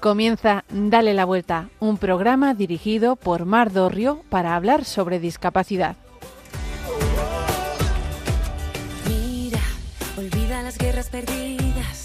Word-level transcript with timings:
Comienza 0.00 0.64
Dale 0.72 1.12
la 1.12 1.26
Vuelta, 1.26 1.68
un 1.78 1.98
programa 1.98 2.54
dirigido 2.54 3.16
por 3.16 3.44
Mar 3.44 3.70
Dorrio 3.70 4.22
para 4.30 4.56
hablar 4.56 4.86
sobre 4.86 5.20
discapacidad. 5.20 5.94
Mira, 9.06 9.60
olvida 10.16 10.62
las 10.62 10.78
guerras 10.78 11.10
perdidas, 11.10 12.04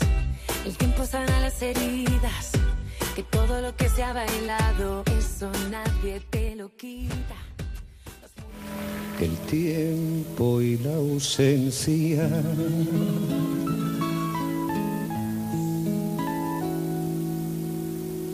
el 0.66 0.76
tiempo 0.76 1.06
sana 1.06 1.40
las 1.40 1.62
heridas, 1.62 2.52
que 3.16 3.24
todo 3.24 3.62
lo 3.62 3.74
que 3.78 3.88
se 3.88 4.04
ha 4.04 4.12
bailado, 4.12 5.06
eso 5.18 5.50
nadie 5.72 6.20
te 6.30 6.54
lo 6.58 6.76
quita. 6.76 7.38
El 9.22 9.38
tiempo 9.48 10.60
y 10.60 10.78
la 10.80 10.96
ausencia 10.96 12.30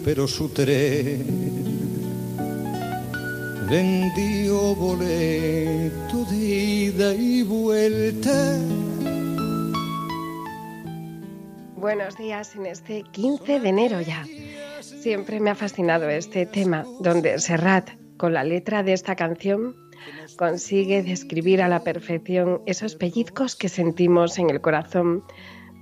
pero 0.04 0.28
su 0.28 0.50
tren 0.50 1.26
vendió 3.70 4.76
boleto 4.76 6.26
de 6.30 6.38
ida 6.38 7.14
y 7.14 7.44
vuelta. 7.44 8.58
Buenos 11.76 12.18
días 12.18 12.56
en 12.56 12.66
este 12.66 13.04
15 13.12 13.60
de 13.60 13.70
enero 13.70 14.02
ya. 14.02 14.26
Siempre 14.82 15.40
me 15.40 15.52
ha 15.52 15.56
fascinado 15.56 16.10
este 16.10 16.46
tema 16.46 16.86
donde 17.00 17.40
Serrat, 17.40 17.90
con 18.18 18.34
la 18.34 18.44
letra 18.44 18.84
de 18.84 18.94
esta 18.94 19.16
canción, 19.16 19.76
consigue 20.38 21.04
describir 21.04 21.62
a 21.62 21.68
la 21.68 21.84
perfección 21.84 22.62
esos 22.66 22.96
pellizcos 22.96 23.56
que 23.56 23.70
sentimos 23.70 24.38
en 24.38 24.50
el 24.50 24.62
corazón 24.62 25.24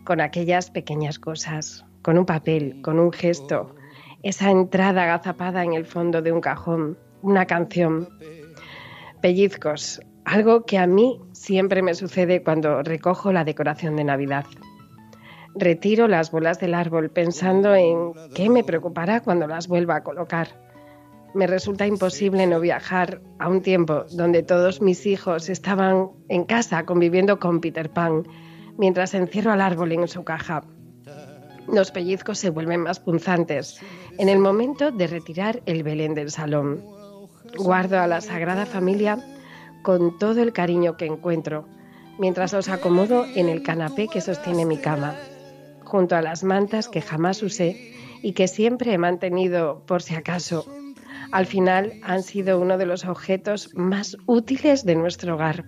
con 0.06 0.22
aquellas 0.22 0.72
pequeñas 0.72 1.20
cosas, 1.20 1.86
con 2.02 2.18
un 2.18 2.26
papel, 2.26 2.82
con 2.82 3.00
un 3.00 3.12
gesto, 3.12 3.76
esa 4.24 4.52
entrada 4.52 5.04
agazapada 5.04 5.64
en 5.64 5.74
el 5.74 5.86
fondo 5.86 6.22
de 6.22 6.32
un 6.32 6.42
cajón, 6.42 6.98
una 7.22 7.46
canción. 7.46 8.10
Pellizcos, 9.22 10.02
algo 10.26 10.66
que 10.66 10.78
a 10.78 10.88
mí 10.88 11.20
siempre 11.32 11.82
me 11.82 11.96
sucede 11.96 12.44
cuando 12.44 12.84
recojo 12.84 13.32
la 13.32 13.44
decoración 13.44 13.96
de 13.96 14.04
Navidad. 14.04 14.46
Retiro 15.56 16.08
las 16.08 16.32
bolas 16.32 16.60
del 16.60 16.74
árbol 16.74 17.10
pensando 17.10 17.76
en 17.76 18.14
qué 18.36 18.50
me 18.50 18.64
preocupará 18.64 19.22
cuando 19.22 19.48
las 19.48 19.68
vuelva 19.68 19.98
a 19.98 20.04
colocar. 20.04 20.50
Me 21.34 21.48
resulta 21.48 21.86
imposible 21.86 22.48
no 22.48 22.60
viajar 22.60 23.22
a 23.40 23.50
un 23.50 23.62
tiempo 23.62 24.06
donde 24.12 24.44
todos 24.44 24.82
mis 24.82 25.06
hijos 25.06 25.50
estaban 25.50 26.10
en 26.28 26.44
casa 26.44 26.86
conviviendo 26.86 27.40
con 27.40 27.62
Peter 27.62 27.90
Pan, 27.90 28.28
mientras 28.78 29.14
encierro 29.14 29.52
al 29.52 29.62
árbol 29.62 29.92
en 29.92 30.08
su 30.08 30.24
caja. 30.24 30.64
Los 31.72 31.92
pellizcos 31.92 32.40
se 32.40 32.50
vuelven 32.50 32.82
más 32.82 33.00
punzantes 33.00 33.80
en 34.18 34.28
el 34.28 34.40
momento 34.40 34.92
de 34.92 35.06
retirar 35.06 35.62
el 35.68 35.84
Belén 35.84 36.16
del 36.16 36.32
salón. 36.32 36.84
Guardo 37.58 38.00
a 38.00 38.08
la 38.08 38.22
Sagrada 38.22 38.66
Familia 38.66 39.20
con 39.84 40.18
todo 40.18 40.42
el 40.42 40.52
cariño 40.52 40.98
que 40.98 41.06
encuentro, 41.06 41.68
mientras 42.18 42.54
los 42.54 42.70
acomodo 42.70 43.26
en 43.36 43.50
el 43.50 43.62
canapé 43.62 44.08
que 44.08 44.20
sostiene 44.20 44.66
mi 44.66 44.78
cama, 44.78 45.16
junto 45.84 46.16
a 46.16 46.22
las 46.22 46.44
mantas 46.44 46.88
que 46.88 47.02
jamás 47.02 47.44
usé 47.44 47.94
y 48.24 48.34
que 48.34 48.48
siempre 48.48 48.94
he 48.94 48.98
mantenido 48.98 49.86
por 49.86 50.02
si 50.02 50.16
acaso. 50.16 50.66
Al 51.32 51.46
final 51.46 51.94
han 52.02 52.24
sido 52.24 52.60
uno 52.60 52.80
de 52.80 52.88
los 52.88 53.06
objetos 53.06 53.70
más 53.76 54.18
útiles 54.26 54.86
de 54.86 54.96
nuestro 54.96 55.36
hogar. 55.36 55.66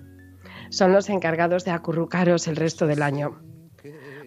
Son 0.72 0.94
los 0.94 1.10
encargados 1.10 1.64
de 1.64 1.72
acurrucaros 1.72 2.48
el 2.48 2.56
resto 2.56 2.88
del 2.88 3.04
año. 3.04 3.40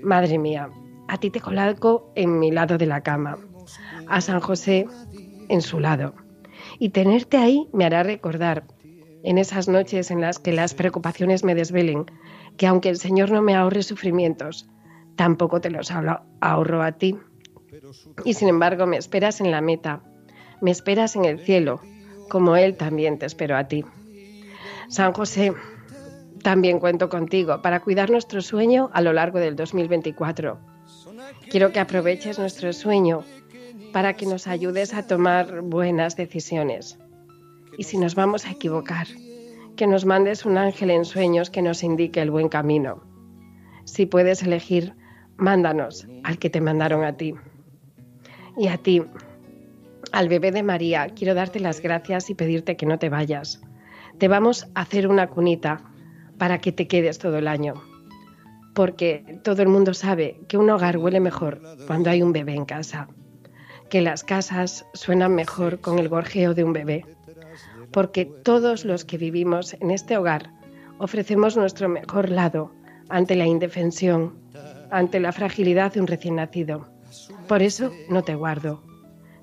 Madre 0.03 0.39
mía, 0.39 0.71
a 1.09 1.19
ti 1.19 1.31
te 1.31 1.41
coloco 1.41 2.13
en 2.15 2.39
mi 2.39 2.51
lado 2.51 2.79
de 2.79 2.87
la 2.87 3.03
cama, 3.03 3.39
a 4.09 4.21
San 4.21 4.41
José 4.41 4.87
en 5.49 5.63
su 5.63 5.81
lado. 5.81 6.15
Y 6.79 6.91
tenerte 6.91 7.37
ahí 7.37 7.69
me 7.73 7.85
hará 7.85 8.03
recordar, 8.03 8.65
en 9.23 9.39
esas 9.39 9.69
noches 9.69 10.11
en 10.11 10.21
las 10.21 10.39
que 10.39 10.53
las 10.53 10.75
preocupaciones 10.75 11.45
me 11.45 11.55
desvelen, 11.55 12.07
que 12.57 12.67
aunque 12.67 12.91
el 12.91 12.99
Señor 12.99 13.31
no 13.31 13.43
me 13.43 13.55
ahorre 13.55 13.83
sufrimientos, 13.83 14.69
tampoco 15.17 15.61
te 15.61 15.71
los 15.71 15.91
ahorro 16.41 16.83
a 16.83 16.93
ti. 16.93 17.17
Y 18.25 18.35
sin 18.35 18.49
embargo 18.49 18.87
me 18.87 18.97
esperas 18.97 19.41
en 19.41 19.51
la 19.51 19.61
meta, 19.61 20.03
me 20.61 20.71
esperas 20.71 21.17
en 21.17 21.25
el 21.25 21.41
cielo, 21.41 21.81
como 22.29 22.57
Él 22.57 22.77
también 22.77 23.19
te 23.19 23.27
espero 23.27 23.57
a 23.57 23.65
ti. 23.65 23.85
San 24.89 25.13
José, 25.13 25.55
también 26.43 26.79
cuento 26.79 27.09
contigo 27.09 27.63
para 27.63 27.81
cuidar 27.81 28.11
nuestro 28.11 28.43
sueño 28.43 28.91
a 28.93 29.01
lo 29.01 29.13
largo 29.13 29.39
del 29.39 29.57
2024 29.57 30.74
Quiero 31.51 31.73
que 31.73 31.81
aproveches 31.81 32.39
nuestro 32.39 32.73
sueño 32.73 33.25
para 33.93 34.15
que 34.15 34.27
nos 34.27 34.47
ayudes 34.47 34.95
a 34.95 35.07
tomar 35.07 35.61
buenas 35.61 36.17
decisiones. 36.17 36.99
Y 37.79 37.85
si 37.85 37.99
nos 37.99 38.15
vamos 38.15 38.47
a 38.47 38.51
equivocar, 38.51 39.07
que 39.77 39.87
nos 39.87 40.05
mandes 40.05 40.45
un 40.45 40.59
ángel 40.59 40.91
en 40.91 41.05
sueños 41.05 41.51
que 41.51 41.63
nos 41.63 41.83
indique 41.83 42.21
el 42.21 42.31
buen 42.31 42.49
camino. 42.49 43.03
Si 43.85 44.07
puedes 44.07 44.43
elegir, 44.43 44.95
mándanos 45.37 46.07
al 46.23 46.39
que 46.39 46.51
te 46.51 46.61
mandaron 46.61 47.05
a 47.05 47.17
ti. 47.17 47.35
Y 48.57 48.69
a 48.69 48.79
ti, 48.79 49.03
al 50.13 50.29
bebé 50.29 50.51
de 50.51 50.63
María, 50.63 51.09
quiero 51.09 51.35
darte 51.35 51.61
las 51.61 51.81
gracias 51.81 52.31
y 52.31 52.35
pedirte 52.35 52.77
que 52.77 52.87
no 52.87 52.99
te 52.99 53.09
vayas. 53.09 53.61
Te 54.19 54.29
vamos 54.29 54.67
a 54.75 54.83
hacer 54.83 55.09
una 55.09 55.29
cunita 55.29 55.83
para 56.39 56.61
que 56.61 56.73
te 56.73 56.87
quedes 56.87 57.19
todo 57.19 57.39
el 57.39 57.49
año 57.49 57.94
porque 58.75 59.39
todo 59.43 59.63
el 59.63 59.69
mundo 59.69 59.95
sabe 59.95 60.41
que 60.49 60.59
un 60.59 60.69
hogar 60.69 60.99
huele 60.99 61.21
mejor 61.21 61.61
cuando 61.87 62.11
hay 62.11 62.23
un 62.23 62.33
bebé 62.33 62.55
en 62.55 62.65
casa, 62.65 63.09
que 63.89 64.03
las 64.03 64.25
casas 64.25 64.85
suenan 64.93 65.35
mejor 65.35 65.81
con 65.81 65.99
el 65.99 66.09
gorjeo 66.09 66.55
de 66.55 66.65
un 66.65 66.73
bebé, 66.73 67.07
porque 67.93 68.27
todos 68.27 68.85
los 68.85 69.05
que 69.05 69.17
vivimos 69.17 69.75
en 69.75 69.93
este 69.93 70.17
hogar 70.17 70.51
ofrecemos 70.99 71.57
nuestro 71.57 71.89
mejor 71.89 72.31
lado 72.31 72.73
ante 73.09 73.37
la 73.37 73.47
indefensión, 73.47 74.35
ante 74.91 75.21
la 75.21 75.33
fragilidad 75.33 75.93
de 75.93 76.01
un 76.01 76.09
recién 76.09 76.37
nacido. 76.37 76.89
Por 77.47 77.63
eso 77.63 77.93
no 78.09 78.23
te 78.23 78.35
guardo. 78.35 78.83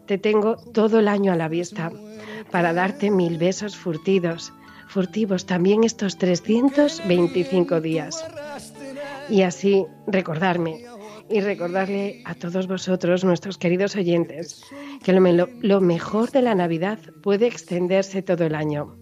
Te 0.07 0.17
tengo 0.17 0.57
todo 0.57 0.99
el 0.99 1.07
año 1.07 1.31
a 1.31 1.37
la 1.37 1.47
vista 1.47 1.91
para 2.51 2.73
darte 2.73 3.11
mil 3.11 3.37
besos 3.37 3.77
furtidos, 3.77 4.51
furtivos 4.87 5.45
también 5.45 5.85
estos 5.85 6.17
325 6.17 7.79
días 7.79 8.25
y 9.29 9.41
así 9.43 9.85
recordarme 10.07 10.83
y 11.31 11.39
recordarle 11.39 12.21
a 12.25 12.35
todos 12.35 12.67
vosotros, 12.67 13.23
nuestros 13.23 13.57
queridos 13.57 13.95
oyentes, 13.95 14.63
que 15.03 15.13
lo, 15.13 15.81
mejor 15.81 16.31
de 16.31 16.41
la 16.41 16.55
Navidad 16.55 16.99
puede 17.23 17.47
extenderse 17.47 18.21
todo 18.21 18.45
el 18.45 18.53
año. 18.53 18.97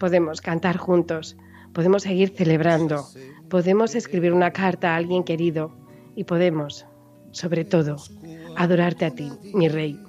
Podemos 0.00 0.40
cantar 0.40 0.76
juntos, 0.76 1.36
podemos 1.72 2.02
seguir 2.02 2.30
celebrando, 2.30 3.06
podemos 3.48 3.94
escribir 3.94 4.32
una 4.32 4.50
carta 4.50 4.92
a 4.92 4.96
alguien 4.96 5.22
querido 5.22 5.76
y 6.16 6.24
podemos, 6.24 6.86
sobre 7.30 7.64
todo, 7.64 7.96
adorarte 8.56 9.04
a 9.04 9.14
ti, 9.14 9.30
mi 9.54 9.68
rey. 9.68 10.00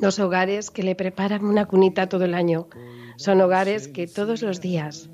Los 0.00 0.18
hogares 0.18 0.70
que 0.70 0.82
le 0.82 0.94
preparan 0.94 1.44
una 1.44 1.66
cunita 1.66 2.08
todo 2.08 2.24
el 2.24 2.34
año 2.34 2.68
son 3.16 3.40
hogares 3.40 3.88
que 3.88 4.06
todos 4.06 4.42
los 4.42 4.60
días, 4.60 5.08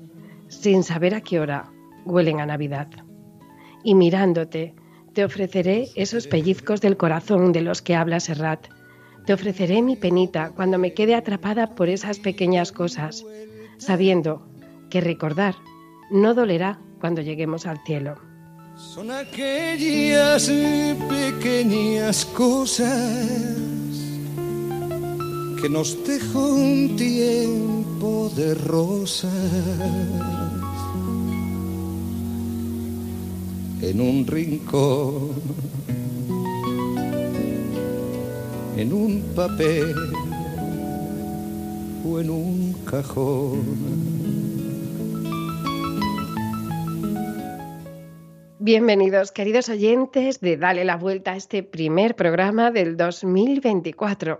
sin 0.49 0.83
saber 0.83 1.15
a 1.15 1.21
qué 1.21 1.39
hora, 1.39 1.71
huelen 2.03 2.41
a 2.41 2.45
Navidad 2.45 2.89
y 3.83 3.95
mirándote, 3.95 4.73
te 5.13 5.25
ofreceré 5.25 5.89
esos 5.95 6.27
pellizcos 6.27 6.81
del 6.81 6.97
corazón 6.97 7.51
de 7.51 7.61
los 7.61 7.81
que 7.81 7.95
habla 7.95 8.19
Serrat. 8.19 8.67
Te 9.25 9.33
ofreceré 9.33 9.81
mi 9.81 9.95
penita 9.95 10.51
cuando 10.55 10.77
me 10.77 10.93
quede 10.93 11.15
atrapada 11.15 11.75
por 11.75 11.89
esas 11.89 12.19
pequeñas 12.19 12.71
cosas, 12.71 13.25
sabiendo 13.77 14.47
que 14.89 15.01
recordar 15.01 15.55
no 16.09 16.33
dolerá 16.33 16.79
cuando 16.99 17.21
lleguemos 17.21 17.65
al 17.65 17.79
cielo. 17.85 18.17
Son 18.75 19.11
aquellas 19.11 20.49
pequeñas 21.09 22.25
cosas 22.25 23.51
que 25.61 25.69
nos 25.69 26.03
dejó 26.05 26.53
un 26.53 26.95
tiempo 26.95 28.31
de 28.35 28.55
rosas 28.55 29.31
en 33.81 33.99
un 33.99 34.27
rincón, 34.27 35.41
en 38.77 38.93
un 38.93 39.23
papel 39.35 39.95
o 42.05 42.19
en 42.19 42.29
un 42.29 42.73
cajón. 42.85 44.11
Bienvenidos, 48.59 49.31
queridos 49.31 49.69
oyentes, 49.69 50.39
de 50.39 50.57
Dale 50.57 50.85
la 50.85 50.95
Vuelta 50.95 51.31
a 51.31 51.35
este 51.35 51.63
primer 51.63 52.15
programa 52.15 52.69
del 52.69 52.95
2024. 52.95 54.39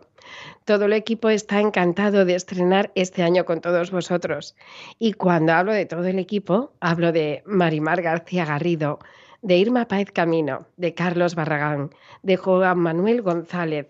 Todo 0.66 0.86
el 0.86 0.94
equipo 0.94 1.30
está 1.30 1.60
encantado 1.60 2.26
de 2.26 2.36
estrenar 2.36 2.92
este 2.94 3.24
año 3.24 3.46
con 3.46 3.62
todos 3.62 3.90
vosotros. 3.90 4.56
Y 5.00 5.14
cuando 5.14 5.54
hablo 5.54 5.74
de 5.74 5.88
todo 5.88 6.06
el 6.06 6.20
equipo, 6.20 6.72
hablo 6.80 7.12
de 7.12 7.42
Marimar 7.48 8.04
García 8.04 8.46
Garrido, 8.46 9.00
de 9.42 9.58
Irma 9.58 9.88
Paez 9.88 10.12
Camino, 10.12 10.68
de 10.78 10.94
Carlos 10.94 11.34
Barragán, 11.34 11.90
de 12.22 12.38
Juan 12.38 12.78
Manuel 12.78 13.24
González, 13.24 13.88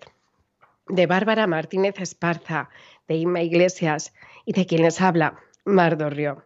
de 0.88 1.08
Bárbara 1.08 1.46
Martínez 1.46 2.00
Esparza, 2.00 2.70
de 3.08 3.16
Inma 3.16 3.42
Iglesias 3.42 4.14
y 4.46 4.54
de 4.54 4.66
quien 4.66 4.84
les 4.84 5.02
habla, 5.02 5.40
Mar 5.66 5.98
Dorrio. 5.98 6.46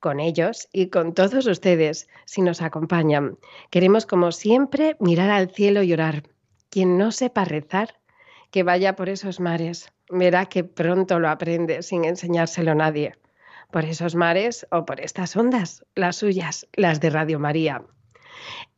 Con 0.00 0.20
ellos 0.20 0.68
y 0.72 0.88
con 0.88 1.14
todos 1.14 1.46
ustedes, 1.46 2.08
si 2.26 2.42
nos 2.42 2.60
acompañan, 2.60 3.38
queremos 3.70 4.04
como 4.04 4.32
siempre 4.32 4.96
mirar 5.00 5.30
al 5.30 5.50
cielo 5.50 5.82
y 5.82 5.92
orar. 5.92 6.24
Quien 6.68 6.98
no 6.98 7.12
sepa 7.12 7.44
rezar, 7.44 8.00
que 8.50 8.62
vaya 8.62 8.96
por 8.96 9.08
esos 9.08 9.40
mares, 9.40 9.92
verá 10.10 10.46
que 10.46 10.62
pronto 10.64 11.20
lo 11.20 11.28
aprende 11.28 11.82
sin 11.82 12.04
enseñárselo 12.04 12.72
a 12.72 12.74
nadie. 12.74 13.16
Por 13.70 13.84
esos 13.84 14.14
mares 14.14 14.66
o 14.70 14.84
por 14.84 15.00
estas 15.00 15.36
ondas, 15.36 15.84
las 15.94 16.16
suyas, 16.16 16.66
las 16.74 17.00
de 17.00 17.10
Radio 17.10 17.38
María. 17.38 17.82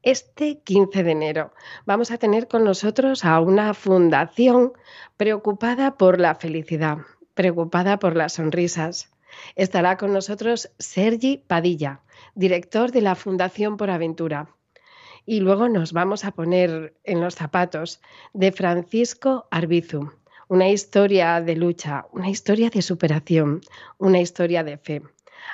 Este 0.02 0.58
15 0.58 1.04
de 1.04 1.12
enero 1.12 1.54
vamos 1.86 2.10
a 2.10 2.18
tener 2.18 2.48
con 2.48 2.64
nosotros 2.64 3.24
a 3.24 3.38
una 3.38 3.72
fundación 3.72 4.72
preocupada 5.16 5.96
por 5.96 6.18
la 6.18 6.34
felicidad, 6.34 6.98
preocupada 7.34 8.00
por 8.00 8.16
las 8.16 8.32
sonrisas. 8.32 9.12
Estará 9.54 9.96
con 9.98 10.12
nosotros 10.12 10.72
Sergi 10.80 11.44
Padilla, 11.46 12.00
director 12.34 12.90
de 12.90 13.00
la 13.00 13.14
Fundación 13.14 13.76
por 13.76 13.90
Aventura. 13.90 14.48
Y 15.24 15.38
luego 15.38 15.68
nos 15.68 15.92
vamos 15.92 16.24
a 16.24 16.32
poner 16.32 16.96
en 17.04 17.20
los 17.20 17.36
zapatos 17.36 18.00
de 18.32 18.50
Francisco 18.50 19.46
Arbizu, 19.52 20.10
una 20.48 20.68
historia 20.68 21.40
de 21.40 21.54
lucha, 21.54 22.06
una 22.10 22.28
historia 22.28 22.70
de 22.70 22.82
superación, 22.82 23.60
una 23.98 24.20
historia 24.20 24.64
de 24.64 24.78
fe. 24.78 25.02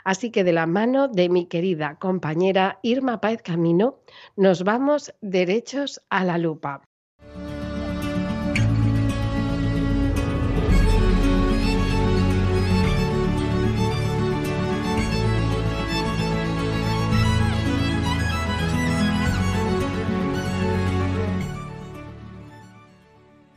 Así 0.04 0.30
que 0.30 0.44
de 0.44 0.52
la 0.52 0.66
mano 0.66 1.08
de 1.08 1.28
mi 1.28 1.46
querida 1.46 1.96
compañera 1.98 2.78
Irma 2.82 3.20
Páez 3.20 3.42
Camino, 3.42 3.98
nos 4.36 4.64
vamos 4.64 5.14
derechos 5.20 6.00
a 6.10 6.24
la 6.24 6.38
lupa. 6.38 6.82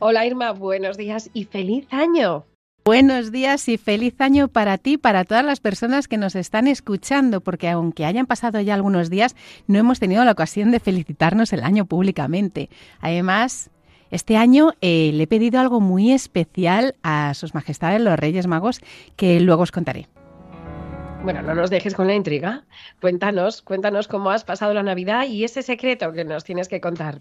Hola 0.04 0.26
Irma, 0.26 0.50
buenos 0.50 0.96
días 0.96 1.30
y 1.32 1.44
feliz 1.44 1.86
año. 1.92 2.44
Buenos 2.84 3.30
días 3.30 3.68
y 3.68 3.78
feliz 3.78 4.20
año 4.20 4.48
para 4.48 4.76
ti, 4.76 4.98
para 4.98 5.22
todas 5.22 5.44
las 5.44 5.60
personas 5.60 6.08
que 6.08 6.16
nos 6.16 6.34
están 6.34 6.66
escuchando, 6.66 7.40
porque 7.40 7.68
aunque 7.68 8.04
hayan 8.04 8.26
pasado 8.26 8.60
ya 8.60 8.74
algunos 8.74 9.08
días, 9.08 9.36
no 9.68 9.78
hemos 9.78 10.00
tenido 10.00 10.24
la 10.24 10.32
ocasión 10.32 10.72
de 10.72 10.80
felicitarnos 10.80 11.52
el 11.52 11.62
año 11.62 11.84
públicamente. 11.84 12.70
Además, 13.00 13.70
este 14.10 14.36
año 14.36 14.72
eh, 14.80 15.12
le 15.14 15.22
he 15.22 15.26
pedido 15.28 15.60
algo 15.60 15.78
muy 15.78 16.10
especial 16.10 16.96
a 17.04 17.34
sus 17.34 17.54
majestades 17.54 18.00
los 18.00 18.18
Reyes 18.18 18.48
Magos, 18.48 18.80
que 19.14 19.38
luego 19.38 19.62
os 19.62 19.70
contaré. 19.70 20.08
Bueno, 21.22 21.40
no 21.40 21.54
nos 21.54 21.70
dejes 21.70 21.94
con 21.94 22.08
la 22.08 22.16
intriga. 22.16 22.64
Cuéntanos, 23.00 23.62
cuéntanos 23.62 24.08
cómo 24.08 24.30
has 24.30 24.42
pasado 24.42 24.74
la 24.74 24.82
Navidad 24.82 25.28
y 25.28 25.44
ese 25.44 25.62
secreto 25.62 26.12
que 26.12 26.24
nos 26.24 26.42
tienes 26.42 26.66
que 26.66 26.80
contar. 26.80 27.20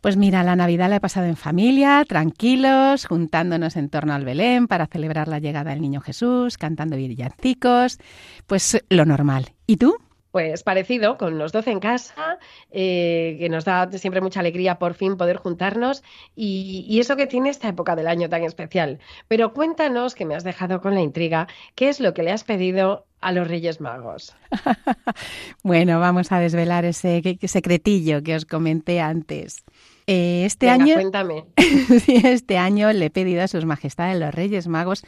Pues 0.00 0.16
mira, 0.16 0.44
la 0.44 0.54
Navidad 0.54 0.88
la 0.88 0.96
he 0.96 1.00
pasado 1.00 1.26
en 1.26 1.36
familia, 1.36 2.04
tranquilos, 2.08 3.06
juntándonos 3.06 3.76
en 3.76 3.88
torno 3.88 4.14
al 4.14 4.24
Belén 4.24 4.68
para 4.68 4.86
celebrar 4.86 5.26
la 5.26 5.40
llegada 5.40 5.70
del 5.70 5.80
Niño 5.80 6.00
Jesús, 6.00 6.56
cantando 6.56 6.96
villancicos, 6.96 7.98
pues 8.46 8.84
lo 8.90 9.04
normal. 9.04 9.52
¿Y 9.66 9.76
tú? 9.76 9.96
Pues 10.30 10.62
parecido, 10.62 11.16
con 11.16 11.38
los 11.38 11.52
12 11.52 11.70
en 11.70 11.80
casa, 11.80 12.38
eh, 12.70 13.36
que 13.38 13.48
nos 13.48 13.64
da 13.64 13.90
siempre 13.92 14.20
mucha 14.20 14.40
alegría 14.40 14.78
por 14.78 14.94
fin 14.94 15.16
poder 15.16 15.36
juntarnos 15.36 16.02
y, 16.36 16.84
y, 16.88 17.00
eso 17.00 17.16
que 17.16 17.26
tiene 17.26 17.48
esta 17.48 17.68
época 17.68 17.96
del 17.96 18.06
año 18.06 18.28
tan 18.28 18.44
especial. 18.44 18.98
Pero 19.26 19.54
cuéntanos, 19.54 20.14
que 20.14 20.26
me 20.26 20.34
has 20.34 20.44
dejado 20.44 20.80
con 20.80 20.94
la 20.94 21.00
intriga, 21.00 21.48
¿qué 21.74 21.88
es 21.88 22.00
lo 22.00 22.12
que 22.12 22.22
le 22.22 22.30
has 22.30 22.44
pedido 22.44 23.06
a 23.20 23.32
los 23.32 23.48
Reyes 23.48 23.80
Magos? 23.80 24.36
bueno, 25.62 25.98
vamos 26.00 26.30
a 26.32 26.40
desvelar 26.40 26.84
ese 26.84 27.38
secretillo 27.44 28.22
que 28.22 28.36
os 28.36 28.44
comenté 28.44 29.00
antes. 29.00 29.64
Eh, 30.06 30.44
este 30.46 30.66
Venga, 30.66 30.84
año, 30.84 30.94
cuéntame. 30.94 31.44
este 32.24 32.58
año 32.58 32.92
le 32.92 33.06
he 33.06 33.10
pedido 33.10 33.42
a 33.42 33.48
sus 33.48 33.64
majestades 33.64 34.18
los 34.18 34.34
Reyes 34.34 34.68
Magos 34.68 35.04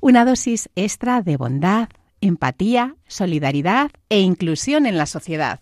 una 0.00 0.24
dosis 0.24 0.68
extra 0.76 1.22
de 1.22 1.36
bondad, 1.36 1.88
empatía, 2.26 2.96
solidaridad 3.06 3.90
e 4.08 4.20
inclusión 4.20 4.86
en 4.86 4.98
la 4.98 5.06
sociedad. 5.06 5.60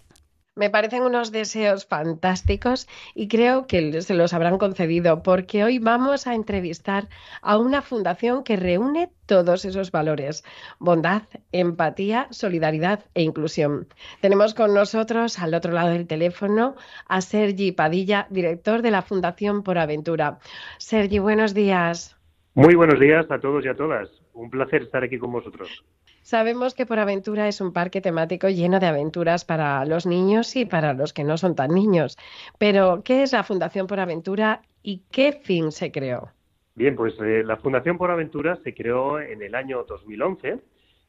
Me 0.56 0.70
parecen 0.70 1.02
unos 1.02 1.32
deseos 1.32 1.84
fantásticos 1.84 2.86
y 3.12 3.26
creo 3.26 3.66
que 3.66 4.00
se 4.02 4.14
los 4.14 4.32
habrán 4.32 4.56
concedido 4.58 5.24
porque 5.24 5.64
hoy 5.64 5.80
vamos 5.80 6.28
a 6.28 6.34
entrevistar 6.36 7.08
a 7.42 7.58
una 7.58 7.82
fundación 7.82 8.44
que 8.44 8.54
reúne 8.54 9.10
todos 9.26 9.64
esos 9.64 9.90
valores, 9.90 10.44
bondad, 10.78 11.22
empatía, 11.50 12.28
solidaridad 12.30 13.04
e 13.14 13.22
inclusión. 13.22 13.88
Tenemos 14.20 14.54
con 14.54 14.74
nosotros 14.74 15.40
al 15.40 15.54
otro 15.54 15.72
lado 15.72 15.88
del 15.88 16.06
teléfono 16.06 16.76
a 17.08 17.20
Sergi 17.20 17.72
Padilla, 17.72 18.28
director 18.30 18.80
de 18.82 18.92
la 18.92 19.02
Fundación 19.02 19.64
Por 19.64 19.78
Aventura. 19.78 20.38
Sergi, 20.78 21.18
buenos 21.18 21.52
días. 21.52 22.16
Muy 22.54 22.76
buenos 22.76 23.00
días 23.00 23.28
a 23.28 23.40
todos 23.40 23.64
y 23.64 23.68
a 23.68 23.74
todas. 23.74 24.08
Un 24.34 24.50
placer 24.50 24.82
estar 24.82 25.02
aquí 25.02 25.18
con 25.18 25.32
vosotros. 25.32 25.84
Sabemos 26.24 26.72
que 26.74 26.86
Por 26.86 26.98
Aventura 26.98 27.48
es 27.48 27.60
un 27.60 27.74
parque 27.74 28.00
temático 28.00 28.48
lleno 28.48 28.80
de 28.80 28.86
aventuras 28.86 29.44
para 29.44 29.84
los 29.84 30.06
niños 30.06 30.56
y 30.56 30.64
para 30.64 30.94
los 30.94 31.12
que 31.12 31.22
no 31.22 31.36
son 31.36 31.54
tan 31.54 31.72
niños. 31.72 32.16
Pero, 32.56 33.02
¿qué 33.04 33.22
es 33.22 33.34
la 33.34 33.44
Fundación 33.44 33.86
Por 33.86 34.00
Aventura 34.00 34.62
y 34.82 35.02
qué 35.10 35.32
fin 35.32 35.70
se 35.70 35.92
creó? 35.92 36.30
Bien, 36.76 36.96
pues 36.96 37.12
eh, 37.20 37.42
la 37.44 37.58
Fundación 37.58 37.98
Por 37.98 38.10
Aventura 38.10 38.58
se 38.64 38.72
creó 38.72 39.20
en 39.20 39.42
el 39.42 39.54
año 39.54 39.84
2011 39.86 40.60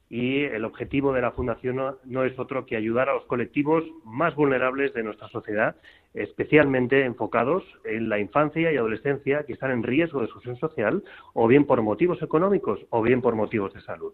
y 0.10 0.44
el 0.44 0.66
objetivo 0.66 1.14
de 1.14 1.22
la 1.22 1.32
Fundación 1.32 1.82
no, 2.04 2.24
es 2.24 2.38
otro 2.38 2.66
que 2.66 2.76
ayudar 2.76 3.10
a 3.10 3.16
los 3.16 3.26
colectivos 3.26 3.84
más 4.04 4.36
vulnerables 4.36 4.94
de 4.94 5.04
nuestra 5.04 5.28
sociedad, 5.30 5.76
especialmente 6.14 7.04
enfocados 7.04 7.64
en 7.84 8.08
la 8.08 8.20
infancia 8.20 8.72
y 8.72 8.78
adolescencia 8.78 9.44
que 9.44 9.54
están 9.54 9.72
en 9.72 9.84
riesgo 9.84 10.20
de 10.20 10.26
exclusión 10.26 10.58
social, 10.58 11.04
o 11.34 11.48
bien 11.48 11.66
por 11.66 11.82
motivos 11.82 12.22
económicos 12.22 12.80
o 12.92 13.02
bien 13.02 13.22
por 13.22 13.36
motivos 13.36 13.74
de 13.74 13.82
salud. 13.82 14.14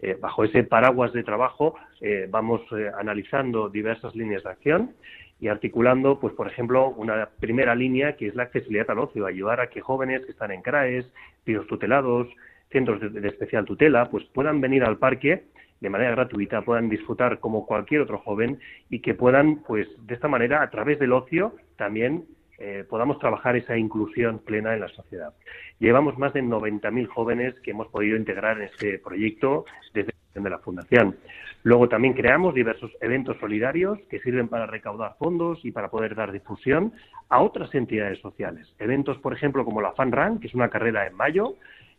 Eh, 0.00 0.16
bajo 0.20 0.44
ese 0.44 0.64
paraguas 0.64 1.12
de 1.12 1.22
trabajo 1.22 1.76
eh, 2.00 2.26
vamos 2.28 2.60
eh, 2.72 2.90
analizando 2.98 3.68
diversas 3.68 4.14
líneas 4.14 4.42
de 4.42 4.50
acción 4.50 4.94
y 5.40 5.48
articulando, 5.48 6.18
pues 6.18 6.34
por 6.34 6.48
ejemplo, 6.48 6.88
una 6.90 7.28
primera 7.38 7.74
línea 7.76 8.16
que 8.16 8.26
es 8.26 8.34
la 8.34 8.44
accesibilidad 8.44 8.90
al 8.90 8.98
ocio, 8.98 9.24
ayudar 9.24 9.60
a 9.60 9.70
que 9.70 9.80
jóvenes 9.80 10.24
que 10.24 10.32
están 10.32 10.50
en 10.50 10.62
CRAES, 10.62 11.06
pisos 11.44 11.66
tutelados, 11.68 12.28
centros 12.70 13.00
de, 13.00 13.28
especial 13.28 13.64
tutela, 13.64 14.10
pues 14.10 14.24
puedan 14.32 14.60
venir 14.60 14.84
al 14.84 14.98
parque 14.98 15.44
de 15.80 15.90
manera 15.90 16.10
gratuita, 16.10 16.62
puedan 16.62 16.88
disfrutar 16.88 17.38
como 17.38 17.66
cualquier 17.66 18.00
otro 18.00 18.18
joven 18.18 18.58
y 18.90 19.00
que 19.00 19.14
puedan, 19.14 19.62
pues 19.62 19.86
de 20.06 20.14
esta 20.14 20.28
manera, 20.28 20.62
a 20.62 20.70
través 20.70 20.98
del 20.98 21.12
ocio, 21.12 21.54
también 21.76 22.24
eh, 22.58 22.84
podamos 22.88 23.18
trabajar 23.20 23.56
esa 23.56 23.76
inclusión 23.76 24.40
plena 24.40 24.74
en 24.74 24.80
la 24.80 24.88
sociedad. 24.88 25.32
Llevamos 25.78 26.18
más 26.18 26.32
de 26.32 26.42
90.000 26.42 27.06
jóvenes 27.06 27.54
que 27.60 27.70
hemos 27.70 27.86
podido 27.88 28.16
integrar 28.16 28.56
en 28.58 28.64
este 28.64 28.98
proyecto 28.98 29.64
desde 29.94 30.12
de 30.42 30.50
la 30.50 30.58
Fundación. 30.58 31.16
Luego 31.64 31.88
también 31.88 32.14
creamos 32.14 32.54
diversos 32.54 32.90
eventos 33.00 33.36
solidarios 33.38 33.98
que 34.08 34.20
sirven 34.20 34.48
para 34.48 34.66
recaudar 34.66 35.16
fondos 35.18 35.64
y 35.64 35.72
para 35.72 35.88
poder 35.88 36.14
dar 36.14 36.32
difusión 36.32 36.92
a 37.28 37.42
otras 37.42 37.74
entidades 37.74 38.20
sociales. 38.20 38.72
Eventos, 38.78 39.18
por 39.18 39.32
ejemplo, 39.32 39.64
como 39.64 39.82
la 39.82 39.92
Fan 39.92 40.12
Run, 40.12 40.40
que 40.40 40.46
es 40.46 40.54
una 40.54 40.70
carrera 40.70 41.06
en 41.06 41.14
mayo, 41.14 41.56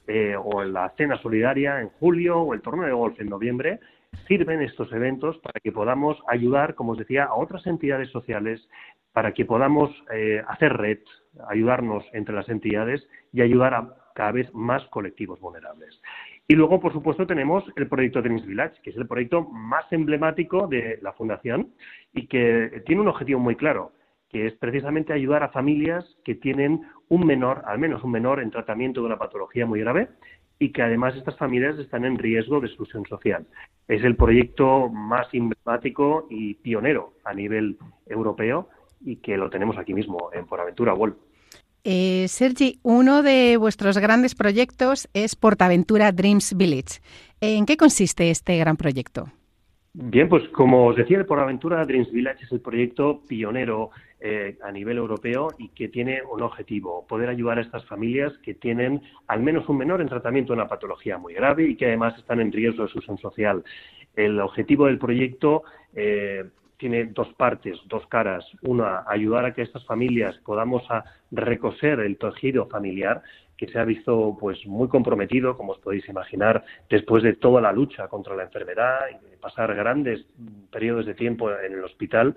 eh, 0.10 0.36
o 0.36 0.63
la 0.63 0.89
cena 0.98 1.22
solidaria 1.22 1.80
en 1.80 1.89
julio 1.89 2.39
o 2.39 2.54
el 2.56 2.62
torneo 2.62 2.88
de 2.88 2.94
golf 2.94 3.20
en 3.20 3.30
noviembre, 3.30 3.80
sirven 4.28 4.62
estos 4.63 4.92
eventos 4.92 5.38
para 5.38 5.60
que 5.60 5.72
podamos 5.72 6.18
ayudar, 6.28 6.74
como 6.74 6.94
os 6.94 6.98
decía, 6.98 7.25
a 7.25 7.36
otras 7.36 7.66
entidades 7.68 8.10
sociales, 8.10 8.68
para 9.13 9.34
que 9.34 9.46
podamos 9.46 9.92
eh, 10.12 10.42
hacer 10.48 10.74
red, 10.74 10.98
ayudarnos 11.48 12.04
entre 12.13 12.34
las 12.34 12.50
entidades 12.50 13.08
y 13.32 13.42
ayudar 13.42 13.75
a 13.75 13.94
cada 14.16 14.32
vez 14.32 14.51
más 14.54 14.84
colectivos 14.88 15.39
vulnerables. 15.39 16.01
Y 16.48 16.56
luego, 16.56 16.80
por 16.80 16.92
supuesto, 16.92 17.28
tenemos 17.28 17.63
el 17.75 17.88
proyecto 17.88 18.24
Dreams 18.24 18.48
Village, 18.48 18.82
que 18.82 18.89
es 18.89 18.98
el 18.98 19.08
proyecto 19.08 19.44
más 19.44 19.86
emblemático 19.92 20.66
de 20.66 20.98
la 21.04 21.13
Fundación 21.13 21.70
y 22.13 22.25
que 22.25 22.82
tiene 22.88 23.04
un 23.04 23.08
objetivo 23.10 23.39
muy 23.39 23.56
claro, 23.56 23.92
que 24.29 24.48
es 24.48 24.53
precisamente 24.53 25.12
ayudar 25.12 25.43
a 25.43 25.50
familias 25.50 26.05
que 26.24 26.36
tienen 26.36 26.81
un 27.09 27.25
menor, 27.25 27.63
al 27.65 27.79
menos 27.79 28.03
un 28.03 28.12
menor, 28.12 28.39
en 28.39 28.51
tratamiento 28.51 29.01
de 29.01 29.07
una 29.07 29.17
patología 29.17 29.65
muy 29.65 29.79
grave 29.79 30.09
y 30.59 30.71
que 30.71 30.81
además 30.81 31.15
estas 31.15 31.38
familias 31.38 31.79
están 31.79 32.05
en 32.05 32.17
riesgo 32.17 32.59
de 32.59 32.67
exclusión 32.67 33.05
social. 33.05 33.48
Es 33.88 34.03
el 34.03 34.15
proyecto 34.15 34.89
más 34.89 35.27
emblemático 35.33 36.27
y 36.29 36.53
pionero 36.55 37.13
a 37.24 37.33
nivel 37.33 37.77
europeo 38.05 38.69
y 39.01 39.15
que 39.17 39.38
lo 39.38 39.50
tenemos 39.50 39.77
aquí 39.77 39.93
mismo 39.93 40.29
en 40.33 40.45
Por 40.45 40.59
Aventura 40.59 40.93
World. 40.93 41.15
Eh, 41.86 42.25
Sergi, 42.27 42.79
uno 42.83 43.24
de 43.24 43.55
vuestros 43.57 43.98
grandes 43.98 44.36
proyectos 44.36 45.09
es 45.13 45.36
Portaventura 45.38 46.12
Dreams 46.12 46.55
Village. 46.55 47.00
¿En 47.39 47.65
qué 47.65 47.77
consiste 47.77 48.29
este 48.29 48.57
gran 48.57 48.75
proyecto? 48.75 49.31
Bien, 49.93 50.29
pues 50.29 50.48
como 50.50 50.88
os 50.88 50.98
decía, 50.98 51.17
el 51.17 51.25
Por 51.25 51.39
Aventura 51.39 51.86
Dreams 51.86 52.12
Village 52.12 52.43
es 52.43 52.51
el 52.51 52.59
proyecto 52.59 53.24
pionero 53.27 53.91
eh, 54.22 54.58
a 54.64 54.72
nivel 54.72 54.98
europeo 54.98 55.50
y 55.58 55.70
que 55.70 55.88
tiene 55.88 56.22
un 56.22 56.42
objetivo, 56.42 57.06
poder 57.08 57.30
ayudar 57.30 57.58
a 57.58 57.62
estas 57.62 57.86
familias 57.86 58.34
que 58.44 58.54
tienen 58.54 59.02
al 59.28 59.42
menos 59.42 59.70
un 59.70 59.78
menor 59.78 60.02
en 60.02 60.10
tratamiento 60.10 60.52
de 60.52 60.60
una 60.60 60.68
patología 60.68 61.18
muy 61.18 61.34
grave 61.34 61.64
y 61.70 61.76
que 61.76 61.86
además 61.86 62.18
están 62.18 62.42
en 62.42 62.52
riesgo 62.52 62.80
de 62.80 62.88
exclusión 62.88 63.18
social. 63.18 63.64
El 64.16 64.40
objetivo 64.42 64.88
del 64.88 65.00
proyecto 65.00 65.64
eh, 65.96 66.44
tiene 66.76 67.06
dos 67.06 67.34
partes, 67.36 67.80
dos 67.86 68.06
caras. 68.08 68.46
Una, 68.64 69.04
ayudar 69.08 69.46
a 69.46 69.54
que 69.54 69.62
estas 69.62 69.86
familias 69.86 70.38
podamos 70.46 70.84
recoser 71.32 72.00
el 72.00 72.18
tejido 72.18 72.68
familiar 72.68 73.24
que 73.60 73.68
se 73.68 73.78
ha 73.78 73.84
visto 73.84 74.38
pues 74.39 74.66
muy 74.66 74.88
comprometido, 74.88 75.58
como 75.58 75.74
os 75.74 75.80
podéis 75.80 76.08
imaginar, 76.08 76.63
después 76.89 77.24
de 77.24 77.34
toda 77.34 77.60
la 77.60 77.74
lucha 77.74 78.08
contra 78.08 78.34
la 78.34 78.44
enfermedad 78.44 79.00
y 79.12 79.32
de 79.32 79.36
pasar 79.36 79.75
grandes 79.75 80.25
periodos 80.72 81.06
de 81.06 81.13
tiempo 81.13 81.51
en 81.51 81.74
el 81.74 81.84
hospital 81.84 82.36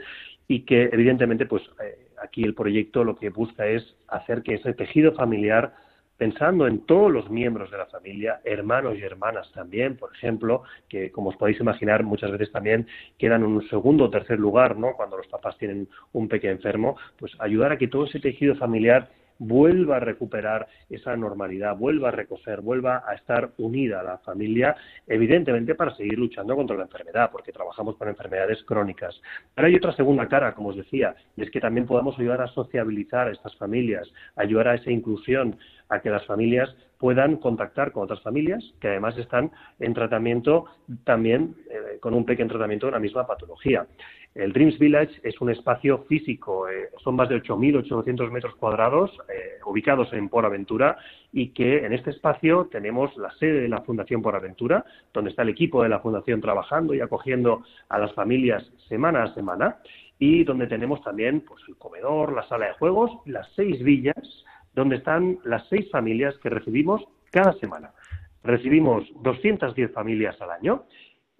y 0.49 0.64
que 0.64 0.91
evidentemente 0.93 1.47
pues 1.47 1.62
eh, 1.81 2.09
aquí 2.21 2.43
el 2.43 2.55
proyecto 2.55 3.05
lo 3.05 3.14
que 3.14 3.31
busca 3.31 3.69
es 3.69 3.95
hacer 4.09 4.43
que 4.43 4.55
ese 4.55 4.75
tejido 4.75 5.12
familiar 5.12 5.73
pensando 6.17 6.67
en 6.67 6.87
todos 6.87 7.12
los 7.12 7.31
miembros 7.31 7.71
de 7.71 7.79
la 7.79 7.87
familia, 7.87 8.41
hermanos 8.45 8.99
y 8.99 9.02
hermanas 9.02 9.49
también, 9.52 9.97
por 9.97 10.12
ejemplo, 10.12 10.64
que 10.88 11.12
como 11.12 11.31
os 11.31 11.37
podéis 11.37 11.61
imaginar 11.61 12.02
muchas 12.02 12.33
veces 12.33 12.50
también 12.50 12.88
quedan 13.17 13.43
en 13.43 13.49
un 13.49 13.69
segundo 13.69 14.05
o 14.05 14.11
tercer 14.11 14.41
lugar, 14.41 14.76
¿no? 14.76 14.95
Cuando 14.97 15.17
los 15.17 15.29
papás 15.29 15.57
tienen 15.57 15.88
un 16.12 16.29
pequeño 16.29 16.55
enfermo, 16.55 16.97
pues 17.17 17.33
ayudar 17.38 17.71
a 17.71 17.79
que 17.79 17.87
todo 17.87 18.07
ese 18.07 18.19
tejido 18.19 18.57
familiar 18.57 19.09
vuelva 19.42 19.96
a 19.96 20.00
recuperar 20.00 20.68
esa 20.88 21.16
normalidad, 21.16 21.76
vuelva 21.76 22.08
a 22.08 22.12
recoser, 22.12 22.61
vuelva 22.61 23.02
a 23.06 23.14
estar 23.14 23.50
unida 23.58 24.00
a 24.00 24.04
la 24.04 24.18
familia, 24.18 24.76
evidentemente 25.06 25.75
para 25.75 25.94
seguir 25.96 26.18
luchando 26.18 26.54
contra 26.54 26.76
la 26.76 26.84
enfermedad, 26.84 27.30
porque 27.32 27.52
trabajamos 27.52 27.96
con 27.96 28.08
enfermedades 28.08 28.62
crónicas. 28.64 29.20
Pero 29.54 29.66
hay 29.66 29.75
otra 29.75 29.92
segunda 29.92 30.28
cara, 30.28 30.54
como 30.54 30.68
os 30.68 30.76
decía, 30.76 31.16
y 31.37 31.42
es 31.42 31.50
que 31.50 31.61
también 31.61 31.87
podamos 31.87 32.16
ayudar 32.18 32.40
a 32.40 32.46
sociabilizar 32.49 33.28
a 33.28 33.32
estas 33.32 33.56
familias, 33.56 34.08
ayudar 34.37 34.68
a 34.68 34.75
esa 34.75 34.90
inclusión, 34.90 35.56
a 35.88 36.00
que 36.00 36.11
las 36.11 36.25
familias 36.25 36.75
puedan 36.99 37.37
contactar 37.37 37.90
con 37.90 38.04
otras 38.04 38.22
familias 38.22 38.62
que 38.80 38.87
además 38.87 39.18
están 39.18 39.50
en 39.80 39.92
tratamiento 39.92 40.66
también 41.02 41.56
eh, 41.68 41.99
con 41.99 42.14
un 42.14 42.25
pequeño 42.25 42.49
tratamiento 42.49 42.87
de 42.87 42.92
la 42.92 43.00
misma 43.00 43.26
patología. 43.26 43.87
El 44.35 44.55
Dreams 44.55 44.79
Village 44.79 45.21
es 45.23 45.39
un 45.43 45.51
espacio 45.51 46.05
físico, 46.09 46.67
eh, 46.67 46.89
son 47.05 47.17
más 47.17 47.29
de 47.29 47.43
8.800 47.43 48.31
metros 48.31 48.55
cuadrados 48.57 49.11
eh, 49.29 49.61
ubicados 49.67 50.11
en 50.15 50.31
Por 50.31 50.47
Aventura 50.47 50.97
y 51.33 51.49
que 51.49 51.85
en 51.85 51.93
este 51.93 52.11
espacio 52.11 52.67
tenemos 52.71 53.15
la 53.19 53.31
sede 53.33 53.61
de 53.61 53.69
la 53.69 53.83
Fundación 53.83 54.23
Por 54.23 54.35
Aventura, 54.35 54.87
donde 55.12 55.31
está 55.31 55.43
el 55.43 55.51
equipo 55.51 55.83
de 55.83 55.91
la 55.91 56.01
Fundación 56.01 56.41
trabajando 56.41 56.95
y 56.95 57.01
acogiendo 57.01 57.62
a 57.91 57.99
las 57.99 58.15
familias 58.15 58.65
semana 58.89 59.25
a 59.25 59.35
semana 59.35 59.77
y 60.19 60.45
donde 60.45 60.67
tenemos 60.67 61.03
también 61.03 61.43
pues, 61.43 61.62
el 61.69 61.77
comedor, 61.77 62.33
la 62.33 62.49
sala 62.49 62.69
de 62.69 62.73
juegos, 62.75 63.11
las 63.27 63.47
seis 63.55 63.83
villas, 63.83 64.45
donde 64.75 64.97
están 64.97 65.41
las 65.45 65.69
seis 65.69 65.91
familias 65.91 66.35
que 66.39 66.49
recibimos 66.49 67.03
cada 67.31 67.53
semana. 67.55 67.91
Recibimos 68.43 69.05
210 69.23 69.93
familias 69.93 70.41
al 70.41 70.53
año 70.53 70.85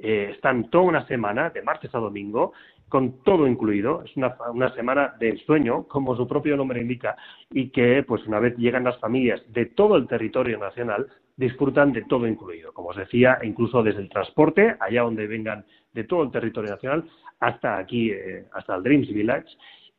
eh, 0.05 0.31
están 0.35 0.69
toda 0.69 0.85
una 0.85 1.07
semana, 1.07 1.51
de 1.51 1.63
martes 1.63 1.95
a 1.95 1.99
domingo, 1.99 2.55
con 2.93 3.23
todo 3.23 3.47
incluido. 3.47 4.03
Es 4.05 4.15
una, 4.19 4.37
una, 4.53 4.75
semana 4.75 5.15
de 5.19 5.31
ensueño, 5.31 5.85
como 5.85 6.15
su 6.15 6.29
propio 6.29 6.59
nombre 6.59 6.83
indica, 6.83 7.17
y 7.51 7.71
que, 7.71 8.03
pues, 8.07 8.27
una 8.27 8.39
vez 8.39 8.55
llegan 8.59 8.85
las 8.85 8.99
familias 8.99 9.41
de 9.51 9.65
todo 9.65 9.97
el 9.97 10.07
territorio 10.07 10.59
nacional, 10.59 11.07
disfrutan 11.35 11.95
de 11.95 12.03
todo 12.03 12.27
incluido. 12.27 12.75
Como 12.75 12.91
os 12.91 12.97
decía, 12.99 13.39
incluso 13.43 13.83
desde 13.83 14.03
el 14.03 14.11
transporte, 14.11 14.77
allá 14.79 15.01
donde 15.05 15.27
vengan 15.27 15.65
de 15.95 16.05
todo 16.05 16.23
el 16.23 16.31
territorio 16.31 16.73
nacional, 16.73 17.09
hasta 17.41 17.79
aquí, 17.79 18.11
eh, 18.11 18.45
hasta 18.53 18.77
el 18.77 18.83
Dreams 18.83 19.09
Village, 19.09 19.49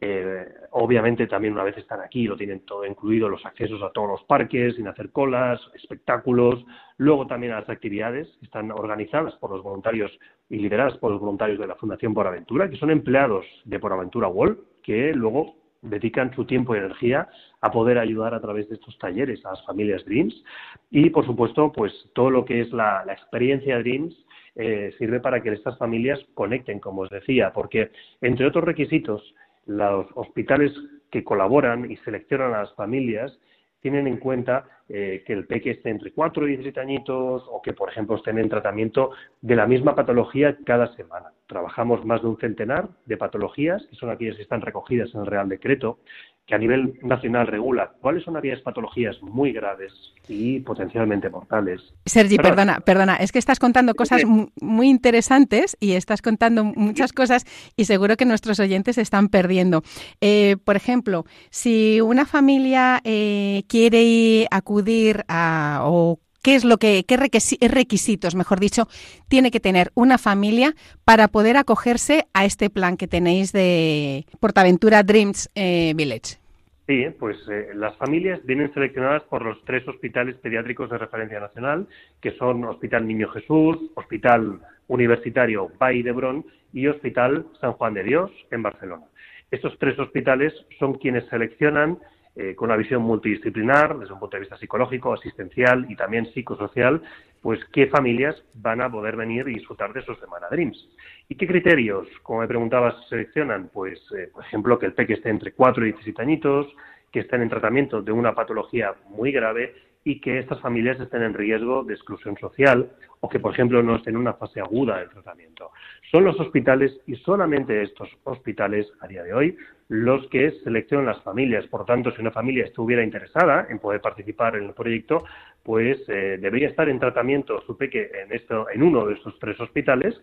eh, 0.05 0.45
obviamente 0.71 1.27
también 1.27 1.53
una 1.53 1.63
vez 1.63 1.77
están 1.77 2.01
aquí 2.01 2.27
lo 2.27 2.35
tienen 2.35 2.65
todo 2.65 2.85
incluido, 2.85 3.29
los 3.29 3.45
accesos 3.45 3.81
a 3.81 3.91
todos 3.91 4.09
los 4.09 4.23
parques, 4.25 4.75
sin 4.75 4.87
hacer 4.87 5.11
colas, 5.11 5.61
espectáculos, 5.75 6.65
luego 6.97 7.25
también 7.25 7.53
a 7.53 7.61
las 7.61 7.69
actividades 7.69 8.27
que 8.39 8.45
están 8.45 8.69
organizadas 8.71 9.33
por 9.35 9.51
los 9.51 9.63
voluntarios 9.63 10.11
y 10.49 10.57
lideradas 10.57 10.97
por 10.97 11.11
los 11.11 11.21
voluntarios 11.21 11.57
de 11.57 11.67
la 11.67 11.75
Fundación 11.75 12.13
Por 12.13 12.27
Aventura, 12.27 12.69
que 12.69 12.75
son 12.75 12.91
empleados 12.91 13.45
de 13.63 13.79
Por 13.79 13.93
Aventura 13.93 14.27
World, 14.27 14.57
que 14.83 15.13
luego 15.13 15.55
dedican 15.81 16.33
su 16.35 16.43
tiempo 16.45 16.75
y 16.75 16.79
energía 16.79 17.29
a 17.61 17.71
poder 17.71 17.97
ayudar 17.97 18.33
a 18.33 18.41
través 18.41 18.67
de 18.67 18.75
estos 18.75 18.97
talleres 18.97 19.45
a 19.45 19.51
las 19.51 19.65
familias 19.65 20.03
Dreams. 20.03 20.43
Y 20.91 21.11
por 21.11 21.25
supuesto 21.25 21.71
pues 21.71 21.93
todo 22.13 22.29
lo 22.29 22.43
que 22.43 22.59
es 22.59 22.73
la, 22.73 23.05
experiencia 23.09 23.79
Dreams 23.79 24.13
eh, 24.55 24.93
sirve 24.97 25.21
para 25.21 25.41
que 25.41 25.53
estas 25.53 25.77
familias 25.77 26.19
conecten, 26.33 26.79
como 26.79 27.03
os 27.03 27.09
decía, 27.09 27.53
porque 27.53 27.91
entre 28.21 28.45
otros 28.45 28.65
requisitos 28.65 29.33
los 29.65 30.07
hospitales 30.15 30.73
que 31.11 31.23
colaboran 31.23 31.89
y 31.89 31.97
seleccionan 31.97 32.53
a 32.53 32.61
las 32.61 32.73
familias 32.75 33.37
tienen 33.83 34.07
en 34.07 34.17
cuenta 34.17 34.65
eh, 34.87 35.23
que 35.27 35.33
el 35.33 35.45
peque 35.45 35.71
esté 35.71 35.89
entre 35.89 36.11
4 36.11 36.47
y 36.47 36.51
17 36.51 36.79
añitos 36.79 37.43
o 37.51 37.61
que, 37.61 37.73
por 37.73 37.89
ejemplo, 37.89 38.15
estén 38.15 38.39
en 38.39 38.47
tratamiento 38.47 39.11
de 39.41 39.57
la 39.57 39.67
misma 39.67 39.93
patología 39.93 40.57
cada 40.65 40.95
semana. 40.95 41.33
Trabajamos 41.47 42.05
más 42.05 42.21
de 42.21 42.29
un 42.29 42.37
centenar 42.37 42.87
de 43.05 43.17
patologías, 43.17 43.85
que 43.87 43.95
son 43.97 44.09
aquellas 44.09 44.37
que 44.37 44.43
están 44.43 44.61
recogidas 44.61 45.13
en 45.13 45.21
el 45.21 45.27
Real 45.27 45.49
Decreto, 45.49 45.99
que 46.45 46.55
a 46.55 46.57
nivel 46.57 46.99
nacional 47.01 47.47
regula 47.47 47.93
cuáles 48.01 48.23
son 48.23 48.35
aquellas 48.35 48.59
patologías 48.61 49.15
muy 49.21 49.53
graves 49.53 49.93
y 50.27 50.59
potencialmente 50.59 51.29
mortales. 51.29 51.81
Sergi, 52.05 52.37
perdona, 52.37 52.81
perdona, 52.81 53.15
es 53.15 53.31
que 53.31 53.39
estás 53.39 53.59
contando 53.59 53.95
cosas 53.95 54.23
muy 54.25 54.89
interesantes 54.89 55.77
y 55.79 55.93
estás 55.93 56.21
contando 56.21 56.65
muchas 56.65 57.13
cosas 57.13 57.45
y 57.77 57.85
seguro 57.85 58.17
que 58.17 58.25
nuestros 58.25 58.59
oyentes 58.59 58.95
se 58.95 59.01
están 59.01 59.29
perdiendo. 59.29 59.83
Eh, 60.19 60.57
por 60.65 60.75
ejemplo, 60.75 61.25
si 61.49 62.01
una 62.01 62.25
familia 62.25 62.99
eh, 63.05 63.63
quiere 63.69 64.47
acudir 64.51 65.23
a 65.29 65.81
o 65.83 66.19
qué 66.43 66.55
es 66.55 66.63
lo 66.65 66.77
que, 66.77 67.03
qué 67.07 67.17
requisitos, 67.17 68.35
mejor 68.35 68.59
dicho, 68.59 68.87
tiene 69.27 69.49
que 69.49 69.59
tener 69.59 69.91
una 69.95 70.17
familia 70.17 70.73
para 71.05 71.29
poder 71.29 71.57
acogerse 71.57 72.25
a 72.33 72.45
este 72.45 72.69
plan 72.69 72.97
que 72.97 73.07
tenéis 73.07 73.51
de 73.51 74.25
Portaventura 74.39 75.01
Dreams 75.01 75.49
eh, 75.55 75.93
Village. 75.95 76.37
Sí, 76.85 77.05
pues 77.17 77.37
eh, 77.49 77.69
las 77.75 77.95
familias 77.95 78.45
vienen 78.45 78.73
seleccionadas 78.73 79.23
por 79.23 79.41
los 79.41 79.63
tres 79.63 79.87
hospitales 79.87 80.35
pediátricos 80.35 80.89
de 80.89 80.97
referencia 80.97 81.39
nacional, 81.39 81.87
que 82.21 82.31
son 82.31 82.65
Hospital 82.65 83.07
Niño 83.07 83.29
Jesús, 83.29 83.77
Hospital 83.95 84.59
Universitario 84.87 85.71
Vall 85.79 86.03
d'Hebron 86.03 86.45
y 86.73 86.87
Hospital 86.87 87.45
San 87.61 87.71
Juan 87.73 87.93
de 87.93 88.03
Dios 88.03 88.31
en 88.51 88.63
Barcelona. 88.63 89.05
Estos 89.49 89.77
tres 89.79 89.97
hospitales 89.97 90.53
son 90.77 90.95
quienes 90.95 91.25
seleccionan 91.29 91.99
eh, 92.35 92.55
con 92.55 92.69
una 92.69 92.77
visión 92.77 93.03
multidisciplinar, 93.03 93.97
desde 93.99 94.13
un 94.13 94.19
punto 94.19 94.37
de 94.37 94.41
vista 94.41 94.57
psicológico, 94.57 95.13
asistencial 95.13 95.85
y 95.89 95.95
también 95.95 96.25
psicosocial, 96.33 97.01
pues 97.41 97.59
qué 97.71 97.87
familias 97.87 98.41
van 98.55 98.81
a 98.81 98.89
poder 98.89 99.15
venir 99.15 99.47
y 99.47 99.55
disfrutar 99.55 99.93
de 99.93 99.99
esos 99.99 100.19
Semana 100.19 100.47
Dreams. 100.49 100.89
¿Y 101.29 101.35
qué 101.35 101.45
criterios, 101.45 102.07
como 102.23 102.39
me 102.39 102.47
preguntabas, 102.47 102.95
seleccionan? 103.07 103.69
Pues, 103.71 103.99
eh, 104.17 104.29
por 104.33 104.43
ejemplo, 104.43 104.79
que 104.79 104.87
el 104.87 104.93
peque 104.93 105.13
esté 105.13 105.29
entre 105.29 105.51
4 105.51 105.85
y 105.85 105.91
17 105.91 106.21
añitos, 106.21 106.67
que 107.11 107.19
estén 107.19 107.41
en 107.43 107.49
tratamiento 107.49 108.01
de 108.01 108.11
una 108.11 108.33
patología 108.33 108.95
muy 109.09 109.31
grave 109.31 109.75
y 110.03 110.19
que 110.19 110.39
estas 110.39 110.59
familias 110.59 110.99
estén 110.99 111.23
en 111.23 111.33
riesgo 111.33 111.83
de 111.83 111.93
exclusión 111.93 112.37
social 112.37 112.91
o 113.21 113.29
que, 113.29 113.39
por 113.39 113.53
ejemplo, 113.53 113.81
no 113.81 113.95
estén 113.95 114.15
en 114.15 114.21
una 114.21 114.33
fase 114.33 114.59
aguda 114.59 114.99
del 114.99 115.09
tratamiento. 115.09 115.71
Son 116.11 116.25
los 116.25 116.39
hospitales 116.39 116.99
y 117.07 117.15
solamente 117.15 117.81
estos 117.81 118.09
hospitales 118.25 118.91
a 118.99 119.07
día 119.07 119.23
de 119.23 119.33
hoy 119.33 119.57
los 119.87 120.27
que 120.27 120.51
seleccionan 120.63 121.05
las 121.05 121.21
familias. 121.21 121.65
Por 121.67 121.85
tanto, 121.85 122.11
si 122.11 122.21
una 122.21 122.31
familia 122.31 122.65
estuviera 122.65 123.03
interesada 123.03 123.67
en 123.69 123.79
poder 123.79 124.01
participar 124.01 124.55
en 124.55 124.65
el 124.65 124.73
proyecto, 124.73 125.23
pues 125.63 125.97
eh, 126.07 126.37
debería 126.41 126.69
estar 126.69 126.89
en 126.89 126.99
tratamiento 126.99 127.61
su 127.61 127.77
peque 127.77 128.09
en, 128.23 128.33
esto, 128.33 128.69
en 128.69 128.83
uno 128.83 129.05
de 129.05 129.13
estos 129.13 129.37
tres 129.39 129.59
hospitales 129.59 130.19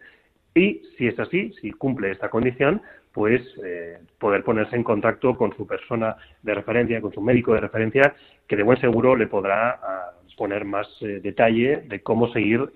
y, 0.55 0.83
si 0.99 1.07
es 1.07 1.19
así, 1.19 1.53
si 1.61 1.71
cumple 1.71 2.11
esta 2.11 2.29
condición, 2.29 2.83
pues 3.13 3.43
eh, 3.65 3.99
poder 4.19 4.45
ponerse 4.45 4.77
en 4.77 4.85
contacto 4.85 5.37
con 5.37 5.55
su 5.57 5.67
persona 5.67 6.17
de 6.43 6.55
referencia, 6.55 7.01
con 7.01 7.13
su 7.13 7.21
médico 7.21 7.55
de 7.55 7.61
referencia, 7.61 8.15
que 8.47 8.57
de 8.57 8.63
buen 8.63 8.81
seguro 8.81 9.17
le 9.17 9.27
podrá 9.27 9.81
ah, 9.83 10.13
poner 10.37 10.65
más 10.65 10.87
eh, 11.03 11.21
detalle 11.21 11.83
de 11.87 12.03
cómo 12.03 12.33
seguir 12.33 12.71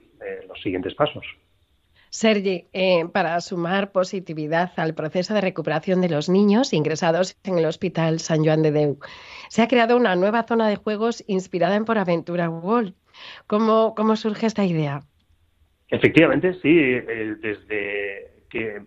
los 0.49 0.59
siguientes 0.62 0.95
pasos. 0.95 1.23
Sergi, 2.14 2.69
eh, 2.73 3.07
para 3.12 3.41
sumar 3.41 3.91
positividad 3.91 4.71
al 4.76 4.95
proceso 4.95 5.35
de 5.35 5.41
recuperación 5.41 6.00
de 6.00 6.09
los 6.09 6.29
niños 6.29 6.73
ingresados 6.73 7.37
en 7.43 7.59
el 7.59 7.67
Hospital 7.67 8.21
San 8.21 8.45
Joan 8.45 8.62
de 8.62 8.71
Deu, 8.71 9.00
se 9.49 9.62
ha 9.62 9.67
creado 9.67 9.97
una 9.97 10.14
nueva 10.14 10.45
zona 10.45 10.69
de 10.69 10.76
juegos 10.76 11.25
inspirada 11.26 11.75
en 11.75 11.85
Por 11.85 11.99
Aventura 11.99 12.49
World. 12.49 12.95
¿Cómo, 13.49 13.97
cómo 13.97 14.14
surge 14.14 14.47
esta 14.47 14.64
idea? 14.64 15.00
Efectivamente, 15.88 16.55
sí. 16.62 16.71
Eh, 16.71 17.35
desde 17.41 18.45
que 18.49 18.83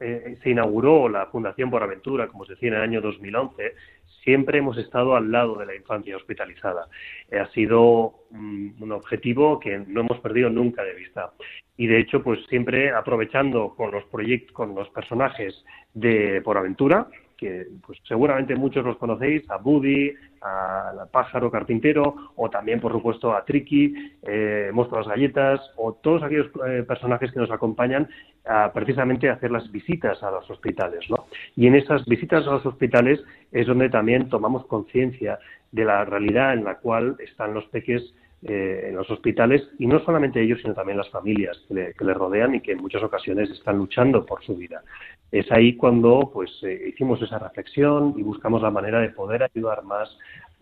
eh, 0.00 0.36
se 0.42 0.50
inauguró 0.50 1.08
la 1.08 1.26
Fundación 1.26 1.70
Por 1.70 1.82
Aventura, 1.82 2.28
como 2.28 2.44
se 2.44 2.54
decía, 2.54 2.68
en 2.68 2.74
el 2.74 2.82
año 2.82 3.00
2011, 3.00 3.74
siempre 4.22 4.58
hemos 4.58 4.76
estado 4.78 5.16
al 5.16 5.30
lado 5.30 5.56
de 5.56 5.66
la 5.66 5.74
infancia 5.74 6.16
hospitalizada. 6.16 6.88
ha 7.32 7.46
sido 7.52 8.14
un 8.30 8.92
objetivo 8.92 9.58
que 9.58 9.78
no 9.78 10.00
hemos 10.00 10.20
perdido 10.20 10.50
nunca 10.50 10.82
de 10.82 10.94
vista. 10.94 11.32
Y 11.76 11.86
de 11.86 12.00
hecho, 12.00 12.22
pues 12.22 12.40
siempre 12.48 12.90
aprovechando 12.90 13.74
con 13.76 13.90
los 13.90 14.04
proyectos, 14.04 14.52
con 14.52 14.74
los 14.74 14.88
personajes 14.90 15.64
de 15.94 16.42
Por 16.42 16.58
Aventura, 16.58 17.08
que 17.38 17.66
pues 17.86 17.98
seguramente 18.06 18.56
muchos 18.56 18.84
los 18.84 18.98
conocéis, 18.98 19.48
a 19.48 19.56
Buddy, 19.56 20.12
a 20.42 21.06
Pájaro 21.10 21.50
Carpintero, 21.50 22.32
o 22.36 22.50
también, 22.50 22.80
por 22.80 22.92
supuesto, 22.92 23.34
a 23.34 23.44
Tricky, 23.44 23.94
eh, 24.22 24.70
Monstruo 24.72 25.00
las 25.00 25.08
Galletas, 25.08 25.60
o 25.76 25.94
todos 25.94 26.22
aquellos 26.22 26.50
eh, 26.66 26.84
personajes 26.86 27.32
que 27.32 27.40
nos 27.40 27.50
acompañan 27.50 28.08
a, 28.44 28.72
precisamente 28.72 29.30
a 29.30 29.34
hacer 29.34 29.52
las 29.52 29.70
visitas 29.70 30.22
a 30.22 30.30
los 30.32 30.50
hospitales. 30.50 31.08
¿no? 31.08 31.26
Y 31.56 31.68
en 31.68 31.76
esas 31.76 32.04
visitas 32.06 32.46
a 32.46 32.52
los 32.52 32.66
hospitales 32.66 33.20
es 33.52 33.66
donde 33.66 33.88
también 33.88 34.28
tomamos 34.28 34.66
conciencia 34.66 35.38
de 35.70 35.84
la 35.84 36.04
realidad 36.04 36.54
en 36.54 36.64
la 36.64 36.78
cual 36.78 37.16
están 37.20 37.54
los 37.54 37.64
peques 37.66 38.14
eh, 38.42 38.86
en 38.88 38.96
los 38.96 39.10
hospitales 39.10 39.68
y 39.80 39.86
no 39.86 39.98
solamente 40.04 40.40
ellos, 40.40 40.60
sino 40.62 40.72
también 40.72 40.96
las 40.96 41.10
familias 41.10 41.58
que 41.66 41.74
le, 41.74 41.94
que 41.94 42.04
le, 42.04 42.14
rodean 42.14 42.54
y 42.54 42.60
que 42.60 42.72
en 42.72 42.78
muchas 42.78 43.02
ocasiones 43.02 43.50
están 43.50 43.78
luchando 43.78 44.24
por 44.24 44.44
su 44.44 44.56
vida. 44.56 44.82
Es 45.30 45.50
ahí 45.52 45.76
cuando 45.76 46.30
pues 46.32 46.50
eh, 46.62 46.88
hicimos 46.88 47.20
esa 47.22 47.38
reflexión 47.38 48.14
y 48.16 48.22
buscamos 48.22 48.62
la 48.62 48.70
manera 48.70 49.00
de 49.00 49.10
poder 49.10 49.42
ayudar 49.42 49.84
más 49.84 50.16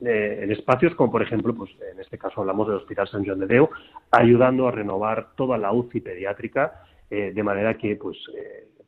eh, 0.05 0.41
en 0.43 0.53
espacios 0.53 0.95
como 0.95 1.13
por 1.13 1.23
ejemplo, 1.23 1.55
pues 1.55 1.71
en 1.93 2.01
este 2.01 2.19
caso 2.19 2.41
hablamos 2.41 2.67
del 2.69 2.77
Hospital 2.79 3.09
San 3.09 3.25
Joan 3.25 3.41
de 3.41 3.47
Deu, 3.47 3.69
ayudando 4.11 4.69
a 4.69 4.73
renovar 4.73 5.35
toda 5.37 5.57
la 5.57 5.73
UCI 5.73 6.01
pediátrica 6.01 6.83
de 7.09 7.43
manera 7.45 7.79
que 7.79 7.95
pues 7.95 8.19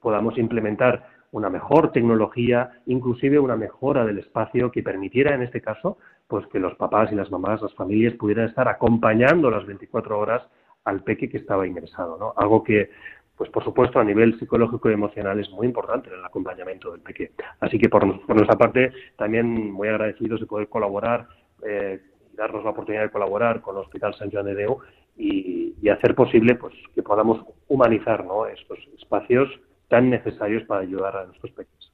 podamos 0.00 0.36
implementar 0.38 1.06
una 1.30 1.50
mejor 1.50 1.92
tecnología, 1.92 2.80
inclusive 2.86 3.38
una 3.38 3.54
mejora 3.54 4.04
del 4.04 4.18
espacio 4.18 4.72
que 4.72 4.82
permitiera 4.82 5.36
en 5.36 5.42
este 5.42 5.60
caso 5.60 5.98
pues 6.26 6.46
que 6.48 6.58
los 6.58 6.74
papás 6.74 7.10
y 7.10 7.14
las 7.14 7.30
mamás, 7.30 7.62
las 7.62 7.74
familias 7.74 8.14
pudieran 8.14 8.48
estar 8.48 8.68
acompañando 8.68 9.50
las 9.50 9.66
24 9.66 10.18
horas 10.18 10.42
al 10.84 11.02
peque 11.02 11.28
que 11.28 11.38
estaba 11.38 11.66
ingresado, 11.66 12.18
¿no? 12.18 12.34
Algo 12.36 12.62
que 12.62 12.90
pues 13.38 13.50
por 13.50 13.62
supuesto 13.62 14.00
a 14.00 14.04
nivel 14.04 14.38
psicológico 14.38 14.90
y 14.90 14.94
emocional 14.94 15.38
es 15.38 15.48
muy 15.50 15.68
importante 15.68 16.10
el 16.12 16.24
acompañamiento 16.24 16.90
del 16.90 17.00
peque. 17.00 17.30
Así 17.60 17.78
que 17.78 17.88
por, 17.88 18.04
nuestra 18.04 18.58
parte 18.58 18.92
también 19.16 19.72
muy 19.72 19.88
agradecidos 19.88 20.40
de 20.40 20.46
poder 20.46 20.68
colaborar 20.68 21.28
eh, 21.64 22.00
y 22.32 22.36
darnos 22.36 22.64
la 22.64 22.70
oportunidad 22.70 23.04
de 23.04 23.10
colaborar 23.10 23.60
con 23.60 23.76
el 23.76 23.82
Hospital 23.82 24.14
San 24.16 24.30
Joan 24.30 24.46
de 24.46 24.56
Deu 24.56 24.78
y, 25.16 25.74
y, 25.80 25.88
hacer 25.88 26.14
posible 26.14 26.56
pues 26.56 26.74
que 26.94 27.02
podamos 27.02 27.44
humanizar 27.68 28.24
¿no? 28.24 28.46
estos 28.46 28.78
espacios 28.98 29.48
tan 29.88 30.10
necesarios 30.10 30.64
para 30.64 30.82
ayudar 30.82 31.16
a 31.16 31.26
nuestros 31.26 31.52
peques. 31.52 31.92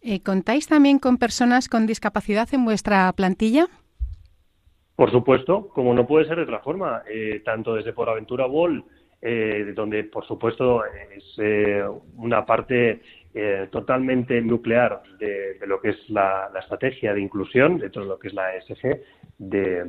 Eh, 0.00 0.20
¿Contáis 0.22 0.68
también 0.68 0.98
con 0.98 1.18
personas 1.18 1.68
con 1.68 1.86
discapacidad 1.86 2.48
en 2.52 2.64
vuestra 2.64 3.12
plantilla? 3.12 3.66
Por 4.94 5.10
supuesto, 5.10 5.68
como 5.68 5.94
no 5.94 6.06
puede 6.06 6.26
ser 6.26 6.36
de 6.36 6.42
otra 6.42 6.60
forma, 6.60 7.02
eh, 7.08 7.42
tanto 7.44 7.74
desde 7.74 7.92
Por 7.92 8.08
Aventura 8.08 8.46
eh, 9.20 9.72
donde 9.74 10.04
por 10.04 10.26
supuesto 10.26 10.82
es 10.84 11.38
una 12.16 12.44
parte 12.44 13.00
totalmente 13.70 14.40
nuclear 14.40 15.02
de, 15.20 15.58
lo 15.66 15.80
que 15.80 15.90
es 15.90 16.10
la, 16.10 16.50
estrategia 16.58 17.14
de 17.14 17.20
inclusión, 17.20 17.78
de 17.78 17.90
todo 17.90 18.04
lo 18.04 18.18
que 18.18 18.28
es 18.28 18.34
la 18.34 18.56
ESG 18.56 19.00
de, 19.38 19.84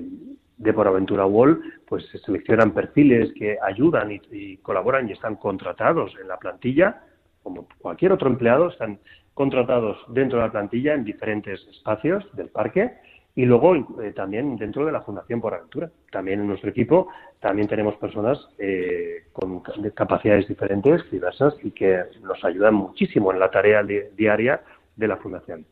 de 0.58 0.74
Por 0.74 0.88
Aventura 0.88 1.26
Wall, 1.26 1.60
pues 1.88 2.06
se 2.10 2.20
seleccionan 2.20 2.74
perfiles 2.74 3.32
que 3.34 3.58
ayudan 3.60 4.12
y 4.12 4.58
colaboran 4.58 5.10
y 5.10 5.14
están 5.14 5.36
contratados 5.36 6.14
en 6.22 6.28
la 6.28 6.38
plantilla, 6.38 7.02
como 7.42 7.68
cualquier 7.80 8.12
otro 8.12 8.30
empleado, 8.30 8.70
están 8.70 9.00
contratados 9.40 9.98
dentro 10.10 10.38
de 10.38 10.46
la 10.46 10.52
plantilla 10.52 10.94
en 10.94 11.06
diferentes 11.06 11.66
espacios 11.70 12.26
del 12.36 12.50
parque 12.50 12.92
y 13.40 13.46
luego 13.46 13.74
eh, 13.74 14.12
también 14.14 14.58
dentro 14.58 14.86
de 14.86 14.92
la 14.92 15.00
Fundación 15.00 15.40
por 15.40 15.54
Aventura. 15.54 15.90
También 16.12 16.42
en 16.42 16.48
nuestro 16.48 16.72
equipo 16.72 17.08
también 17.40 17.70
tenemos 17.70 17.96
personas 17.96 18.38
eh, 18.58 19.28
con 19.32 19.62
capacidades 19.94 20.46
diferentes, 20.46 21.10
diversas 21.10 21.54
y 21.64 21.72
que 21.72 22.04
nos 22.22 22.44
ayudan 22.44 22.74
muchísimo 22.74 23.32
en 23.32 23.40
la 23.40 23.50
tarea 23.50 23.82
diaria 23.82 24.62
de 24.98 25.08
la 25.08 25.16
Fundación. 25.16 25.66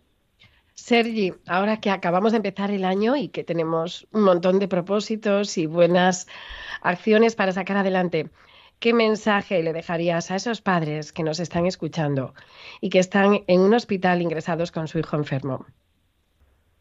Sergi, 0.75 1.33
ahora 1.45 1.81
que 1.81 1.91
acabamos 1.91 2.31
de 2.31 2.37
empezar 2.37 2.71
el 2.71 2.85
año 2.85 3.17
y 3.17 3.27
que 3.27 3.43
tenemos 3.43 4.07
un 4.13 4.23
montón 4.23 4.59
de 4.59 4.69
propósitos 4.69 5.57
y 5.57 5.65
buenas 5.65 6.25
acciones 6.81 7.35
para 7.35 7.51
sacar 7.51 7.75
adelante, 7.75 8.29
¿qué 8.79 8.93
mensaje 8.93 9.61
le 9.61 9.73
dejarías 9.73 10.31
a 10.31 10.37
esos 10.37 10.61
padres 10.61 11.11
que 11.11 11.23
nos 11.23 11.41
están 11.41 11.65
escuchando 11.65 12.33
y 12.79 12.89
que 12.89 12.99
están 12.99 13.39
en 13.45 13.59
un 13.59 13.73
hospital 13.73 14.21
ingresados 14.21 14.71
con 14.71 14.87
su 14.87 14.99
hijo 14.99 15.17
enfermo? 15.17 15.65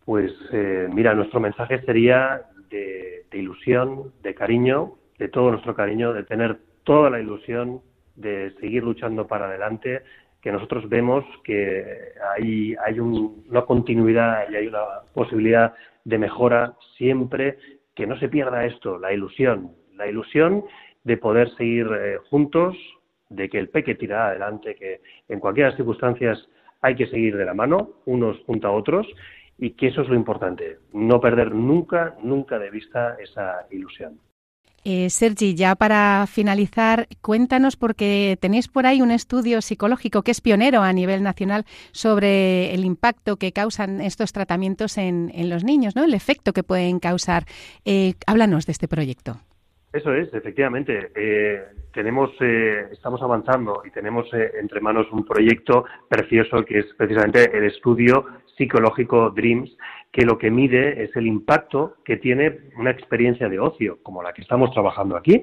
Pues 0.06 0.32
eh, 0.52 0.88
mira, 0.92 1.14
nuestro 1.14 1.40
mensaje 1.40 1.82
sería 1.82 2.42
de, 2.70 3.26
ilusión, 3.32 4.12
de 4.22 4.36
cariño, 4.36 4.92
de 5.18 5.28
todo 5.28 5.50
nuestro 5.50 5.74
cariño, 5.74 6.12
de 6.12 6.22
tener 6.22 6.58
toda 6.84 7.10
la 7.10 7.20
ilusión 7.20 7.80
de 8.14 8.52
seguir 8.60 8.84
luchando 8.84 9.26
para 9.26 9.46
adelante, 9.46 10.02
que 10.40 10.52
nosotros 10.52 10.88
vemos 10.88 11.24
que 11.42 11.84
hay, 12.36 12.76
hay 12.86 13.00
una 13.00 13.62
continuidad 13.62 14.48
y 14.48 14.54
hay 14.54 14.68
una 14.68 14.84
posibilidad 15.12 15.74
de 16.04 16.18
mejora 16.18 16.74
siempre, 16.96 17.58
que 17.96 18.06
no 18.06 18.16
se 18.20 18.28
pierda 18.28 18.64
esto, 18.64 18.98
la 18.98 19.12
ilusión, 19.12 19.72
la 19.96 20.06
ilusión 20.06 20.64
de 21.02 21.16
poder 21.16 21.50
seguir 21.56 21.88
eh, 21.92 22.18
juntos, 22.30 22.76
de 23.28 23.48
que 23.48 23.58
el 23.58 23.70
peque 23.70 23.96
tira 23.96 24.28
adelante, 24.28 24.76
que 24.76 25.00
en 25.28 25.40
cualquier 25.40 25.74
circunstancias 25.74 26.48
hay 26.80 26.94
que 26.94 27.08
seguir 27.08 27.36
de 27.36 27.44
la 27.44 27.54
mano, 27.54 27.90
unos 28.04 28.38
junto 28.46 28.68
a 28.68 28.70
otros, 28.70 29.04
y 29.58 29.70
que 29.70 29.88
eso 29.88 30.02
es 30.02 30.08
lo 30.08 30.14
importante, 30.14 30.78
no 30.92 31.20
perder 31.20 31.54
nunca, 31.54 32.14
nunca 32.22 32.58
de 32.58 32.70
vista 32.70 33.16
esa 33.20 33.66
ilusión. 33.70 34.18
Eh, 34.88 35.10
Sergi, 35.10 35.56
ya 35.56 35.74
para 35.74 36.24
finalizar, 36.28 37.08
cuéntanos, 37.20 37.76
porque 37.76 38.38
tenéis 38.40 38.68
por 38.68 38.86
ahí 38.86 39.02
un 39.02 39.10
estudio 39.10 39.60
psicológico 39.60 40.22
que 40.22 40.30
es 40.30 40.40
pionero 40.40 40.82
a 40.82 40.92
nivel 40.92 41.24
nacional 41.24 41.64
sobre 41.90 42.72
el 42.72 42.84
impacto 42.84 43.36
que 43.36 43.50
causan 43.50 44.00
estos 44.00 44.32
tratamientos 44.32 44.96
en, 44.96 45.32
los 45.50 45.64
niños, 45.64 45.96
¿no? 45.96 46.04
el 46.04 46.14
efecto 46.14 46.52
que 46.52 46.62
pueden 46.62 47.00
causar. 47.00 47.46
Eh, 47.84 48.14
háblanos 48.28 48.66
de 48.66 48.72
este 48.72 48.86
proyecto. 48.86 49.40
Eso 49.96 50.12
es, 50.12 50.32
efectivamente. 50.34 51.10
Eh, 51.14 51.64
tenemos, 51.94 52.30
eh, 52.40 52.88
estamos 52.92 53.22
avanzando 53.22 53.82
y 53.82 53.90
tenemos 53.90 54.26
eh, 54.34 54.52
entre 54.60 54.82
manos 54.82 55.06
un 55.10 55.24
proyecto 55.24 55.86
precioso 56.06 56.62
que 56.66 56.80
es 56.80 56.86
precisamente 56.98 57.56
el 57.56 57.64
estudio 57.64 58.26
psicológico 58.56 59.30
Dreams, 59.30 59.76
que 60.12 60.24
lo 60.24 60.38
que 60.38 60.50
mide 60.50 61.02
es 61.02 61.14
el 61.16 61.26
impacto 61.26 61.96
que 62.04 62.16
tiene 62.16 62.58
una 62.78 62.90
experiencia 62.90 63.48
de 63.48 63.58
ocio, 63.58 63.98
como 64.02 64.22
la 64.22 64.32
que 64.32 64.42
estamos 64.42 64.72
trabajando 64.72 65.16
aquí, 65.16 65.42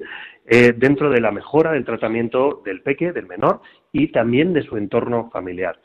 dentro 0.76 1.10
de 1.10 1.20
la 1.20 1.30
mejora 1.30 1.72
del 1.72 1.84
tratamiento 1.84 2.62
del 2.64 2.82
peque, 2.82 3.12
del 3.12 3.26
menor, 3.26 3.60
y 3.92 4.08
también 4.08 4.52
de 4.52 4.62
su 4.62 4.76
entorno 4.76 5.30
familiar. 5.30 5.78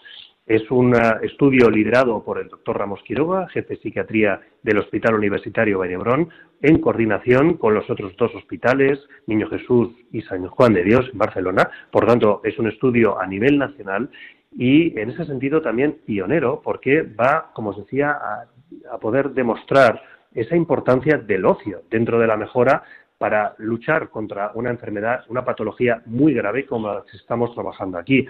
Es 0.47 0.71
un 0.71 0.95
estudio 1.21 1.69
liderado 1.69 2.23
por 2.23 2.39
el 2.39 2.47
doctor 2.47 2.79
Ramos 2.79 3.03
Quiroga, 3.03 3.47
jefe 3.49 3.75
de 3.75 3.81
psiquiatría 3.81 4.41
del 4.63 4.79
Hospital 4.79 5.13
Universitario 5.13 5.77
Vallebrón, 5.77 6.29
en 6.63 6.79
coordinación 6.79 7.57
con 7.57 7.75
los 7.75 7.87
otros 7.87 8.17
dos 8.17 8.33
hospitales, 8.33 8.99
Niño 9.27 9.47
Jesús 9.47 9.91
y 10.11 10.23
San 10.23 10.47
Juan 10.47 10.73
de 10.73 10.83
Dios, 10.83 11.07
en 11.13 11.19
Barcelona. 11.19 11.69
Por 11.91 12.07
tanto, 12.07 12.41
es 12.43 12.57
un 12.57 12.67
estudio 12.67 13.21
a 13.21 13.27
nivel 13.27 13.59
nacional 13.59 14.09
y, 14.51 14.99
en 14.99 15.11
ese 15.11 15.25
sentido, 15.25 15.61
también 15.61 15.99
pionero, 16.05 16.61
porque 16.63 17.03
va, 17.03 17.51
como 17.53 17.71
os 17.71 17.77
decía, 17.77 18.11
a, 18.11 18.47
a 18.91 18.97
poder 18.97 19.31
demostrar 19.31 20.01
esa 20.33 20.55
importancia 20.55 21.17
del 21.17 21.45
ocio 21.45 21.81
dentro 21.89 22.19
de 22.19 22.27
la 22.27 22.37
mejora 22.37 22.83
para 23.17 23.53
luchar 23.57 24.09
contra 24.09 24.51
una 24.55 24.69
enfermedad, 24.69 25.25
una 25.27 25.43
patología 25.43 26.01
muy 26.05 26.33
grave 26.33 26.65
como 26.65 26.93
la 26.93 27.03
que 27.09 27.17
estamos 27.17 27.53
trabajando 27.53 27.97
aquí. 27.97 28.25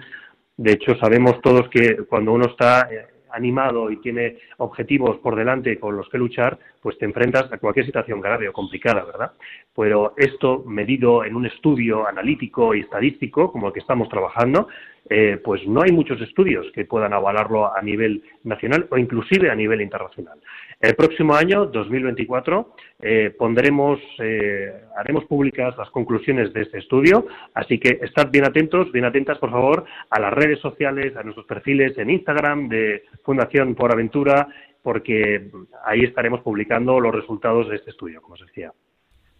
De 0.56 0.72
hecho, 0.72 0.96
sabemos 0.96 1.40
todos 1.40 1.68
que 1.70 1.98
cuando 2.08 2.32
uno 2.32 2.46
está 2.46 2.88
eh, 2.90 3.06
animado 3.32 3.90
y 3.90 3.98
tiene 3.98 4.38
objetivos 4.58 5.18
por 5.18 5.36
delante 5.36 5.78
con 5.78 5.96
los 5.96 6.08
que 6.08 6.18
luchar, 6.18 6.58
pues 6.82 6.98
te 6.98 7.04
enfrentas 7.04 7.52
a 7.52 7.58
cualquier 7.58 7.86
situación 7.86 8.20
grave 8.20 8.48
o 8.48 8.52
complicada, 8.52 9.04
¿verdad? 9.04 9.32
Pero 9.74 10.14
esto, 10.16 10.64
medido 10.66 11.24
en 11.24 11.36
un 11.36 11.46
estudio 11.46 12.06
analítico 12.06 12.74
y 12.74 12.80
estadístico, 12.80 13.52
como 13.52 13.68
el 13.68 13.72
que 13.72 13.80
estamos 13.80 14.08
trabajando, 14.08 14.68
eh, 15.12 15.40
pues 15.42 15.66
no 15.66 15.82
hay 15.82 15.90
muchos 15.90 16.20
estudios 16.20 16.66
que 16.72 16.84
puedan 16.84 17.12
avalarlo 17.12 17.76
a 17.76 17.82
nivel 17.82 18.22
nacional 18.44 18.86
o 18.90 18.96
inclusive 18.96 19.50
a 19.50 19.56
nivel 19.56 19.80
internacional. 19.80 20.38
El 20.78 20.94
próximo 20.94 21.34
año, 21.34 21.66
2024, 21.66 22.74
eh, 23.00 23.34
pondremos, 23.36 23.98
eh, 24.20 24.72
haremos 24.96 25.24
públicas 25.24 25.76
las 25.76 25.90
conclusiones 25.90 26.52
de 26.52 26.62
este 26.62 26.78
estudio, 26.78 27.26
así 27.54 27.80
que 27.80 27.98
estad 28.02 28.30
bien 28.30 28.44
atentos, 28.44 28.92
bien 28.92 29.04
atentas, 29.04 29.36
por 29.38 29.50
favor, 29.50 29.84
a 30.08 30.20
las 30.20 30.32
redes 30.32 30.60
sociales, 30.60 31.16
a 31.16 31.24
nuestros 31.24 31.44
perfiles 31.44 31.98
en 31.98 32.08
Instagram 32.10 32.68
de 32.68 33.02
Fundación 33.24 33.74
por 33.74 33.92
Aventura, 33.92 34.46
porque 34.80 35.50
ahí 35.84 36.04
estaremos 36.04 36.40
publicando 36.40 37.00
los 37.00 37.12
resultados 37.12 37.68
de 37.68 37.76
este 37.76 37.90
estudio, 37.90 38.22
como 38.22 38.34
os 38.34 38.46
decía. 38.46 38.72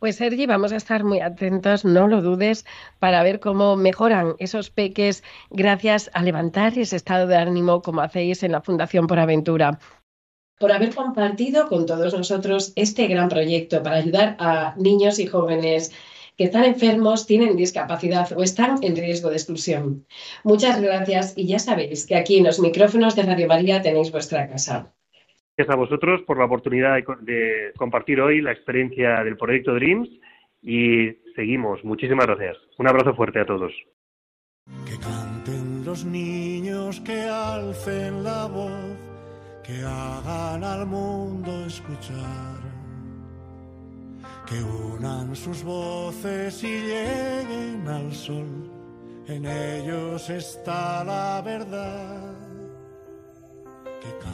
Pues 0.01 0.17
Sergi, 0.17 0.47
vamos 0.47 0.73
a 0.73 0.77
estar 0.77 1.05
muy 1.05 1.21
atentos, 1.21 1.85
no 1.85 2.09
lo 2.09 2.23
dudes, 2.23 2.65
para 3.01 3.23
ver 3.23 3.39
cómo 3.39 3.77
mejoran 3.77 4.35
esos 4.39 4.71
peques 4.71 5.23
gracias 5.51 6.11
a 6.15 6.23
levantar 6.23 6.79
ese 6.79 6.97
estado 6.97 7.27
de 7.27 7.37
ánimo 7.37 7.83
como 7.83 8.01
hacéis 8.01 8.43
en 8.43 8.53
la 8.53 8.63
Fundación 8.63 9.07
por 9.07 9.19
Aventura. 9.19 9.79
Por 10.59 10.73
haber 10.73 10.95
compartido 10.95 11.69
con 11.69 11.85
todos 11.85 12.15
nosotros 12.15 12.73
este 12.77 13.09
gran 13.09 13.29
proyecto 13.29 13.83
para 13.83 13.97
ayudar 13.97 14.37
a 14.39 14.75
niños 14.79 15.19
y 15.19 15.27
jóvenes 15.27 15.93
que 16.39 16.45
están 16.45 16.65
enfermos, 16.65 17.27
tienen 17.27 17.55
discapacidad 17.55 18.33
o 18.33 18.43
están 18.43 18.83
en 18.83 18.97
riesgo 18.97 19.29
de 19.29 19.37
exclusión. 19.37 20.07
Muchas 20.45 20.81
gracias 20.81 21.35
y 21.37 21.47
ya 21.47 21.59
sabéis 21.59 22.07
que 22.07 22.17
aquí 22.17 22.39
en 22.39 22.45
los 22.45 22.59
micrófonos 22.59 23.17
de 23.17 23.25
Radio 23.25 23.49
María 23.49 23.83
tenéis 23.83 24.11
vuestra 24.11 24.49
casa. 24.49 24.95
Gracias 25.61 25.77
a 25.77 25.79
vosotros 25.79 26.23
por 26.23 26.38
la 26.38 26.46
oportunidad 26.46 26.96
de, 27.20 27.73
compartir 27.77 28.18
hoy 28.18 28.40
la 28.40 28.51
experiencia 28.51 29.23
del 29.23 29.37
proyecto 29.37 29.75
Dreams 29.75 30.09
y 30.62 31.11
seguimos. 31.37 31.85
Muchísimas 31.85 32.27
gracias. 32.27 32.57
Un 32.79 32.88
abrazo 32.88 33.14
fuerte 33.14 33.40
a 33.40 33.44
todos. 33.44 33.70
Que 34.87 34.99
canten 34.99 35.85
los 35.85 36.07
niños, 36.07 36.99
que 37.01 37.25
alcen 37.25 38.25
la 38.25 38.46
voz, 38.46 38.96
que 39.62 39.83
hagan 39.85 40.64
al 40.64 40.87
mundo 40.87 41.66
escuchar, 41.66 42.57
que 44.49 44.62
unan 44.62 45.37
sus 45.37 45.62
voces 45.62 46.64
y 46.64 46.68
lleguen 46.68 47.87
al 47.87 48.11
sol. 48.12 48.49
En 49.27 49.44
ellos 49.44 50.31
está 50.31 51.05
la 51.05 51.42
verdad. 51.44 52.35
Que 54.01 54.27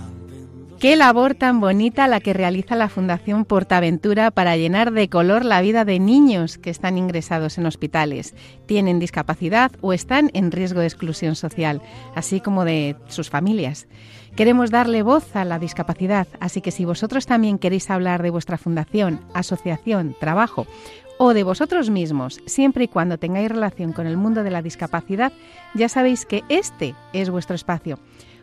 Qué 0.78 0.94
labor 0.94 1.34
tan 1.34 1.58
bonita 1.58 2.06
la 2.06 2.20
que 2.20 2.34
realiza 2.34 2.76
la 2.76 2.90
Fundación 2.90 3.46
Portaventura 3.46 4.30
para 4.30 4.58
llenar 4.58 4.92
de 4.92 5.08
color 5.08 5.42
la 5.42 5.62
vida 5.62 5.86
de 5.86 5.98
niños 5.98 6.58
que 6.58 6.68
están 6.68 6.98
ingresados 6.98 7.56
en 7.56 7.64
hospitales, 7.64 8.34
tienen 8.66 8.98
discapacidad 8.98 9.72
o 9.80 9.94
están 9.94 10.30
en 10.34 10.52
riesgo 10.52 10.80
de 10.80 10.86
exclusión 10.86 11.34
social, 11.34 11.80
así 12.14 12.40
como 12.40 12.66
de 12.66 12.94
sus 13.08 13.30
familias. 13.30 13.88
Queremos 14.36 14.70
darle 14.70 15.00
voz 15.00 15.34
a 15.34 15.46
la 15.46 15.58
discapacidad, 15.58 16.28
así 16.40 16.60
que 16.60 16.70
si 16.70 16.84
vosotros 16.84 17.24
también 17.24 17.58
queréis 17.58 17.88
hablar 17.88 18.22
de 18.22 18.28
vuestra 18.28 18.58
fundación, 18.58 19.22
asociación, 19.32 20.14
trabajo 20.20 20.66
o 21.18 21.32
de 21.32 21.42
vosotros 21.42 21.88
mismos, 21.88 22.42
siempre 22.44 22.84
y 22.84 22.88
cuando 22.88 23.16
tengáis 23.16 23.48
relación 23.48 23.94
con 23.94 24.06
el 24.06 24.18
mundo 24.18 24.42
de 24.42 24.50
la 24.50 24.60
discapacidad, 24.60 25.32
ya 25.74 25.88
sabéis 25.88 26.26
que 26.26 26.44
este 26.50 26.94
es 27.14 27.30
vuestro 27.30 27.56
espacio. 27.56 27.98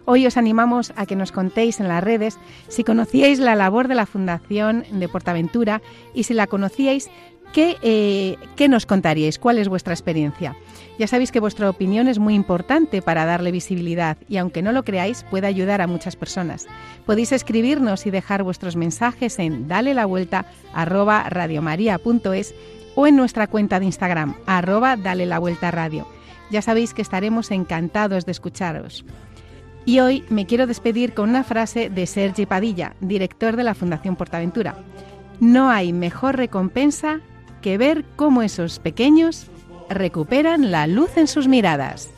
Hoy 0.05 0.27
os 0.27 0.35
animamos 0.35 0.91
a 0.97 1.05
que 1.05 1.15
nos 1.15 1.31
contéis 1.31 1.79
en 1.79 1.87
las 1.87 2.03
redes 2.03 2.37
si 2.67 2.83
conocíais 2.83 3.39
la 3.39 3.55
labor 3.55 3.87
de 3.87 3.95
la 3.95 4.05
Fundación 4.05 4.83
de 4.91 5.07
Portaventura 5.07 5.81
y 6.13 6.23
si 6.23 6.33
la 6.33 6.47
conocíais, 6.47 7.09
¿qué, 7.53 7.77
eh, 7.81 8.35
¿qué 8.57 8.67
nos 8.67 8.85
contaríais? 8.85 9.39
¿Cuál 9.39 9.59
es 9.59 9.69
vuestra 9.69 9.93
experiencia? 9.93 10.57
Ya 10.99 11.07
sabéis 11.07 11.31
que 11.31 11.39
vuestra 11.39 11.69
opinión 11.69 12.09
es 12.09 12.19
muy 12.19 12.35
importante 12.35 13.01
para 13.01 13.23
darle 13.25 13.51
visibilidad 13.51 14.17
y 14.27 14.35
aunque 14.37 14.61
no 14.61 14.73
lo 14.73 14.83
creáis 14.83 15.23
puede 15.23 15.47
ayudar 15.47 15.81
a 15.81 15.87
muchas 15.87 16.17
personas. 16.17 16.67
Podéis 17.05 17.31
escribirnos 17.31 18.05
y 18.05 18.11
dejar 18.11 18.43
vuestros 18.43 18.75
mensajes 18.75 19.39
en 19.39 19.69
dale 19.69 19.93
la 19.93 20.05
vuelta 20.05 20.47
radiomaria.es 20.73 22.53
o 22.95 23.07
en 23.07 23.15
nuestra 23.15 23.47
cuenta 23.47 23.79
de 23.79 23.85
Instagram 23.85 24.35
arroba 24.47 24.97
dale 24.97 25.25
la 25.25 25.39
vuelta 25.39 25.71
radio. 25.71 26.05
Ya 26.51 26.61
sabéis 26.61 26.93
que 26.93 27.01
estaremos 27.01 27.51
encantados 27.51 28.25
de 28.25 28.33
escucharos. 28.33 29.05
Y 29.85 29.99
hoy 29.99 30.23
me 30.29 30.45
quiero 30.45 30.65
despedir 30.65 31.13
con 31.13 31.29
una 31.29 31.43
frase 31.43 31.89
de 31.89 32.07
Sergi 32.07 32.45
Padilla, 32.45 32.95
director 33.01 33.55
de 33.55 33.63
la 33.63 33.75
Fundación 33.75 34.15
Portaventura. 34.15 34.77
No 35.39 35.69
hay 35.69 35.91
mejor 35.91 36.37
recompensa 36.37 37.19
que 37.61 37.77
ver 37.77 38.05
cómo 38.15 38.43
esos 38.43 38.79
pequeños 38.79 39.47
recuperan 39.89 40.71
la 40.71 40.87
luz 40.87 41.17
en 41.17 41.27
sus 41.27 41.47
miradas. 41.47 42.09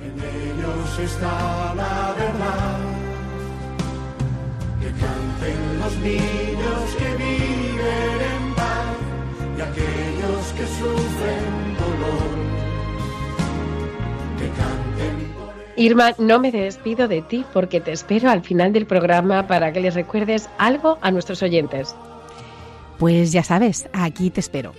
En 0.00 0.12
ellos 0.12 0.98
está 0.98 1.74
la 1.74 2.14
verdad. 2.16 2.78
Que 4.80 4.90
canten 4.90 5.80
los 5.80 5.96
niños 5.98 6.96
que 6.98 7.23
Irma, 15.76 16.12
no 16.18 16.38
me 16.38 16.52
despido 16.52 17.08
de 17.08 17.20
ti 17.22 17.44
porque 17.52 17.80
te 17.80 17.92
espero 17.92 18.30
al 18.30 18.42
final 18.42 18.72
del 18.72 18.86
programa 18.86 19.46
para 19.46 19.72
que 19.72 19.80
les 19.80 19.94
recuerdes 19.94 20.48
algo 20.56 20.98
a 21.00 21.10
nuestros 21.10 21.42
oyentes. 21.42 21.94
Pues 22.98 23.32
ya 23.32 23.42
sabes, 23.42 23.88
aquí 23.92 24.30
te 24.30 24.40
espero. 24.40 24.72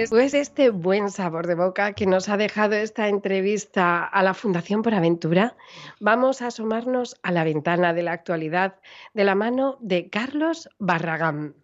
Después 0.00 0.32
de 0.32 0.40
este 0.40 0.70
buen 0.70 1.10
sabor 1.10 1.46
de 1.46 1.54
boca 1.54 1.92
que 1.92 2.06
nos 2.06 2.30
ha 2.30 2.38
dejado 2.38 2.74
esta 2.74 3.08
entrevista 3.08 4.02
a 4.02 4.22
la 4.22 4.32
Fundación 4.32 4.80
por 4.80 4.94
Aventura, 4.94 5.58
vamos 6.00 6.40
a 6.40 6.46
asomarnos 6.46 7.16
a 7.22 7.30
la 7.32 7.44
ventana 7.44 7.92
de 7.92 8.02
la 8.02 8.12
actualidad 8.12 8.76
de 9.12 9.24
la 9.24 9.34
mano 9.34 9.76
de 9.78 10.08
Carlos 10.08 10.70
Barragán. 10.78 11.54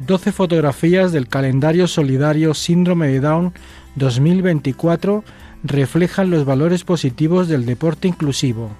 Doce 0.00 0.32
fotografías 0.32 1.12
del 1.12 1.28
calendario 1.28 1.86
solidario 1.86 2.52
Síndrome 2.52 3.08
de 3.08 3.20
Down 3.20 3.54
2024 3.94 5.24
reflejan 5.62 6.30
los 6.30 6.44
valores 6.44 6.84
positivos 6.84 7.48
del 7.48 7.66
deporte 7.66 8.08
inclusivo. 8.08 8.70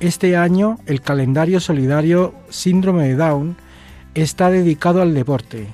Este 0.00 0.36
año 0.36 0.78
el 0.86 1.00
calendario 1.00 1.60
solidario 1.60 2.34
Síndrome 2.50 3.08
de 3.08 3.16
Down 3.16 3.56
está 4.14 4.50
dedicado 4.50 5.02
al 5.02 5.14
deporte. 5.14 5.68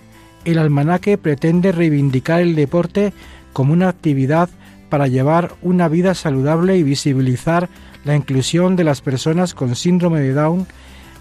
El 0.44 0.58
almanaque 0.58 1.18
pretende 1.18 1.72
reivindicar 1.72 2.40
el 2.40 2.54
deporte 2.54 3.12
como 3.52 3.72
una 3.72 3.88
actividad 3.88 4.48
para 4.88 5.06
llevar 5.06 5.54
una 5.62 5.88
vida 5.88 6.14
saludable 6.14 6.76
y 6.76 6.82
visibilizar 6.82 7.68
la 8.04 8.16
inclusión 8.16 8.76
de 8.76 8.84
las 8.84 9.00
personas 9.00 9.54
con 9.54 9.74
síndrome 9.74 10.20
de 10.20 10.34
Down 10.34 10.66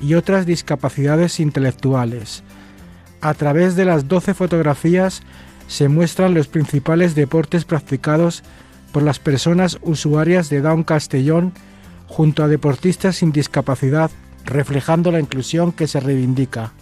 y 0.02 0.16
otras 0.16 0.46
discapacidades 0.46 1.40
intelectuales. 1.40 2.44
A 3.22 3.34
través 3.36 3.76
de 3.76 3.86
las 3.86 4.08
12 4.08 4.34
fotografías 4.34 5.22
se 5.68 5.88
muestran 5.88 6.34
los 6.34 6.48
principales 6.48 7.16
deportes 7.16 7.66
practicados 7.66 8.44
por 8.92 9.04
las 9.04 9.20
personas 9.20 9.78
usuarias 9.82 10.50
de 10.50 10.62
Down 10.62 10.84
Castellón 10.84 11.54
junto 12.08 12.44
a 12.44 12.48
deportistas 12.48 13.18
sin 13.18 13.32
discapacidad, 13.32 14.12
reflejando 14.46 15.12
la 15.12 15.20
inclusión 15.20 15.72
que 15.72 15.88
se 15.88 16.00
reivindica. 16.00 16.74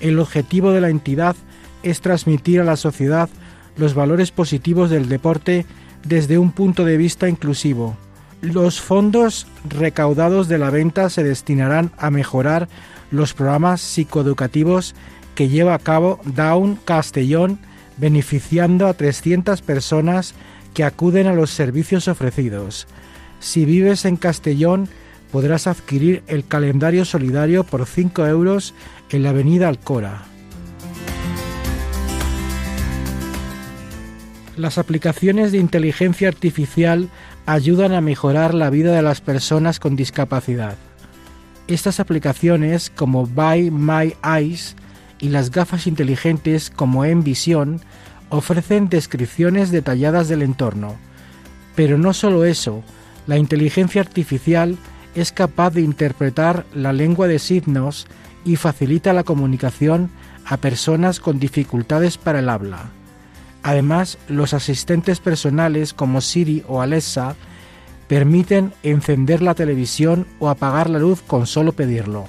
El 0.00 0.18
objetivo 0.18 0.72
de 0.72 0.80
la 0.80 0.88
entidad 0.88 1.36
es 1.82 2.00
transmitir 2.00 2.60
a 2.60 2.64
la 2.64 2.76
sociedad 2.76 3.28
los 3.76 3.94
valores 3.94 4.30
positivos 4.30 4.90
del 4.90 5.08
deporte 5.08 5.66
desde 6.04 6.38
un 6.38 6.52
punto 6.52 6.84
de 6.84 6.96
vista 6.96 7.28
inclusivo. 7.28 7.96
Los 8.40 8.80
fondos 8.80 9.46
recaudados 9.68 10.48
de 10.48 10.58
la 10.58 10.70
venta 10.70 11.10
se 11.10 11.22
destinarán 11.22 11.90
a 11.98 12.10
mejorar 12.10 12.68
los 13.10 13.34
programas 13.34 13.80
psicoeducativos 13.80 14.94
que 15.34 15.48
lleva 15.48 15.74
a 15.74 15.78
cabo 15.78 16.20
Down 16.24 16.78
Castellón, 16.84 17.58
beneficiando 17.98 18.86
a 18.86 18.94
300 18.94 19.62
personas 19.62 20.34
que 20.76 20.84
acuden 20.84 21.26
a 21.26 21.32
los 21.32 21.48
servicios 21.52 22.06
ofrecidos. 22.06 22.86
Si 23.40 23.64
vives 23.64 24.04
en 24.04 24.16
Castellón, 24.16 24.90
podrás 25.32 25.66
adquirir 25.66 26.22
el 26.26 26.46
calendario 26.46 27.06
solidario 27.06 27.64
por 27.64 27.86
5 27.86 28.26
euros 28.26 28.74
en 29.08 29.22
la 29.22 29.30
avenida 29.30 29.68
Alcora. 29.68 30.24
Las 34.58 34.76
aplicaciones 34.76 35.50
de 35.50 35.56
inteligencia 35.56 36.28
artificial 36.28 37.08
ayudan 37.46 37.94
a 37.94 38.02
mejorar 38.02 38.52
la 38.52 38.68
vida 38.68 38.92
de 38.92 39.00
las 39.00 39.22
personas 39.22 39.80
con 39.80 39.96
discapacidad. 39.96 40.76
Estas 41.68 42.00
aplicaciones 42.00 42.90
como 42.90 43.24
Buy 43.24 43.70
My 43.70 44.14
Eyes 44.22 44.76
y 45.20 45.30
las 45.30 45.50
gafas 45.50 45.86
inteligentes 45.86 46.68
como 46.68 47.06
Envision 47.06 47.80
ofrecen 48.30 48.88
descripciones 48.88 49.70
detalladas 49.70 50.28
del 50.28 50.42
entorno. 50.42 50.96
Pero 51.74 51.98
no 51.98 52.12
solo 52.12 52.44
eso, 52.44 52.82
la 53.26 53.38
inteligencia 53.38 54.00
artificial 54.00 54.76
es 55.14 55.32
capaz 55.32 55.70
de 55.70 55.82
interpretar 55.82 56.66
la 56.74 56.92
lengua 56.92 57.26
de 57.26 57.38
signos 57.38 58.06
y 58.44 58.56
facilita 58.56 59.12
la 59.12 59.24
comunicación 59.24 60.10
a 60.44 60.56
personas 60.58 61.20
con 61.20 61.38
dificultades 61.38 62.18
para 62.18 62.38
el 62.38 62.48
habla. 62.48 62.90
Además, 63.62 64.18
los 64.28 64.54
asistentes 64.54 65.18
personales 65.18 65.92
como 65.92 66.20
Siri 66.20 66.62
o 66.68 66.80
Alexa 66.80 67.34
permiten 68.06 68.72
encender 68.84 69.42
la 69.42 69.54
televisión 69.54 70.26
o 70.38 70.48
apagar 70.48 70.88
la 70.88 71.00
luz 71.00 71.20
con 71.22 71.46
solo 71.46 71.72
pedirlo. 71.72 72.28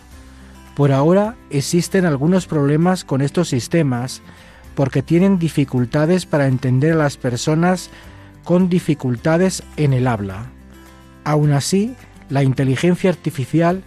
Por 0.76 0.92
ahora 0.92 1.36
existen 1.52 2.06
algunos 2.06 2.48
problemas 2.48 3.04
con 3.04 3.22
estos 3.22 3.50
sistemas 3.50 4.22
porque 4.78 5.02
tienen 5.02 5.40
dificultades 5.40 6.28
para 6.28 6.46
entender 6.46 6.94
a 6.94 6.98
las 6.98 7.18
personas 7.18 7.90
con 8.44 8.70
dificultades 8.70 9.64
en 9.76 9.92
el 9.92 10.06
habla. 10.06 10.52
Aún 11.24 11.52
así, 11.52 11.96
la 12.30 12.44
inteligencia 12.44 13.10
artificial 13.10 13.82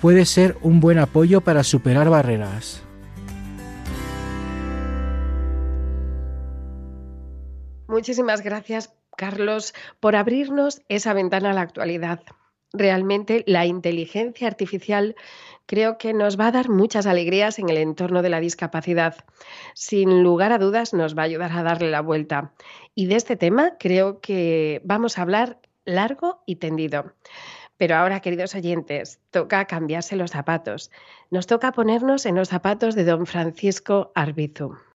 puede 0.00 0.24
ser 0.24 0.56
un 0.62 0.80
buen 0.80 0.98
apoyo 0.98 1.42
para 1.42 1.62
superar 1.62 2.08
barreras. 2.08 2.82
Muchísimas 7.86 8.40
gracias, 8.40 8.94
Carlos, 9.18 9.74
por 10.00 10.16
abrirnos 10.16 10.80
esa 10.88 11.12
ventana 11.12 11.50
a 11.50 11.52
la 11.52 11.60
actualidad. 11.60 12.20
Realmente 12.72 13.44
la 13.46 13.66
inteligencia 13.66 14.48
artificial 14.48 15.16
creo 15.70 15.98
que 15.98 16.12
nos 16.12 16.36
va 16.36 16.48
a 16.48 16.50
dar 16.50 16.68
muchas 16.68 17.06
alegrías 17.06 17.60
en 17.60 17.68
el 17.68 17.76
entorno 17.76 18.22
de 18.22 18.28
la 18.28 18.40
discapacidad. 18.40 19.14
Sin 19.72 20.24
lugar 20.24 20.50
a 20.50 20.58
dudas 20.58 20.92
nos 20.92 21.16
va 21.16 21.22
a 21.22 21.26
ayudar 21.26 21.52
a 21.52 21.62
darle 21.62 21.92
la 21.92 22.00
vuelta. 22.00 22.52
Y 22.96 23.06
de 23.06 23.14
este 23.14 23.36
tema 23.36 23.76
creo 23.78 24.20
que 24.20 24.82
vamos 24.84 25.16
a 25.16 25.22
hablar 25.22 25.60
largo 25.84 26.42
y 26.44 26.56
tendido. 26.56 27.12
Pero 27.76 27.94
ahora, 27.94 28.18
queridos 28.18 28.56
oyentes, 28.56 29.20
toca 29.30 29.64
cambiarse 29.66 30.16
los 30.16 30.32
zapatos. 30.32 30.90
Nos 31.30 31.46
toca 31.46 31.70
ponernos 31.70 32.26
en 32.26 32.34
los 32.34 32.48
zapatos 32.48 32.96
de 32.96 33.04
don 33.04 33.24
Francisco 33.24 34.10
Arbizu. 34.16 34.89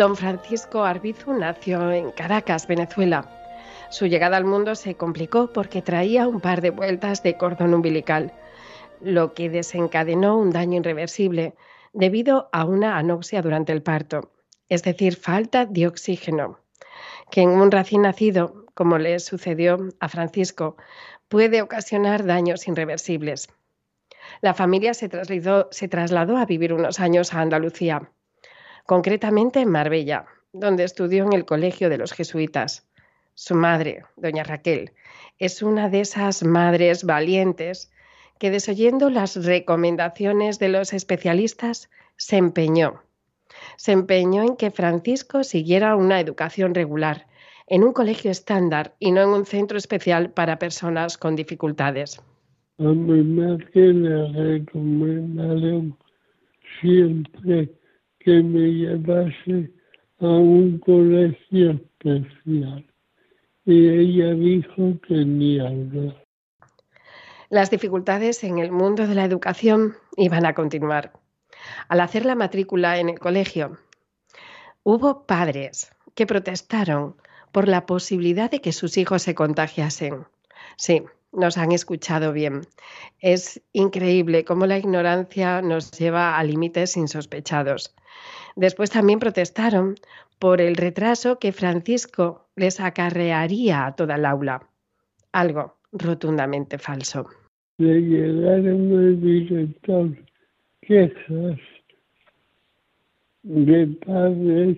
Don 0.00 0.16
Francisco 0.16 0.82
Arbizu 0.82 1.34
nació 1.34 1.92
en 1.92 2.10
Caracas, 2.12 2.66
Venezuela. 2.66 3.28
Su 3.90 4.06
llegada 4.06 4.38
al 4.38 4.46
mundo 4.46 4.74
se 4.74 4.94
complicó 4.94 5.52
porque 5.52 5.82
traía 5.82 6.26
un 6.26 6.40
par 6.40 6.62
de 6.62 6.70
vueltas 6.70 7.22
de 7.22 7.36
cordón 7.36 7.74
umbilical 7.74 8.32
lo 9.02 9.34
que 9.34 9.50
desencadenó 9.50 10.38
un 10.38 10.52
daño 10.52 10.80
irreversible 10.80 11.52
debido 11.92 12.48
a 12.50 12.64
una 12.64 12.96
anoxia 12.96 13.42
durante 13.42 13.72
el 13.72 13.82
parto, 13.82 14.30
es 14.70 14.82
decir, 14.84 15.16
falta 15.16 15.66
de 15.66 15.86
oxígeno, 15.86 16.58
que 17.30 17.42
en 17.42 17.50
un 17.50 17.70
recién 17.70 18.00
nacido, 18.00 18.64
como 18.72 18.96
le 18.96 19.18
sucedió 19.18 19.76
a 20.00 20.08
Francisco, 20.08 20.78
puede 21.28 21.60
ocasionar 21.60 22.24
daños 22.24 22.66
irreversibles. 22.66 23.50
La 24.40 24.54
familia 24.54 24.94
se 24.94 25.10
trasladó, 25.10 25.68
se 25.70 25.88
trasladó 25.88 26.38
a 26.38 26.46
vivir 26.46 26.72
unos 26.72 27.00
años 27.00 27.34
a 27.34 27.42
Andalucía, 27.42 28.10
concretamente 28.86 29.60
en 29.60 29.70
Marbella, 29.70 30.26
donde 30.52 30.84
estudió 30.84 31.24
en 31.24 31.32
el 31.32 31.44
Colegio 31.44 31.88
de 31.88 31.98
los 31.98 32.12
Jesuitas. 32.12 32.88
Su 33.34 33.54
madre, 33.54 34.04
doña 34.16 34.42
Raquel, 34.42 34.92
es 35.38 35.62
una 35.62 35.88
de 35.88 36.00
esas 36.00 36.42
madres 36.42 37.04
valientes 37.04 37.90
que 38.38 38.50
desoyendo 38.50 39.10
las 39.10 39.44
recomendaciones 39.44 40.58
de 40.58 40.68
los 40.68 40.92
especialistas, 40.92 41.90
se 42.16 42.36
empeñó. 42.36 43.02
Se 43.76 43.92
empeñó 43.92 44.42
en 44.42 44.56
que 44.56 44.70
Francisco 44.70 45.44
siguiera 45.44 45.96
una 45.96 46.20
educación 46.20 46.74
regular, 46.74 47.26
en 47.66 47.84
un 47.84 47.92
colegio 47.92 48.30
estándar 48.30 48.94
y 48.98 49.12
no 49.12 49.22
en 49.22 49.28
un 49.28 49.46
centro 49.46 49.78
especial 49.78 50.30
para 50.30 50.58
personas 50.58 51.16
con 51.16 51.36
dificultades. 51.36 52.20
A 52.78 52.82
mi 52.82 53.22
madre 53.22 53.92
le 53.92 54.58
recomendaron 54.58 55.96
siempre 56.80 57.70
que 58.20 58.42
me 58.42 58.72
llevase 58.72 59.70
a 60.20 60.26
un 60.26 60.78
colegio 60.78 61.70
especial 61.72 62.86
y 63.64 63.88
ella 63.88 64.34
dijo 64.34 64.98
que 65.06 65.24
ni 65.24 65.58
hablar. 65.58 66.24
Las 67.48 67.70
dificultades 67.70 68.44
en 68.44 68.58
el 68.58 68.70
mundo 68.70 69.06
de 69.06 69.14
la 69.14 69.24
educación 69.24 69.96
iban 70.16 70.46
a 70.46 70.54
continuar. 70.54 71.12
Al 71.88 72.00
hacer 72.00 72.24
la 72.24 72.34
matrícula 72.34 72.98
en 72.98 73.08
el 73.08 73.18
colegio, 73.18 73.78
hubo 74.82 75.26
padres 75.26 75.90
que 76.14 76.26
protestaron 76.26 77.16
por 77.52 77.68
la 77.68 77.86
posibilidad 77.86 78.50
de 78.50 78.60
que 78.60 78.72
sus 78.72 78.96
hijos 78.96 79.22
se 79.22 79.34
contagiasen. 79.34 80.26
Sí, 80.76 81.02
nos 81.32 81.58
han 81.58 81.72
escuchado 81.72 82.32
bien. 82.32 82.62
Es 83.20 83.62
increíble 83.72 84.44
cómo 84.44 84.66
la 84.66 84.78
ignorancia 84.78 85.62
nos 85.62 85.90
lleva 85.92 86.38
a 86.38 86.44
límites 86.44 86.96
insospechados. 86.96 87.94
Después 88.56 88.90
también 88.90 89.18
protestaron 89.18 89.94
por 90.38 90.60
el 90.60 90.76
retraso 90.76 91.38
que 91.38 91.52
Francisco 91.52 92.48
les 92.56 92.80
acarrearía 92.80 93.86
a 93.86 93.94
toda 93.94 94.16
el 94.16 94.24
aula. 94.24 94.68
Algo 95.32 95.76
rotundamente 95.92 96.78
falso 96.78 97.28
le 97.80 97.98
llegaron 98.02 98.92
al 98.92 99.20
director 99.22 100.14
quejas 100.82 101.58
de 103.42 103.86
padres 104.04 104.76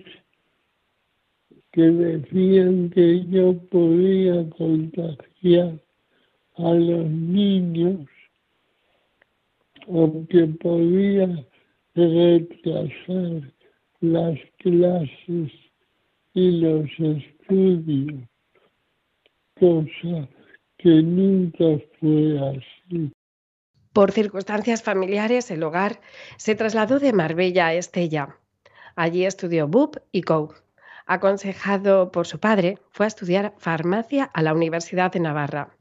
que 1.73 1.81
decían 1.81 2.89
que 2.91 3.25
yo 3.25 3.57
podía 3.69 4.49
contagiar 4.51 5.82
a 6.57 6.73
los 6.73 7.09
niños 7.09 8.07
o 9.87 10.25
que 10.29 10.45
podía 10.61 11.45
retrasar 11.95 13.51
las 14.01 14.39
clases 14.57 15.51
y 16.33 16.51
los 16.61 16.89
estudios, 16.99 18.21
cosa 19.59 20.27
que 20.77 20.89
nunca 20.89 21.65
fue 21.99 22.39
así. 22.49 23.11
Por 23.93 24.11
circunstancias 24.11 24.81
familiares, 24.81 25.51
el 25.51 25.63
hogar 25.63 26.01
se 26.37 26.55
trasladó 26.55 26.99
de 26.99 27.13
Marbella 27.13 27.67
a 27.67 27.73
Estella. 27.75 28.37
Allí 28.95 29.25
estudió 29.25 29.67
BUP 29.67 29.97
y 30.11 30.23
COU. 30.23 30.53
Aconsejado 31.05 32.11
por 32.11 32.25
su 32.25 32.39
padre, 32.39 32.79
fue 32.89 33.05
a 33.05 33.07
estudiar 33.07 33.53
farmacia 33.57 34.23
a 34.25 34.41
la 34.41 34.53
Universidad 34.53 35.11
de 35.11 35.19
Navarra. 35.19 35.75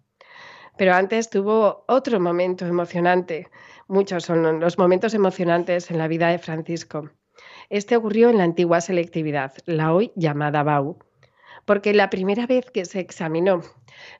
Pero 0.77 0.95
antes 0.95 1.29
tuvo 1.29 1.85
otro 1.87 2.19
momento 2.19 2.67
emocionante. 2.67 3.49
Muchos 3.89 4.25
son 4.25 4.61
los 4.61 4.79
momentos 4.79 5.15
emocionantes 5.15 5.91
en 5.91 5.99
la 5.99 6.09
vida 6.09 6.29
de 6.29 6.39
Francisco. 6.39 7.11
Este 7.69 7.97
ocurrió 7.97 8.31
en 8.31 8.39
la 8.39 8.45
antigua 8.45 8.81
selectividad, 8.81 9.53
la 9.67 9.93
hoy 9.93 10.13
llamada 10.15 10.63
BAU, 10.63 10.99
porque 11.65 11.95
la 11.95 12.11
primera 12.11 12.47
vez 12.47 12.71
que 12.71 12.85
se 12.85 13.01
examinó 13.01 13.63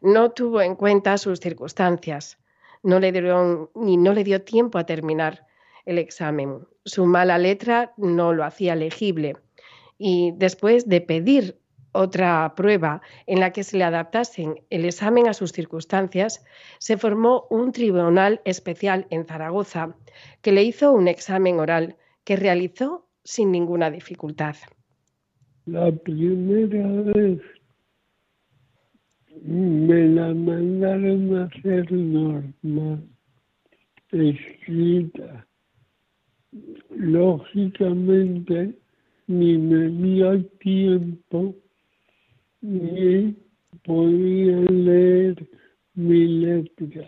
no 0.01 0.31
tuvo 0.31 0.61
en 0.63 0.77
cuenta 0.77 1.19
sus 1.19 1.41
circunstancias, 1.41 2.39
no 2.83 2.99
le 3.01 3.13
dieron 3.13 3.71
ni 3.75 3.97
no 3.97 4.13
le 4.13 4.25
dio 4.25 4.43
tiempo 4.43 4.79
a 4.79 4.87
terminar 4.87 5.47
el 5.85 5.99
examen. 5.99 6.67
Su 6.85 7.07
mala 7.07 7.39
letra 7.39 7.93
no 7.97 8.33
lo 8.33 8.45
hacía 8.45 8.75
legible 8.75 9.37
y 9.99 10.33
después 10.37 10.89
de 10.89 11.01
pedir 11.01 11.62
otra 11.93 12.55
prueba 12.57 13.03
en 13.27 13.41
la 13.41 13.53
que 13.53 13.63
se 13.63 13.77
le 13.77 13.85
adaptasen 13.85 14.61
el 14.71 14.85
examen 14.85 15.29
a 15.29 15.35
sus 15.35 15.53
circunstancias, 15.53 16.45
se 16.79 16.97
formó 16.97 17.47
un 17.51 17.73
tribunal 17.73 18.41
especial 18.45 19.07
en 19.11 19.27
Zaragoza 19.27 19.95
que 20.41 20.53
le 20.53 20.65
hizo 20.65 20.93
un 20.93 21.09
examen 21.09 21.61
oral 21.61 21.97
que 22.25 22.37
realizó 22.37 23.07
sin 23.25 23.53
ninguna 23.53 23.91
dificultad. 23.91 24.57
La 25.67 25.93
primera 25.93 26.89
vez 27.13 27.41
me 29.45 30.09
la 30.09 30.35
mandaron 30.35 31.37
a 31.37 31.45
hacer 31.45 31.93
normal, 31.93 33.09
escrita. 34.11 35.47
Lógicamente, 36.91 38.75
ni 39.27 39.57
me 39.57 39.89
dio 39.89 40.45
tiempo 40.59 41.55
ni 42.63 43.35
podía 43.85 44.57
leer 44.71 45.47
mi 45.95 46.27
letra. 46.41 47.07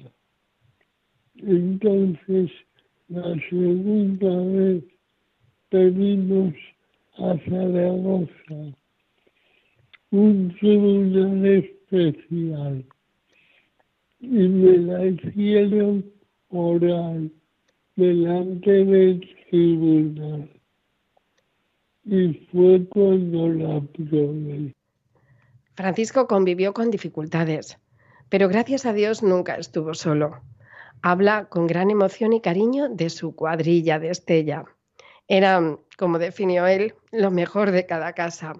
Entonces, 1.36 2.50
la 3.08 3.34
segunda 3.48 4.36
vez 4.52 4.84
pedimos 5.70 6.54
a 7.16 7.38
Zaragoza 7.48 8.76
un 10.10 10.54
tribunal 10.60 11.46
especial 11.46 12.84
y 14.20 14.26
me 14.26 14.78
la 14.78 15.06
hicieron 15.06 16.04
oral 16.48 17.30
delante 17.96 18.84
del 18.84 19.28
tribunal. 19.50 20.48
Y 22.04 22.32
fue 22.52 22.84
cuando 22.86 23.48
la 23.48 23.80
probé. 23.80 24.74
Francisco 25.76 26.28
convivió 26.28 26.72
con 26.72 26.92
dificultades, 26.92 27.78
pero 28.28 28.48
gracias 28.48 28.87
a 28.87 28.92
Dios 28.92 29.24
nunca 29.24 29.56
estuvo 29.56 29.92
solo. 29.94 30.40
Habla 31.02 31.46
con 31.46 31.66
gran 31.66 31.90
emoción 31.90 32.32
y 32.32 32.40
cariño 32.40 32.88
de 32.88 33.10
su 33.10 33.34
cuadrilla 33.34 33.98
de 33.98 34.10
Estella. 34.10 34.64
Era, 35.26 35.78
como 35.98 36.20
definió 36.20 36.68
él, 36.68 36.94
lo 37.10 37.32
mejor 37.32 37.72
de 37.72 37.87
cada 37.87 38.12
casa. 38.12 38.54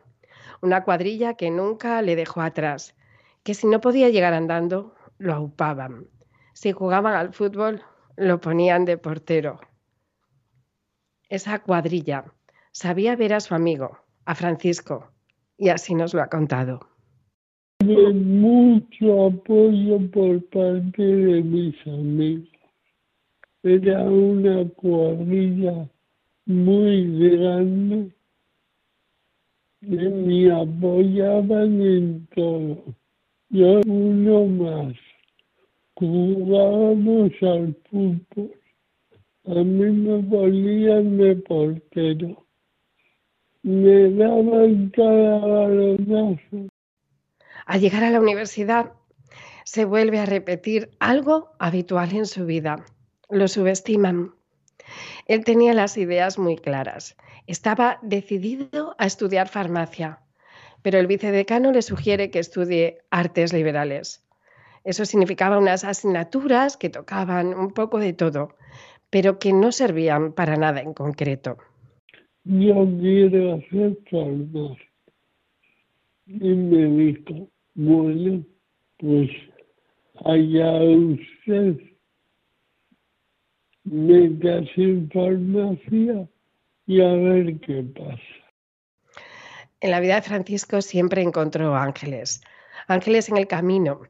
Una 0.61 0.83
cuadrilla 0.83 1.35
que 1.35 1.53
nunca 1.53 2.03
le 2.03 2.17
dejó 2.17 2.41
atrás, 2.41 2.97
que 3.45 3.55
si 3.55 3.69
no 3.69 3.81
podía 3.81 4.09
llegar 4.09 4.35
andando, 4.35 4.97
lo 5.19 5.35
aupaban. 5.35 6.09
Si 6.53 6.73
jugaban 6.73 7.15
al 7.15 7.33
fútbol, 7.33 7.83
lo 8.17 8.41
ponían 8.41 8.85
de 8.85 8.99
portero. 8.99 9.61
Esa 11.29 11.61
cuadrilla 11.61 12.25
sabía 12.73 13.15
ver 13.15 13.35
a 13.35 13.41
su 13.41 13.55
amigo, 13.55 13.99
a 14.25 14.35
Francisco, 14.35 15.13
y 15.57 15.69
así 15.69 15.95
nos 15.95 16.13
lo 16.13 16.21
ha 16.21 16.29
contado. 16.29 16.94
Tuve 17.85 18.15
mucho 18.15 19.27
apoyo 19.27 19.99
por 20.11 20.43
parte 20.45 21.03
de 21.03 21.43
mis 21.43 21.75
amigos. 21.87 22.49
Era 23.63 24.05
una 24.05 24.67
cuadrilla 24.71 25.87
muy 26.47 27.29
grande 27.29 28.11
y 29.83 29.97
me 29.97 30.51
apoyaban 30.51 31.83
en 31.83 32.27
todo. 32.35 32.85
Yo 33.51 33.83
uno 33.87 34.47
más. 34.47 34.95
Jugábamos 35.97 37.33
al 37.43 37.75
fútbol. 37.91 38.51
A 39.45 39.63
mí 39.63 39.91
me 39.91 40.23
ponían 40.23 41.19
de 41.19 41.37
portero. 41.37 42.47
Me 43.63 44.11
daban 44.11 44.89
cada 44.89 45.39
balonazo. 45.39 46.74
Al 47.67 47.81
llegar 47.81 48.05
a 48.05 48.11
la 48.11 48.21
universidad, 48.21 48.93
se 49.65 49.85
vuelve 49.85 50.19
a 50.19 50.27
repetir 50.27 50.91
algo 51.01 51.53
habitual 51.59 52.15
en 52.15 52.27
su 52.27 52.45
vida. 52.47 52.85
Lo 53.31 53.49
subestiman. 53.49 54.35
Él 55.27 55.45
tenía 55.45 55.73
las 55.73 55.97
ideas 55.97 56.39
muy 56.39 56.57
claras. 56.57 57.17
Estaba 57.47 57.99
decidido 58.03 58.95
a 58.99 59.07
estudiar 59.07 59.49
farmacia, 59.49 60.21
pero 60.83 60.99
el 60.99 61.07
vicedecano 61.07 61.73
le 61.73 61.83
sugiere 61.83 62.31
que 62.31 62.39
estudie 62.39 62.99
artes 63.11 63.53
liberales. 63.53 64.23
Eso 64.85 65.07
significaba 65.07 65.59
unas 65.59 65.85
asignaturas 65.85 66.77
que 66.77 66.91
tocaban 66.91 67.55
un 67.55 67.71
poco 67.71 67.99
de 67.99 68.13
todo, 68.13 68.51
pero 69.09 69.39
que 69.39 69.55
no 69.55 69.73
servían 69.73 70.33
para 70.33 70.57
nada 70.57 70.81
en 70.81 70.93
concreto. 70.93 71.57
Yo 72.45 72.87
quiero 73.01 73.55
hacer 73.55 73.97
farmacia. 74.11 74.91
Y 76.27 77.15
bueno, 77.75 78.45
pues 78.99 79.31
allá 80.25 80.83
usted 80.83 81.77
metas 83.85 84.67
en 84.77 85.11
farmacia 85.11 86.29
y 86.87 87.01
a 87.01 87.13
ver 87.13 87.59
qué 87.61 87.83
pasa. 87.83 88.21
En 89.81 89.91
la 89.91 90.01
vida 90.01 90.15
de 90.17 90.23
Francisco 90.23 90.81
siempre 90.81 91.21
encontró 91.23 91.75
ángeles, 91.75 92.41
ángeles 92.87 93.29
en 93.29 93.37
el 93.37 93.47
camino, 93.47 94.01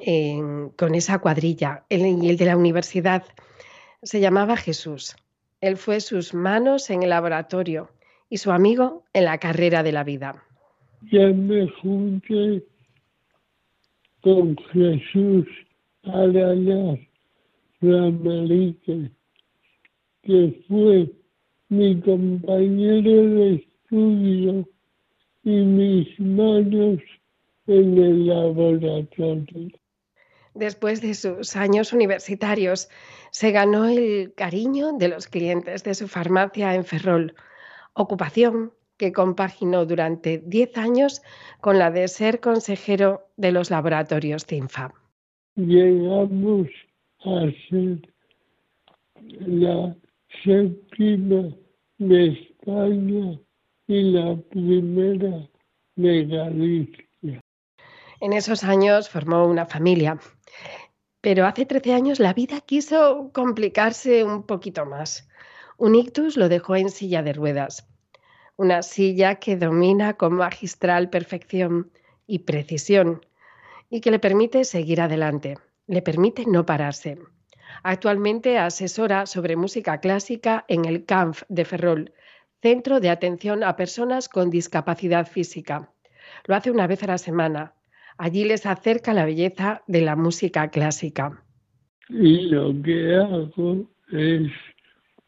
en- 0.00 0.70
con 0.70 0.94
esa 0.94 1.18
cuadrilla. 1.18 1.84
El, 1.90 2.06
y 2.06 2.30
el 2.30 2.36
de 2.36 2.46
la 2.46 2.56
universidad 2.56 3.24
se 4.02 4.20
llamaba 4.20 4.56
Jesús. 4.56 5.16
Él 5.60 5.76
fue 5.76 6.00
sus 6.00 6.34
manos 6.34 6.90
en 6.90 7.02
el 7.02 7.10
laboratorio 7.10 7.90
y 8.30 8.38
su 8.38 8.50
amigo 8.50 9.04
en 9.12 9.24
la 9.26 9.38
carrera 9.38 9.82
de 9.82 9.92
la 9.92 10.04
vida. 10.04 10.42
Ya 11.12 11.28
me 11.28 11.68
junté 11.82 12.64
con 14.24 14.56
Jesús 14.72 15.46
Aralar 16.04 16.98
Ramarique, 17.82 19.10
que 20.22 20.64
fue 20.66 21.12
mi 21.68 22.00
compañero 22.00 23.22
de 23.34 23.54
estudio 23.56 24.66
y 25.42 25.50
mis 25.50 26.20
manos 26.20 27.00
en 27.66 27.98
el 27.98 28.26
laboratorio. 28.26 29.68
Después 30.54 31.02
de 31.02 31.12
sus 31.12 31.54
años 31.54 31.92
universitarios, 31.92 32.88
se 33.30 33.50
ganó 33.50 33.86
el 33.86 34.32
cariño 34.34 34.92
de 34.94 35.08
los 35.08 35.26
clientes 35.26 35.84
de 35.84 35.94
su 35.94 36.08
farmacia 36.08 36.74
en 36.74 36.84
Ferrol, 36.84 37.34
ocupación 37.92 38.72
que 38.96 39.12
compaginó 39.12 39.86
durante 39.86 40.38
10 40.38 40.78
años 40.78 41.22
con 41.60 41.78
la 41.78 41.90
de 41.90 42.08
ser 42.08 42.40
consejero 42.40 43.28
de 43.36 43.52
los 43.52 43.70
laboratorios 43.70 44.46
CINFA. 44.46 44.92
Llegamos 45.56 46.68
a 47.24 47.46
ser 47.68 48.00
la 49.40 49.96
séptima 50.42 51.54
de 51.98 52.26
España 52.28 53.38
y 53.86 54.02
la 54.12 54.36
primera 54.50 55.48
de 55.96 56.24
Galicia. 56.24 57.40
En 58.20 58.32
esos 58.32 58.64
años 58.64 59.08
formó 59.08 59.46
una 59.46 59.66
familia, 59.66 60.18
pero 61.20 61.46
hace 61.46 61.66
13 61.66 61.94
años 61.94 62.20
la 62.20 62.32
vida 62.32 62.60
quiso 62.60 63.30
complicarse 63.32 64.24
un 64.24 64.44
poquito 64.44 64.86
más. 64.86 65.28
Un 65.76 65.94
ictus 65.94 66.36
lo 66.36 66.48
dejó 66.48 66.76
en 66.76 66.90
silla 66.90 67.22
de 67.22 67.32
ruedas, 67.32 67.88
una 68.56 68.82
silla 68.82 69.36
que 69.36 69.56
domina 69.56 70.14
con 70.14 70.34
magistral 70.34 71.10
perfección 71.10 71.90
y 72.26 72.40
precisión 72.40 73.24
y 73.90 74.00
que 74.00 74.10
le 74.10 74.18
permite 74.18 74.64
seguir 74.64 75.00
adelante, 75.00 75.58
le 75.86 76.02
permite 76.02 76.44
no 76.46 76.64
pararse. 76.64 77.18
Actualmente 77.82 78.58
asesora 78.58 79.26
sobre 79.26 79.56
música 79.56 79.98
clásica 80.00 80.64
en 80.68 80.84
el 80.84 81.04
CANF 81.04 81.42
de 81.48 81.64
Ferrol, 81.64 82.12
Centro 82.62 83.00
de 83.00 83.10
Atención 83.10 83.62
a 83.62 83.76
Personas 83.76 84.28
con 84.28 84.50
Discapacidad 84.50 85.26
Física. 85.26 85.90
Lo 86.46 86.54
hace 86.54 86.70
una 86.70 86.86
vez 86.86 87.02
a 87.02 87.08
la 87.08 87.18
semana. 87.18 87.74
Allí 88.16 88.44
les 88.44 88.64
acerca 88.64 89.12
la 89.12 89.24
belleza 89.24 89.82
de 89.86 90.00
la 90.00 90.16
música 90.16 90.70
clásica. 90.70 91.42
Y 92.08 92.48
lo 92.48 92.72
que 92.82 93.16
hago 93.16 93.84
es 94.12 94.50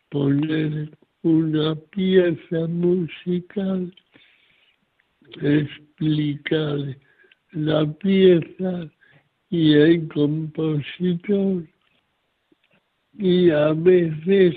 poner 0.08 0.96
una 1.26 1.74
pieza 1.74 2.66
musical, 2.68 3.92
explicar 5.42 6.96
la 7.50 7.92
pieza 7.94 8.88
y 9.50 9.74
el 9.74 10.08
compositor 10.08 11.64
y 13.18 13.50
a 13.50 13.72
veces 13.72 14.54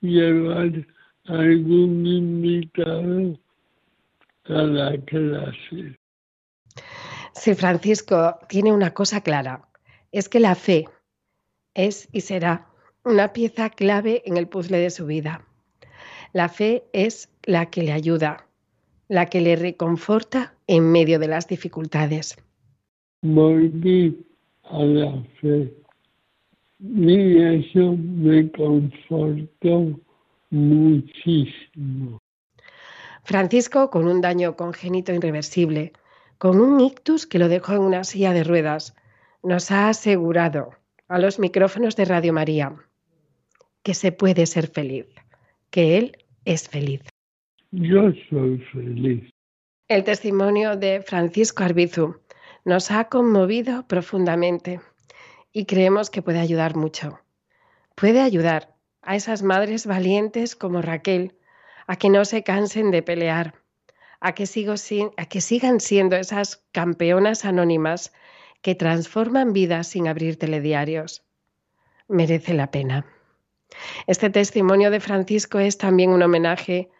llevar 0.00 0.86
algún 1.24 2.06
invitado 2.06 3.38
a 4.44 4.62
la 4.62 4.96
clase. 5.06 5.98
Si 7.34 7.54
Francisco 7.54 8.38
tiene 8.48 8.72
una 8.72 8.92
cosa 8.94 9.20
clara, 9.22 9.68
es 10.12 10.28
que 10.28 10.38
la 10.38 10.54
fe 10.54 10.84
es 11.74 12.08
y 12.12 12.20
será 12.20 12.68
una 13.04 13.32
pieza 13.32 13.70
clave 13.70 14.22
en 14.26 14.36
el 14.36 14.46
puzzle 14.46 14.78
de 14.78 14.90
su 14.90 15.06
vida. 15.06 15.44
La 16.34 16.48
fe 16.48 16.82
es 16.92 17.28
la 17.44 17.66
que 17.70 17.84
le 17.84 17.92
ayuda, 17.92 18.48
la 19.06 19.26
que 19.26 19.40
le 19.40 19.54
reconforta 19.54 20.52
en 20.66 20.90
medio 20.90 21.20
de 21.20 21.28
las 21.28 21.46
dificultades. 21.46 22.36
Volví 23.22 24.26
a 24.64 24.80
la 24.80 25.22
fe 25.40 25.72
y 26.80 27.40
eso 27.40 27.96
me 27.96 28.50
confortó 28.50 30.00
muchísimo. 30.50 32.18
Francisco, 33.22 33.90
con 33.90 34.08
un 34.08 34.20
daño 34.20 34.56
congénito 34.56 35.12
irreversible, 35.12 35.92
con 36.38 36.60
un 36.60 36.80
ictus 36.80 37.28
que 37.28 37.38
lo 37.38 37.48
dejó 37.48 37.74
en 37.74 37.82
una 37.82 38.02
silla 38.02 38.32
de 38.32 38.42
ruedas, 38.42 38.96
nos 39.44 39.70
ha 39.70 39.88
asegurado 39.88 40.72
a 41.06 41.20
los 41.20 41.38
micrófonos 41.38 41.94
de 41.94 42.06
Radio 42.06 42.32
María 42.32 42.74
que 43.84 43.94
se 43.94 44.10
puede 44.10 44.46
ser 44.46 44.66
feliz, 44.66 45.06
que 45.70 45.96
Él 45.96 46.16
es 46.44 46.68
feliz. 46.68 47.02
Yo 47.70 48.12
soy 48.30 48.58
feliz. 48.72 49.30
El 49.88 50.04
testimonio 50.04 50.76
de 50.76 51.02
Francisco 51.02 51.62
Arbizu 51.64 52.16
nos 52.64 52.90
ha 52.90 53.08
conmovido 53.08 53.86
profundamente 53.86 54.80
y 55.52 55.66
creemos 55.66 56.10
que 56.10 56.22
puede 56.22 56.40
ayudar 56.40 56.76
mucho. 56.76 57.20
Puede 57.94 58.20
ayudar 58.20 58.74
a 59.02 59.16
esas 59.16 59.42
madres 59.42 59.86
valientes 59.86 60.56
como 60.56 60.82
Raquel 60.82 61.36
a 61.86 61.96
que 61.96 62.08
no 62.08 62.24
se 62.24 62.42
cansen 62.42 62.90
de 62.90 63.02
pelear, 63.02 63.54
a 64.20 64.32
que, 64.34 64.46
sigo 64.46 64.76
si- 64.78 65.10
a 65.16 65.26
que 65.26 65.40
sigan 65.42 65.80
siendo 65.80 66.16
esas 66.16 66.64
campeonas 66.72 67.44
anónimas 67.44 68.12
que 68.62 68.74
transforman 68.74 69.52
vidas 69.52 69.88
sin 69.88 70.08
abrir 70.08 70.38
telediarios. 70.38 71.22
Merece 72.08 72.54
la 72.54 72.70
pena. 72.70 73.04
Este 74.06 74.30
testimonio 74.30 74.90
de 74.90 75.00
Francisco 75.00 75.58
es 75.58 75.78
también 75.78 76.10
un 76.10 76.22
homenaje 76.22 76.90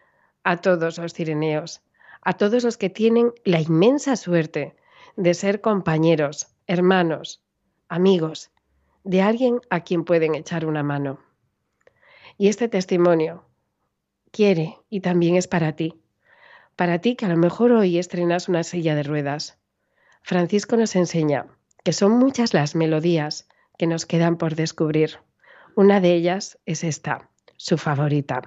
a 0.43 0.57
todos 0.57 0.97
los 0.97 1.13
cireneos, 1.13 1.81
a 2.21 2.33
todos 2.33 2.63
los 2.63 2.77
que 2.77 2.89
tienen 2.89 3.33
la 3.43 3.61
inmensa 3.61 4.15
suerte 4.15 4.75
de 5.15 5.33
ser 5.33 5.61
compañeros, 5.61 6.47
hermanos, 6.67 7.43
amigos, 7.87 8.51
de 9.03 9.21
alguien 9.21 9.61
a 9.69 9.81
quien 9.81 10.03
pueden 10.03 10.35
echar 10.35 10.65
una 10.65 10.83
mano. 10.83 11.19
Y 12.37 12.47
este 12.47 12.67
testimonio 12.67 13.45
quiere 14.31 14.77
y 14.89 15.01
también 15.01 15.35
es 15.35 15.47
para 15.47 15.75
ti, 15.75 16.01
para 16.75 16.99
ti 16.99 17.15
que 17.15 17.25
a 17.25 17.29
lo 17.29 17.37
mejor 17.37 17.71
hoy 17.71 17.97
estrenas 17.97 18.49
una 18.49 18.63
silla 18.63 18.95
de 18.95 19.03
ruedas. 19.03 19.57
Francisco 20.23 20.75
nos 20.75 20.95
enseña 20.95 21.47
que 21.83 21.93
son 21.93 22.13
muchas 22.13 22.53
las 22.53 22.75
melodías 22.75 23.47
que 23.77 23.87
nos 23.87 24.05
quedan 24.05 24.37
por 24.37 24.55
descubrir. 24.55 25.19
Una 25.77 25.99
de 25.99 26.13
ellas 26.13 26.57
es 26.65 26.85
esta, 26.85 27.29
su 27.57 27.77
favorita. 27.77 28.41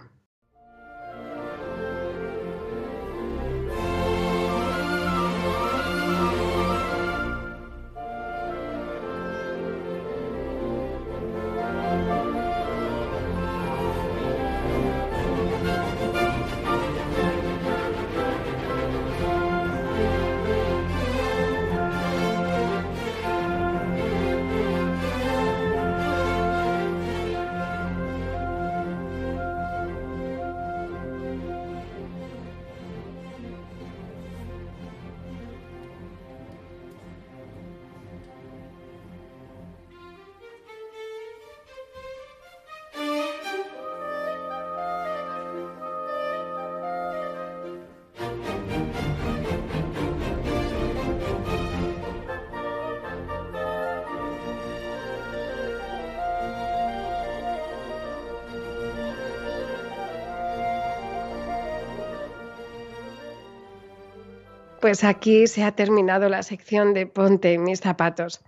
Pues 64.88 65.04
aquí 65.04 65.46
se 65.48 65.64
ha 65.64 65.72
terminado 65.72 66.30
la 66.30 66.42
sección 66.42 66.94
de 66.94 67.06
Ponte 67.06 67.58
mis 67.58 67.80
zapatos. 67.80 68.40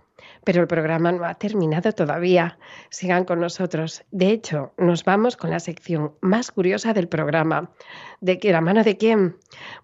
Pero 0.43 0.61
el 0.61 0.67
programa 0.67 1.11
no 1.11 1.23
ha 1.23 1.35
terminado 1.35 1.91
todavía. 1.91 2.57
Sigan 2.89 3.25
con 3.25 3.39
nosotros. 3.39 4.03
De 4.09 4.31
hecho, 4.31 4.73
nos 4.75 5.03
vamos 5.03 5.37
con 5.37 5.51
la 5.51 5.59
sección 5.59 6.15
más 6.19 6.49
curiosa 6.49 6.95
del 6.95 7.07
programa. 7.07 7.69
¿De 8.21 8.39
qué? 8.39 8.51
¿La 8.51 8.61
mano 8.61 8.83
de 8.83 8.97
quién? 8.97 9.37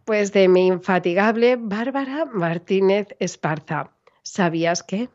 Pues 0.04 0.34
de 0.34 0.48
mi 0.48 0.66
infatigable 0.66 1.58
Bárbara 1.60 2.26
Martínez 2.26 3.10
Esparza. 3.20 3.92
¿Sabías 4.24 4.82
qué? 4.82 5.10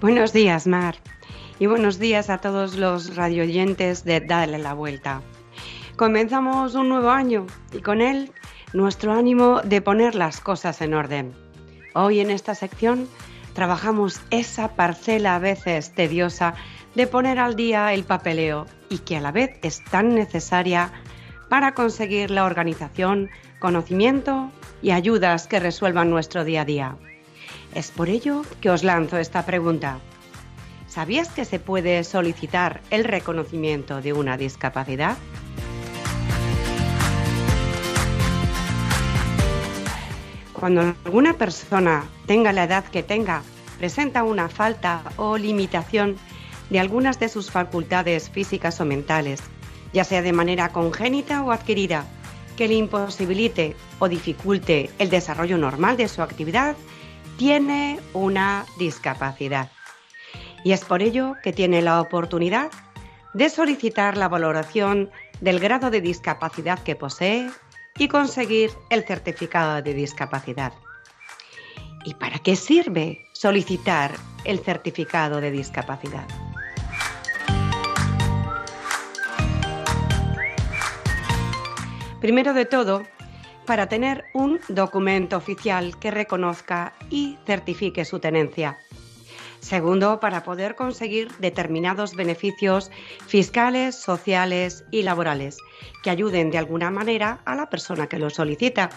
Buenos 0.00 0.32
días, 0.32 0.68
Mar. 0.68 0.94
Y 1.58 1.66
buenos 1.66 1.98
días 1.98 2.30
a 2.30 2.38
todos 2.38 2.76
los 2.76 3.16
radioyentes 3.16 4.04
de 4.04 4.20
Dale 4.20 4.58
la 4.58 4.72
Vuelta. 4.72 5.22
Comenzamos 5.96 6.76
un 6.76 6.88
nuevo 6.88 7.10
año 7.10 7.48
y 7.72 7.80
con 7.80 8.00
él 8.00 8.30
nuestro 8.72 9.12
ánimo 9.12 9.60
de 9.62 9.82
poner 9.82 10.14
las 10.14 10.40
cosas 10.40 10.82
en 10.82 10.94
orden. 10.94 11.32
Hoy 11.96 12.20
en 12.20 12.30
esta 12.30 12.54
sección 12.54 13.08
trabajamos 13.54 14.20
esa 14.30 14.76
parcela 14.76 15.34
a 15.34 15.40
veces 15.40 15.92
tediosa 15.92 16.54
de 16.94 17.08
poner 17.08 17.40
al 17.40 17.56
día 17.56 17.92
el 17.92 18.04
papeleo 18.04 18.66
y 18.88 18.98
que 18.98 19.16
a 19.16 19.20
la 19.20 19.32
vez 19.32 19.58
es 19.64 19.82
tan 19.82 20.14
necesaria 20.14 20.92
para 21.48 21.74
conseguir 21.74 22.30
la 22.30 22.44
organización, 22.44 23.30
conocimiento 23.58 24.52
y 24.80 24.92
ayudas 24.92 25.48
que 25.48 25.58
resuelvan 25.58 26.08
nuestro 26.08 26.44
día 26.44 26.60
a 26.60 26.64
día. 26.64 26.96
Es 27.78 27.92
por 27.92 28.08
ello 28.08 28.42
que 28.60 28.70
os 28.70 28.82
lanzo 28.82 29.18
esta 29.18 29.46
pregunta. 29.46 30.00
¿Sabías 30.88 31.28
que 31.28 31.44
se 31.44 31.60
puede 31.60 32.02
solicitar 32.02 32.80
el 32.90 33.04
reconocimiento 33.04 34.02
de 34.02 34.12
una 34.12 34.36
discapacidad? 34.36 35.16
Cuando 40.52 40.96
alguna 41.04 41.34
persona 41.34 42.02
tenga 42.26 42.52
la 42.52 42.64
edad 42.64 42.84
que 42.84 43.04
tenga, 43.04 43.44
presenta 43.78 44.24
una 44.24 44.48
falta 44.48 45.04
o 45.16 45.38
limitación 45.38 46.16
de 46.70 46.80
algunas 46.80 47.20
de 47.20 47.28
sus 47.28 47.48
facultades 47.48 48.28
físicas 48.28 48.80
o 48.80 48.86
mentales, 48.86 49.40
ya 49.92 50.02
sea 50.02 50.20
de 50.22 50.32
manera 50.32 50.70
congénita 50.72 51.44
o 51.44 51.52
adquirida, 51.52 52.06
que 52.56 52.66
le 52.66 52.74
imposibilite 52.74 53.76
o 54.00 54.08
dificulte 54.08 54.90
el 54.98 55.10
desarrollo 55.10 55.58
normal 55.58 55.96
de 55.96 56.08
su 56.08 56.22
actividad 56.22 56.74
tiene 57.38 58.00
una 58.12 58.66
discapacidad. 58.78 59.70
Y 60.64 60.72
es 60.72 60.84
por 60.84 61.02
ello 61.02 61.36
que 61.42 61.52
tiene 61.52 61.80
la 61.80 62.00
oportunidad 62.00 62.70
de 63.32 63.48
solicitar 63.48 64.16
la 64.16 64.28
valoración 64.28 65.10
del 65.40 65.60
grado 65.60 65.90
de 65.90 66.00
discapacidad 66.00 66.80
que 66.80 66.96
posee 66.96 67.48
y 67.96 68.08
conseguir 68.08 68.72
el 68.90 69.04
certificado 69.04 69.80
de 69.80 69.94
discapacidad. 69.94 70.72
¿Y 72.04 72.14
para 72.14 72.40
qué 72.40 72.56
sirve 72.56 73.24
solicitar 73.32 74.12
el 74.44 74.58
certificado 74.58 75.40
de 75.40 75.52
discapacidad? 75.52 76.26
Primero 82.20 82.52
de 82.52 82.64
todo, 82.64 83.04
para 83.68 83.86
tener 83.86 84.24
un 84.32 84.60
documento 84.68 85.36
oficial 85.36 85.98
que 85.98 86.10
reconozca 86.10 86.94
y 87.10 87.36
certifique 87.44 88.06
su 88.06 88.18
tenencia. 88.18 88.78
Segundo, 89.60 90.20
para 90.20 90.42
poder 90.42 90.74
conseguir 90.74 91.30
determinados 91.36 92.14
beneficios 92.14 92.90
fiscales, 93.26 93.94
sociales 93.94 94.86
y 94.90 95.02
laborales 95.02 95.58
que 96.02 96.08
ayuden 96.08 96.50
de 96.50 96.56
alguna 96.56 96.90
manera 96.90 97.42
a 97.44 97.54
la 97.54 97.68
persona 97.68 98.06
que 98.06 98.18
lo 98.18 98.30
solicita. 98.30 98.88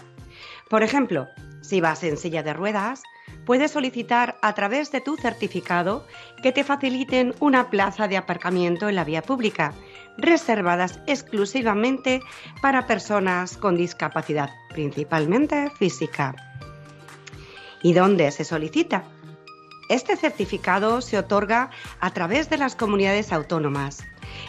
Por 0.69 0.83
ejemplo, 0.83 1.27
si 1.59 1.81
vas 1.81 2.01
en 2.05 2.15
silla 2.15 2.41
de 2.41 2.53
ruedas, 2.53 3.03
puedes 3.45 3.71
solicitar 3.71 4.37
a 4.41 4.55
través 4.55 4.89
de 4.93 5.01
tu 5.01 5.17
certificado 5.17 6.07
que 6.41 6.53
te 6.53 6.63
faciliten 6.63 7.35
una 7.41 7.69
plaza 7.69 8.07
de 8.07 8.15
aparcamiento 8.15 8.87
en 8.87 8.95
la 8.95 9.03
vía 9.03 9.21
pública 9.21 9.73
reservadas 10.17 10.99
exclusivamente 11.07 12.21
para 12.61 12.87
personas 12.87 13.57
con 13.57 13.75
discapacidad, 13.75 14.49
principalmente 14.69 15.69
física. 15.77 16.35
¿Y 17.83 17.93
dónde 17.93 18.31
se 18.31 18.43
solicita? 18.43 19.03
Este 19.89 20.15
certificado 20.15 21.01
se 21.01 21.17
otorga 21.17 21.69
a 21.99 22.11
través 22.11 22.49
de 22.49 22.57
las 22.57 22.75
comunidades 22.75 23.33
autónomas, 23.33 24.05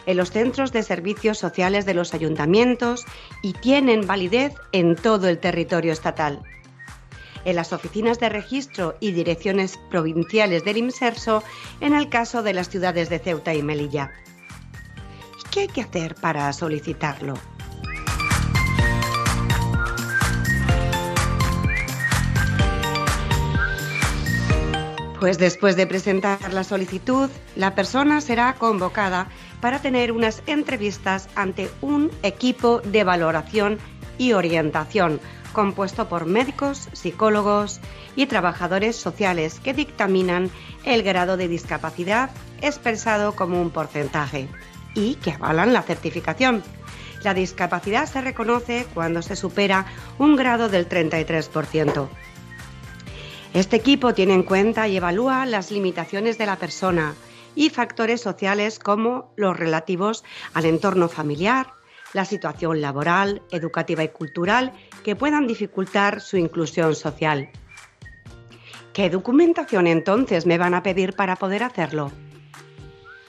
en 0.06 0.16
los 0.16 0.30
centros 0.30 0.72
de 0.72 0.82
servicios 0.82 1.38
sociales 1.38 1.84
de 1.84 1.94
los 1.94 2.14
ayuntamientos 2.14 3.04
y 3.42 3.52
tienen 3.54 4.06
validez 4.06 4.54
en 4.70 4.94
todo 4.94 5.28
el 5.28 5.38
territorio 5.38 5.92
estatal. 5.92 6.42
En 7.44 7.56
las 7.56 7.72
oficinas 7.72 8.20
de 8.20 8.28
registro 8.28 8.96
y 9.00 9.10
direcciones 9.10 9.78
provinciales 9.90 10.64
del 10.64 10.76
IMSERSO 10.76 11.42
en 11.80 11.94
el 11.94 12.08
caso 12.08 12.44
de 12.44 12.52
las 12.52 12.68
ciudades 12.68 13.08
de 13.08 13.18
Ceuta 13.18 13.52
y 13.52 13.62
Melilla. 13.62 14.12
¿Qué 15.52 15.60
hay 15.60 15.68
que 15.68 15.82
hacer 15.82 16.14
para 16.14 16.50
solicitarlo? 16.54 17.34
Pues 25.20 25.36
después 25.36 25.76
de 25.76 25.86
presentar 25.86 26.54
la 26.54 26.64
solicitud, 26.64 27.28
la 27.54 27.74
persona 27.74 28.22
será 28.22 28.54
convocada 28.54 29.28
para 29.60 29.82
tener 29.82 30.10
unas 30.10 30.42
entrevistas 30.46 31.28
ante 31.34 31.68
un 31.82 32.10
equipo 32.22 32.80
de 32.80 33.04
valoración 33.04 33.78
y 34.16 34.32
orientación, 34.32 35.20
compuesto 35.52 36.08
por 36.08 36.24
médicos, 36.24 36.88
psicólogos 36.94 37.78
y 38.16 38.24
trabajadores 38.24 38.96
sociales 38.96 39.60
que 39.60 39.74
dictaminan 39.74 40.50
el 40.84 41.02
grado 41.02 41.36
de 41.36 41.48
discapacidad 41.48 42.30
expresado 42.62 43.36
como 43.36 43.60
un 43.60 43.70
porcentaje 43.70 44.48
y 44.94 45.14
que 45.16 45.32
avalan 45.32 45.72
la 45.72 45.82
certificación. 45.82 46.62
La 47.22 47.34
discapacidad 47.34 48.06
se 48.06 48.20
reconoce 48.20 48.86
cuando 48.94 49.22
se 49.22 49.36
supera 49.36 49.86
un 50.18 50.36
grado 50.36 50.68
del 50.68 50.88
33%. 50.88 52.08
Este 53.54 53.76
equipo 53.76 54.14
tiene 54.14 54.34
en 54.34 54.42
cuenta 54.42 54.88
y 54.88 54.96
evalúa 54.96 55.46
las 55.46 55.70
limitaciones 55.70 56.38
de 56.38 56.46
la 56.46 56.56
persona 56.56 57.14
y 57.54 57.70
factores 57.70 58.20
sociales 58.20 58.78
como 58.78 59.32
los 59.36 59.56
relativos 59.56 60.24
al 60.54 60.64
entorno 60.64 61.08
familiar, 61.08 61.68
la 62.14 62.24
situación 62.24 62.80
laboral, 62.80 63.42
educativa 63.50 64.02
y 64.02 64.08
cultural 64.08 64.72
que 65.04 65.16
puedan 65.16 65.46
dificultar 65.46 66.20
su 66.20 66.36
inclusión 66.38 66.94
social. 66.94 67.50
¿Qué 68.92 69.08
documentación 69.08 69.86
entonces 69.86 70.44
me 70.44 70.58
van 70.58 70.74
a 70.74 70.82
pedir 70.82 71.14
para 71.14 71.36
poder 71.36 71.62
hacerlo? 71.62 72.10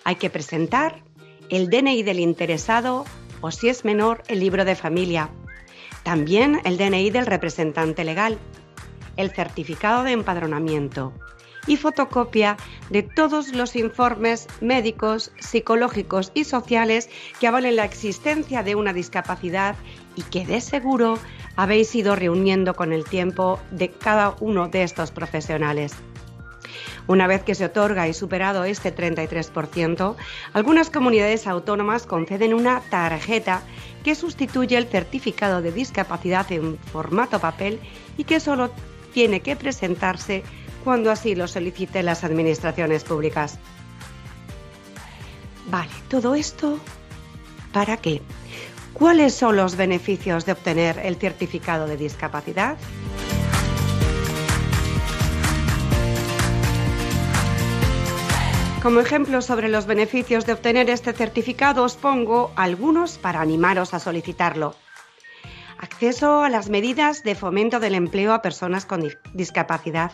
Hay 0.03 0.16
que 0.16 0.30
presentar 0.30 1.03
el 1.49 1.69
DNI 1.69 2.03
del 2.03 2.19
interesado 2.19 3.05
o 3.41 3.51
si 3.51 3.69
es 3.69 3.85
menor 3.85 4.23
el 4.27 4.39
libro 4.39 4.65
de 4.65 4.75
familia, 4.75 5.29
también 6.03 6.61
el 6.65 6.77
DNI 6.77 7.09
del 7.09 7.25
representante 7.25 8.03
legal, 8.03 8.37
el 9.17 9.31
certificado 9.31 10.03
de 10.03 10.11
empadronamiento 10.11 11.13
y 11.67 11.77
fotocopia 11.77 12.57
de 12.89 13.03
todos 13.03 13.53
los 13.53 13.75
informes 13.75 14.47
médicos, 14.61 15.31
psicológicos 15.39 16.31
y 16.33 16.43
sociales 16.43 17.09
que 17.39 17.47
avalen 17.47 17.77
la 17.77 17.85
existencia 17.85 18.63
de 18.63 18.75
una 18.75 18.93
discapacidad 18.93 19.75
y 20.15 20.23
que 20.23 20.45
de 20.45 20.61
seguro 20.61 21.17
habéis 21.55 21.93
ido 21.95 22.15
reuniendo 22.15 22.73
con 22.73 22.91
el 22.93 23.05
tiempo 23.05 23.59
de 23.71 23.89
cada 23.89 24.35
uno 24.39 24.67
de 24.67 24.83
estos 24.83 25.11
profesionales. 25.11 25.93
Una 27.08 27.28
vez 27.28 27.43
que 27.43 27.56
se 27.56 27.66
otorga 27.66 28.08
y 28.08 28.14
superado 28.14 28.64
este 28.64 28.95
33%, 28.95 30.16
algunas 30.54 30.89
comunidades 30.89 31.47
autónomas 31.47 32.06
conceden 32.06 32.54
una 32.54 32.82
tarjeta 32.89 33.62
que 34.04 34.16
sustituye 34.16 34.78
el 34.78 34.88
certificado 34.88 35.62
de 35.62 35.72
discapacidad 35.72 36.49
en 36.51 36.78
formato 36.78 37.39
papel 37.39 37.80
y 38.18 38.24
que 38.24 38.39
solo 38.39 38.72
tiene 39.14 39.41
que 39.41 39.56
presentarse 39.56 40.43
cuando 40.84 41.12
así 41.12 41.36
lo 41.36 41.47
soliciten 41.47 42.06
las 42.06 42.24
administraciones 42.24 43.04
públicas. 43.04 43.60
Vale, 45.68 45.91
todo 46.10 46.36
esto, 46.36 46.78
¿para 47.72 47.97
qué? 47.97 48.22
¿Cuáles 48.93 49.34
son 49.34 49.56
los 49.58 49.76
beneficios 49.76 50.45
de 50.45 50.51
obtener 50.51 50.99
el 50.99 51.16
certificado 51.16 51.88
de 51.88 51.97
discapacidad? 51.97 52.78
Como 58.84 58.99
ejemplo 58.99 59.41
sobre 59.41 59.69
los 59.69 59.86
beneficios 59.86 60.45
de 60.45 60.51
obtener 60.51 60.89
este 60.89 61.13
certificado 61.13 61.84
os 61.84 61.95
pongo 61.95 62.51
algunos 62.57 63.17
para 63.17 63.39
animaros 63.39 63.93
a 63.93 63.99
solicitarlo. 63.99 64.75
Acceso 65.77 66.43
a 66.43 66.49
las 66.49 66.69
medidas 66.69 67.23
de 67.23 67.34
fomento 67.34 67.79
del 67.79 67.95
empleo 67.95 68.34
a 68.34 68.41
personas 68.41 68.86
con 68.86 69.09
discapacidad. 69.34 70.11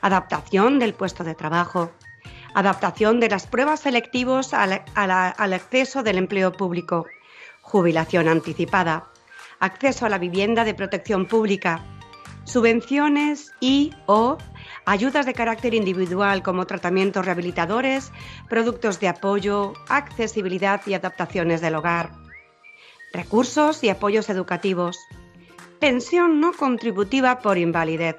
Adaptación 0.00 0.80
del 0.80 0.94
puesto 0.94 1.22
de 1.22 1.36
trabajo. 1.36 1.92
Adaptación 2.54 3.20
de 3.20 3.28
las 3.28 3.46
pruebas 3.46 3.78
selectivos 3.78 4.52
al, 4.52 4.82
al 4.96 5.52
acceso 5.52 6.02
del 6.02 6.18
empleo 6.18 6.52
público 6.52 7.06
jubilación 7.62 8.28
anticipada, 8.28 9.12
acceso 9.60 10.04
a 10.04 10.08
la 10.08 10.18
vivienda 10.18 10.64
de 10.64 10.74
protección 10.74 11.26
pública, 11.26 11.84
subvenciones 12.44 13.52
y 13.60 13.92
o 14.06 14.36
ayudas 14.84 15.26
de 15.26 15.34
carácter 15.34 15.74
individual 15.74 16.42
como 16.42 16.66
tratamientos 16.66 17.24
rehabilitadores, 17.24 18.12
productos 18.48 19.00
de 19.00 19.08
apoyo, 19.08 19.74
accesibilidad 19.88 20.80
y 20.86 20.94
adaptaciones 20.94 21.60
del 21.60 21.76
hogar, 21.76 22.10
recursos 23.12 23.84
y 23.84 23.88
apoyos 23.88 24.28
educativos, 24.30 24.98
pensión 25.78 26.40
no 26.40 26.52
contributiva 26.52 27.40
por 27.40 27.58
invalidez, 27.58 28.16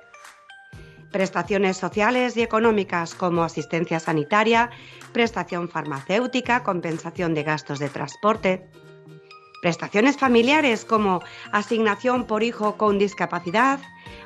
prestaciones 1.12 1.78
sociales 1.78 2.36
y 2.38 2.42
económicas 2.42 3.14
como 3.14 3.44
asistencia 3.44 4.00
sanitaria, 4.00 4.72
prestación 5.14 5.70
farmacéutica, 5.70 6.64
compensación 6.64 7.34
de 7.34 7.44
gastos 7.44 7.80
de 7.80 7.90
transporte, 7.90 8.68
prestaciones 9.62 10.18
familiares 10.18 10.84
como 10.84 11.22
asignación 11.52 12.26
por 12.26 12.44
hijo 12.44 12.76
con 12.78 12.98
discapacidad, 13.00 13.80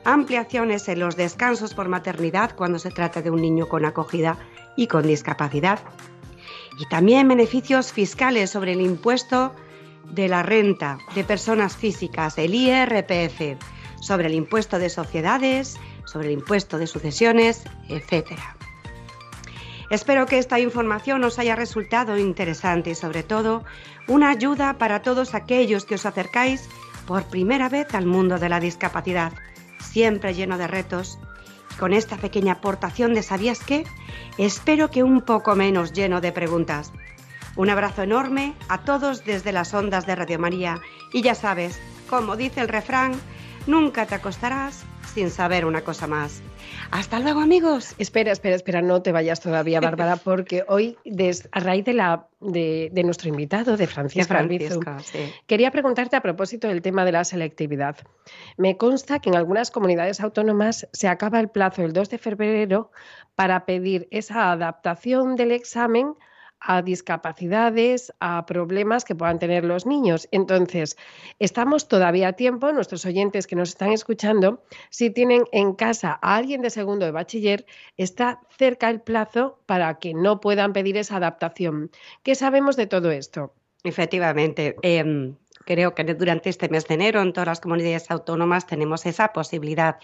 ampliaciones 0.04 0.88
en 0.88 1.00
los 1.00 1.16
descansos 1.16 1.74
por 1.74 1.90
maternidad 1.90 2.56
cuando 2.56 2.80
se 2.80 2.92
trata 2.92 3.22
de 3.22 3.30
un 3.30 3.42
niño 3.42 3.68
con 3.68 3.86
acogida 3.86 4.38
y 4.76 4.88
con 4.88 5.06
discapacidad. 5.06 5.80
Y 6.80 6.86
también 6.88 7.28
beneficios 7.28 7.92
fiscales 7.92 8.52
sobre 8.52 8.74
el 8.74 8.82
impuesto 8.82 9.54
de 10.12 10.28
la 10.28 10.44
renta 10.44 10.98
de 11.16 11.24
personas 11.24 11.76
físicas, 11.76 12.38
el 12.38 12.56
IRPF, 12.56 13.58
sobre 14.00 14.28
el 14.28 14.36
impuesto 14.36 14.80
de 14.80 14.90
sociedades, 14.90 15.78
sobre 16.06 16.28
el 16.28 16.34
impuesto 16.34 16.78
de 16.78 16.88
sucesiones, 16.88 17.64
etc. 17.90 18.32
Espero 19.90 20.26
que 20.26 20.38
esta 20.38 20.60
información 20.60 21.24
os 21.24 21.40
haya 21.40 21.56
resultado 21.56 22.18
interesante 22.18 22.92
y 22.92 22.96
sobre 22.96 23.24
todo 23.24 23.64
una 24.08 24.30
ayuda 24.30 24.78
para 24.78 25.02
todos 25.02 25.34
aquellos 25.34 25.86
que 25.86 25.96
os 25.96 26.06
acercáis 26.06 26.70
por 27.06 27.24
primera 27.24 27.70
vez 27.70 27.94
al 27.94 28.06
mundo 28.06 28.38
de 28.38 28.50
la 28.50 28.60
discapacidad, 28.60 29.32
siempre 29.80 30.34
lleno 30.34 30.58
de 30.58 30.68
retos. 30.68 31.20
con 31.80 31.94
esta 31.94 32.18
pequeña 32.18 32.54
aportación 32.54 33.14
de 33.14 33.22
¿sabías 33.22 33.60
qué? 33.60 33.84
Espero 34.40 34.90
que 34.90 35.04
un 35.04 35.22
poco 35.22 35.56
menos 35.56 35.94
lleno 35.94 36.22
de 36.22 36.32
preguntas. 36.32 36.92
Un 37.56 37.70
abrazo 37.70 38.02
enorme 38.02 38.56
a 38.68 38.80
todos 38.80 39.26
desde 39.26 39.52
las 39.52 39.76
ondas 39.76 40.08
de 40.08 40.16
Radio 40.16 40.40
María 40.40 40.80
y 41.14 41.22
ya 41.22 41.36
sabes, 41.36 41.80
como 42.10 42.36
dice 42.36 42.62
el 42.62 42.68
refrán, 42.68 43.14
nunca 43.68 44.08
te 44.08 44.16
acostarás 44.16 44.86
sin 45.14 45.30
saber 45.30 45.66
una 45.66 45.82
cosa 45.82 46.08
más. 46.08 46.42
Hasta 46.92 47.20
luego, 47.20 47.42
amigos. 47.42 47.96
Espera, 47.98 48.32
espera, 48.32 48.56
espera, 48.56 48.82
no 48.82 49.02
te 49.02 49.12
vayas 49.12 49.40
todavía, 49.40 49.80
Bárbara, 49.80 50.16
porque 50.24 50.64
hoy, 50.68 50.98
a 51.52 51.60
raíz 51.60 51.86
de, 51.86 51.94
la, 51.94 52.28
de, 52.40 53.02
nuestro 53.04 53.30
invitado, 53.30 53.78
de 53.78 53.88
Francisco, 53.88 54.36
quería 55.46 55.72
preguntarte 55.72 56.16
a 56.16 56.22
propósito 56.22 56.68
del 56.68 56.82
tema 56.82 57.06
de 57.06 57.12
la 57.12 57.24
selectividad. 57.24 57.98
Me 58.58 58.78
consta 58.78 59.20
que 59.20 59.30
en 59.30 59.36
algunas 59.36 59.72
comunidades 59.72 60.22
autónomas 60.22 60.88
se 60.94 61.08
acaba 61.08 61.40
el 61.40 61.50
plazo 61.50 61.84
el 61.84 61.94
2 61.94 62.10
de 62.10 62.18
febrero 62.18 62.92
para 63.36 63.66
pedir 63.66 64.08
esa 64.12 64.52
adaptación 64.52 65.36
del 65.36 65.52
examen 65.52 66.16
a 66.68 66.82
discapacidades, 66.82 68.14
a 68.20 68.46
problemas 68.46 69.06
que 69.06 69.16
puedan 69.16 69.40
tener 69.40 69.64
los 69.64 69.86
niños. 69.86 70.28
Entonces, 70.32 70.98
estamos 71.40 71.88
todavía 71.88 72.28
a 72.28 72.34
tiempo, 72.34 72.74
nuestros 72.74 73.06
oyentes 73.06 73.48
que 73.48 73.56
nos 73.56 73.70
están 73.70 73.94
escuchando, 73.94 74.62
si 74.90 75.10
tienen 75.10 75.46
en 75.54 75.74
casa 75.74 76.20
a 76.22 76.36
alguien 76.36 76.62
de 76.62 76.70
segundo 76.70 77.06
de 77.06 77.12
bachiller, 77.12 77.66
está 77.96 78.42
cerca 78.50 78.90
el 78.90 79.00
plazo 79.00 79.60
para 79.66 79.98
que 79.98 80.14
no 80.14 80.42
puedan 80.42 80.74
pedir 80.74 80.98
esa 80.98 81.16
adaptación. 81.16 81.90
¿Qué 82.22 82.36
sabemos 82.36 82.76
de 82.76 82.88
todo 82.88 83.12
esto? 83.12 83.54
Efectivamente. 83.86 84.76
Em, 84.82 85.38
creo 85.64 85.96
que 85.96 86.04
durante 86.04 86.50
este 86.50 86.68
mes 86.68 86.86
de 86.86 86.96
enero 86.96 87.22
en 87.22 87.32
todas 87.32 87.48
las 87.48 87.62
comunidades 87.62 88.12
autónomas 88.12 88.68
tenemos 88.68 89.06
esa 89.06 89.32
posibilidad. 89.32 90.00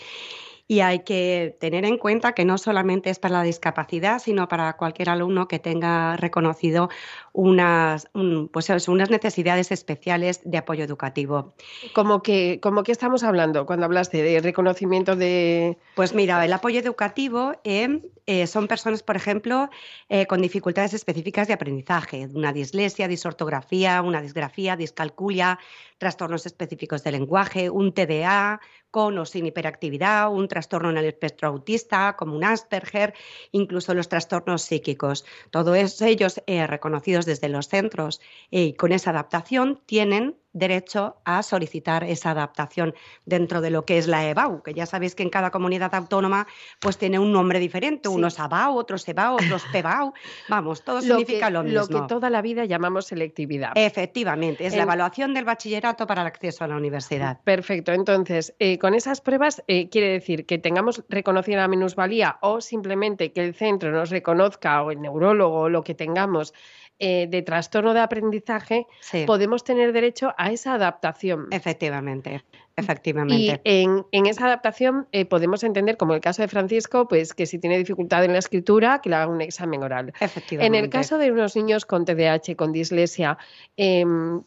Y 0.67 0.79
hay 0.79 0.99
que 0.99 1.57
tener 1.59 1.83
en 1.85 1.97
cuenta 1.97 2.33
que 2.33 2.45
no 2.45 2.57
solamente 2.57 3.09
es 3.09 3.19
para 3.19 3.39
la 3.39 3.43
discapacidad, 3.43 4.19
sino 4.19 4.47
para 4.47 4.73
cualquier 4.77 5.09
alumno 5.09 5.47
que 5.47 5.59
tenga 5.59 6.15
reconocido 6.15 6.89
unas, 7.33 8.09
pues 8.51 8.87
unas 8.87 9.09
necesidades 9.09 9.71
especiales 9.71 10.41
de 10.45 10.57
apoyo 10.57 10.83
educativo. 10.83 11.53
¿Cómo 11.93 12.21
que, 12.21 12.59
como 12.61 12.83
que 12.83 12.91
estamos 12.91 13.23
hablando 13.23 13.65
cuando 13.65 13.85
hablaste 13.85 14.23
de 14.23 14.39
reconocimiento 14.39 15.15
de...? 15.15 15.77
Pues 15.95 16.13
mira, 16.13 16.43
el 16.45 16.53
apoyo 16.53 16.79
educativo 16.79 17.53
eh, 17.63 18.01
eh, 18.25 18.47
son 18.47 18.67
personas, 18.67 19.03
por 19.03 19.17
ejemplo, 19.17 19.69
eh, 20.07 20.27
con 20.27 20.41
dificultades 20.41 20.93
específicas 20.93 21.47
de 21.47 21.55
aprendizaje, 21.55 22.27
una 22.33 22.53
dislexia, 22.53 23.07
disortografía, 23.07 24.01
una 24.01 24.21
disgrafía, 24.21 24.77
discalculia, 24.77 25.59
trastornos 25.97 26.45
específicos 26.45 27.03
de 27.03 27.11
lenguaje, 27.11 27.69
un 27.69 27.93
TDA, 27.93 28.61
con 28.93 29.17
o 29.17 29.25
sin 29.25 29.47
hiperactividad, 29.47 30.31
un 30.31 30.47
trastorno 30.47 30.91
en 30.91 30.97
el 30.97 31.05
espectro 31.05 31.47
autista, 31.47 32.15
como 32.15 32.35
un 32.35 32.43
Asperger, 32.43 33.15
incluso 33.51 33.95
los 33.95 34.07
trastornos 34.07 34.61
psíquicos. 34.61 35.25
Todos 35.49 35.99
ellos 36.03 36.43
eh, 36.45 36.67
reconocidos 36.67 37.25
desde 37.25 37.49
los 37.49 37.69
centros 37.69 38.21
y 38.51 38.73
con 38.73 38.91
esa 38.91 39.09
adaptación 39.09 39.81
tienen 39.87 40.35
derecho 40.53 41.17
a 41.25 41.41
solicitar 41.43 42.03
esa 42.03 42.31
adaptación 42.31 42.93
dentro 43.25 43.59
de 43.59 43.71
lo 43.71 43.85
que 43.85 43.97
es 43.97 44.07
la 44.07 44.29
EBAU, 44.29 44.61
que 44.61 44.73
ya 44.73 44.85
sabéis 44.85 45.15
que 45.15 45.23
en 45.23 45.29
cada 45.29 45.49
comunidad 45.49 45.93
autónoma 45.95 46.47
pues 46.79 46.97
tiene 46.97 47.17
un 47.17 47.31
nombre 47.31 47.59
diferente, 47.59 48.07
unos 48.07 48.39
ABAU, 48.39 48.77
otros 48.77 49.07
EBAU, 49.07 49.35
otros 49.35 49.63
PEBAU, 49.71 50.13
vamos, 50.47 50.83
todo 50.83 51.01
significa 51.01 51.49
lo 51.49 51.63
mismo. 51.63 51.79
Lo 51.79 51.87
que 51.87 52.07
toda 52.07 52.29
la 52.29 52.41
vida 52.41 52.65
llamamos 52.65 53.07
selectividad. 53.07 53.71
Efectivamente, 53.75 54.65
es 54.65 54.75
la 54.75 54.83
evaluación 54.83 55.33
del 55.33 55.43
bachillerato 55.43 56.05
para 56.05 56.21
el 56.21 56.27
acceso 56.27 56.63
a 56.63 56.67
la 56.67 56.75
universidad. 56.75 57.41
Perfecto, 57.43 57.91
entonces, 57.91 58.53
eh, 58.59 58.77
con 58.83 58.95
esas 58.95 59.21
pruebas 59.21 59.63
eh, 59.69 59.87
quiere 59.87 60.09
decir 60.09 60.45
que 60.45 60.57
tengamos 60.57 61.05
reconocida 61.07 61.61
la 61.61 61.69
minusvalía 61.69 62.37
o 62.41 62.59
simplemente 62.59 63.31
que 63.31 63.39
el 63.39 63.53
centro 63.55 63.93
nos 63.93 64.09
reconozca 64.09 64.83
o 64.83 64.91
el 64.91 64.99
neurólogo 64.99 65.61
o 65.61 65.69
lo 65.69 65.85
que 65.85 65.95
tengamos 65.95 66.53
eh, 66.99 67.27
de 67.29 67.41
trastorno 67.43 67.93
de 67.93 68.01
aprendizaje, 68.01 68.85
podemos 69.25 69.63
tener 69.63 69.93
derecho 69.93 70.33
a 70.37 70.51
esa 70.51 70.73
adaptación. 70.73 71.47
Efectivamente. 71.51 72.43
Efectivamente. 72.75 73.61
Y 73.63 73.83
en, 74.11 74.25
esa 74.25 74.47
adaptación 74.47 75.07
eh, 75.13 75.23
podemos 75.23 75.63
entender, 75.63 75.95
como 75.95 76.13
el 76.13 76.19
caso 76.19 76.41
de 76.41 76.49
Francisco, 76.49 77.07
pues 77.07 77.33
que 77.33 77.45
si 77.45 77.59
tiene 77.59 77.77
dificultad 77.77 78.25
en 78.25 78.33
la 78.33 78.39
escritura, 78.39 78.99
que 79.01 79.09
le 79.09 79.15
haga 79.15 79.27
un 79.27 79.39
examen 79.39 79.81
oral. 79.81 80.11
Efectivamente. 80.19 80.77
En 80.77 80.83
el 80.83 80.89
caso 80.89 81.17
de 81.17 81.31
unos 81.31 81.55
niños 81.55 81.85
con 81.85 82.03
TDAH, 82.03 82.55
con 82.57 82.73
dislexia, 82.73 83.37
em, 83.77 84.43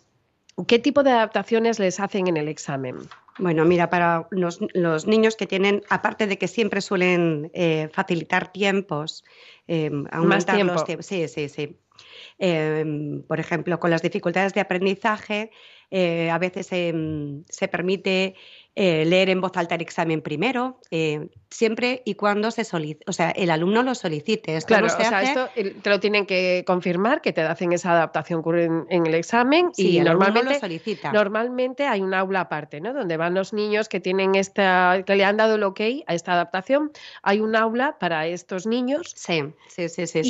¿qué 0.64 0.78
tipo 0.78 1.02
de 1.02 1.10
adaptaciones 1.10 1.78
les 1.78 2.00
hacen 2.00 2.26
en 2.26 2.36
el 2.36 2.48
examen? 2.48 2.96
Bueno, 3.38 3.64
mira, 3.64 3.90
para 3.90 4.26
los, 4.30 5.06
niños 5.06 5.36
que 5.36 5.46
tienen, 5.46 5.82
aparte 5.90 6.26
de 6.26 6.38
que 6.38 6.48
siempre 6.48 6.80
suelen 6.80 7.50
eh, 7.52 7.90
facilitar 7.92 8.50
tiempos, 8.50 9.24
em, 9.66 10.06
aumentar 10.10 10.58
los 10.64 10.84
tiempos. 10.84 11.06
Sí, 11.06 11.28
sí, 11.28 11.48
sí. 11.48 11.76
Em, 12.38 13.22
por 13.22 13.40
ejemplo, 13.40 13.78
con 13.78 13.90
las 13.90 14.02
dificultades 14.02 14.54
de 14.54 14.60
aprendizaje, 14.60 15.50
eh, 15.90 16.30
a 16.30 16.38
veces 16.38 16.68
em, 16.72 17.44
se 17.48 17.68
permite 17.68 18.34
eh, 18.78 19.06
leer 19.06 19.30
en 19.30 19.40
voz 19.40 19.56
alta 19.56 19.74
el 19.74 19.80
examen 19.80 20.20
primero, 20.20 20.78
eh, 20.90 21.30
siempre 21.48 22.02
y 22.04 22.14
cuando 22.14 22.50
se 22.50 22.60
o 23.06 23.12
sea, 23.12 23.30
el 23.30 23.50
alumno 23.50 23.82
lo 23.82 23.94
solicite. 23.94 24.58
claro, 24.66 24.84
o 24.84 24.90
sea, 24.90 25.22
esto 25.22 25.48
te 25.54 25.88
lo 25.88 25.98
tienen 25.98 26.26
que 26.26 26.62
confirmar, 26.66 27.22
que 27.22 27.32
te 27.32 27.40
hacen 27.40 27.72
esa 27.72 27.92
adaptación 27.92 28.42
en, 28.90 29.06
el 29.06 29.14
examen 29.14 29.70
y 29.78 29.98
normalmente, 30.00 30.52
lo 30.52 30.60
solicita. 30.60 31.10
normalmente 31.10 31.86
hay 31.86 32.02
un 32.02 32.12
aula 32.12 32.42
aparte, 32.42 32.82
¿no? 32.82 32.92
Donde 32.92 33.16
van 33.16 33.32
los 33.32 33.54
niños 33.54 33.88
que 33.88 33.98
tienen 33.98 34.34
esta, 34.34 35.02
que 35.06 35.16
le 35.16 35.24
han 35.24 35.38
dado 35.38 35.54
el 35.54 35.62
ok 35.62 35.80
a 36.06 36.12
esta 36.12 36.34
adaptación. 36.34 36.92
Hay 37.22 37.40
un 37.40 37.56
aula 37.56 37.96
para 37.98 38.26
estos 38.26 38.66
niños. 38.66 39.14
Sí, 39.16 39.42
sí, 39.68 39.88
sí, 39.88 40.06
sí. 40.06 40.22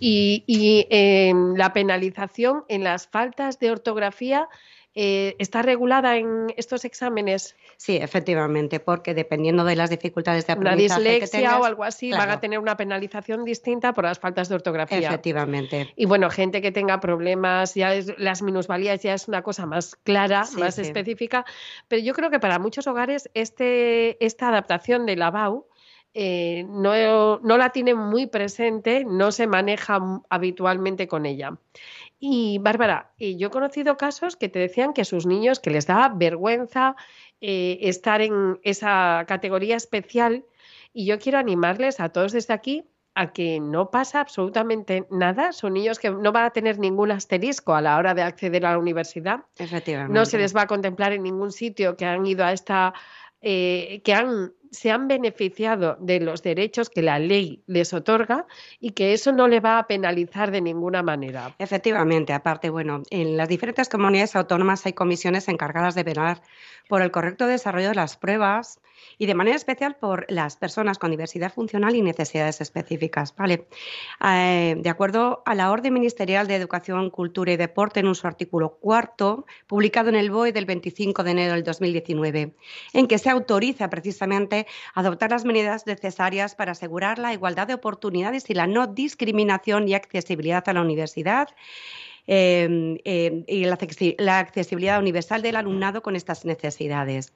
Y, 0.00 0.42
y, 0.44 0.86
em, 0.90 1.54
la 1.54 1.72
penalización 1.72 2.64
en 2.66 2.82
las 2.82 3.06
faltas 3.06 3.60
de 3.60 3.70
ortografía 3.70 4.48
eh, 4.98 5.36
¿Está 5.38 5.60
regulada 5.60 6.16
en 6.16 6.46
estos 6.56 6.86
exámenes? 6.86 7.54
Sí, 7.76 7.98
efectivamente, 7.98 8.80
porque 8.80 9.12
dependiendo 9.12 9.62
de 9.62 9.76
las 9.76 9.90
dificultades 9.90 10.46
de 10.46 10.54
aprendizaje 10.54 11.00
Una 11.02 11.10
dislexia 11.10 11.38
que 11.38 11.44
tengas, 11.44 11.60
o 11.60 11.64
algo 11.66 11.84
así 11.84 12.12
van 12.12 12.30
a 12.30 12.40
tener 12.40 12.58
una 12.58 12.78
penalización 12.78 13.44
distinta 13.44 13.92
por 13.92 14.04
las 14.04 14.18
faltas 14.18 14.48
de 14.48 14.54
ortografía. 14.54 14.96
Efectivamente. 14.96 15.92
Y 15.96 16.06
bueno, 16.06 16.30
gente 16.30 16.62
que 16.62 16.72
tenga 16.72 16.98
problemas, 16.98 17.74
ya 17.74 17.92
las 18.16 18.40
minusvalías 18.40 19.02
ya 19.02 19.12
es 19.12 19.28
una 19.28 19.42
cosa 19.42 19.66
más 19.66 19.96
clara, 19.96 20.46
más 20.56 20.78
específica, 20.78 21.44
pero 21.88 22.00
yo 22.00 22.14
creo 22.14 22.30
que 22.30 22.40
para 22.40 22.58
muchos 22.58 22.86
hogares 22.86 23.28
este, 23.34 24.24
esta 24.24 24.48
adaptación 24.48 25.04
de 25.04 25.16
la 25.16 25.30
BAU 25.30 25.66
eh, 26.18 26.64
no, 26.70 27.40
no, 27.40 27.58
la 27.58 27.68
tienen 27.68 27.98
muy 27.98 28.26
presente, 28.26 29.04
no 29.04 29.30
se 29.30 29.46
maneja 29.46 30.00
habitualmente 30.30 31.06
con 31.06 31.26
ella. 31.26 31.58
Y 32.18 32.58
Bárbara, 32.58 33.12
eh, 33.18 33.36
yo 33.36 33.48
he 33.48 33.50
conocido 33.50 33.96
casos 33.96 34.36
que 34.36 34.48
te 34.48 34.58
decían 34.58 34.92
que 34.92 35.04
sus 35.04 35.26
niños, 35.26 35.60
que 35.60 35.70
les 35.70 35.86
daba 35.86 36.08
vergüenza 36.08 36.96
eh, 37.40 37.78
estar 37.82 38.22
en 38.22 38.58
esa 38.62 39.24
categoría 39.28 39.76
especial. 39.76 40.44
Y 40.92 41.06
yo 41.06 41.18
quiero 41.18 41.38
animarles 41.38 42.00
a 42.00 42.08
todos 42.08 42.32
desde 42.32 42.54
aquí 42.54 42.84
a 43.14 43.32
que 43.32 43.60
no 43.60 43.90
pasa 43.90 44.20
absolutamente 44.20 45.06
nada. 45.10 45.52
Son 45.52 45.72
niños 45.72 45.98
que 45.98 46.10
no 46.10 46.32
van 46.32 46.44
a 46.44 46.50
tener 46.50 46.78
ningún 46.78 47.10
asterisco 47.10 47.74
a 47.74 47.80
la 47.80 47.96
hora 47.96 48.12
de 48.12 48.22
acceder 48.22 48.64
a 48.66 48.72
la 48.72 48.78
universidad. 48.78 49.40
Efectivamente. 49.58 50.12
No 50.12 50.26
se 50.26 50.36
les 50.36 50.54
va 50.54 50.62
a 50.62 50.66
contemplar 50.66 51.12
en 51.12 51.22
ningún 51.22 51.50
sitio 51.50 51.96
que 51.96 52.04
han 52.04 52.26
ido 52.26 52.44
a 52.44 52.52
esta, 52.52 52.92
eh, 53.48 54.00
que 54.02 54.12
han 54.12 54.52
se 54.72 54.90
han 54.90 55.06
beneficiado 55.06 55.96
de 56.00 56.18
los 56.18 56.42
derechos 56.42 56.90
que 56.90 57.00
la 57.00 57.20
ley 57.20 57.62
les 57.68 57.94
otorga 57.94 58.46
y 58.80 58.90
que 58.90 59.12
eso 59.12 59.30
no 59.32 59.46
le 59.46 59.60
va 59.60 59.78
a 59.78 59.86
penalizar 59.86 60.50
de 60.50 60.60
ninguna 60.60 61.02
manera. 61.04 61.54
Efectivamente, 61.58 62.32
aparte, 62.32 62.70
bueno, 62.70 63.02
en 63.10 63.36
las 63.36 63.48
diferentes 63.48 63.88
comunidades 63.88 64.34
autónomas 64.36 64.84
hay 64.84 64.92
comisiones 64.92 65.48
encargadas 65.48 65.94
de 65.94 66.02
velar 66.02 66.42
por 66.88 67.02
el 67.02 67.12
correcto 67.12 67.46
desarrollo 67.46 67.90
de 67.90 67.94
las 67.94 68.16
pruebas 68.16 68.80
y 69.18 69.26
de 69.26 69.34
manera 69.34 69.56
especial 69.56 69.96
por 69.96 70.26
las 70.28 70.56
personas 70.56 70.98
con 70.98 71.10
diversidad 71.10 71.52
funcional 71.52 71.94
y 71.94 72.02
necesidades 72.02 72.60
específicas. 72.60 73.34
¿vale? 73.36 73.66
Eh, 74.24 74.76
de 74.78 74.90
acuerdo 74.90 75.42
a 75.46 75.54
la 75.54 75.70
Orden 75.70 75.94
Ministerial 75.94 76.46
de 76.46 76.56
Educación, 76.56 77.10
Cultura 77.10 77.52
y 77.52 77.56
Deporte, 77.56 78.00
en 78.00 78.14
su 78.14 78.26
artículo 78.26 78.78
cuarto, 78.78 79.46
publicado 79.66 80.08
en 80.08 80.16
el 80.16 80.30
BOE 80.30 80.52
del 80.52 80.66
25 80.66 81.24
de 81.24 81.30
enero 81.30 81.54
del 81.54 81.64
2019, 81.64 82.54
en 82.92 83.06
que 83.08 83.18
se 83.18 83.30
autoriza 83.30 83.90
precisamente 83.90 84.66
adoptar 84.94 85.30
las 85.30 85.44
medidas 85.44 85.86
necesarias 85.86 86.54
para 86.54 86.72
asegurar 86.72 87.18
la 87.18 87.32
igualdad 87.32 87.66
de 87.66 87.74
oportunidades 87.74 88.48
y 88.50 88.54
la 88.54 88.66
no 88.66 88.86
discriminación 88.86 89.88
y 89.88 89.94
accesibilidad 89.94 90.68
a 90.68 90.72
la 90.72 90.82
universidad 90.82 91.48
eh, 92.26 92.98
eh, 93.04 93.44
y 93.46 93.64
la 94.18 94.38
accesibilidad 94.38 94.98
universal 94.98 95.42
del 95.42 95.56
alumnado 95.56 96.02
con 96.02 96.16
estas 96.16 96.44
necesidades. 96.44 97.32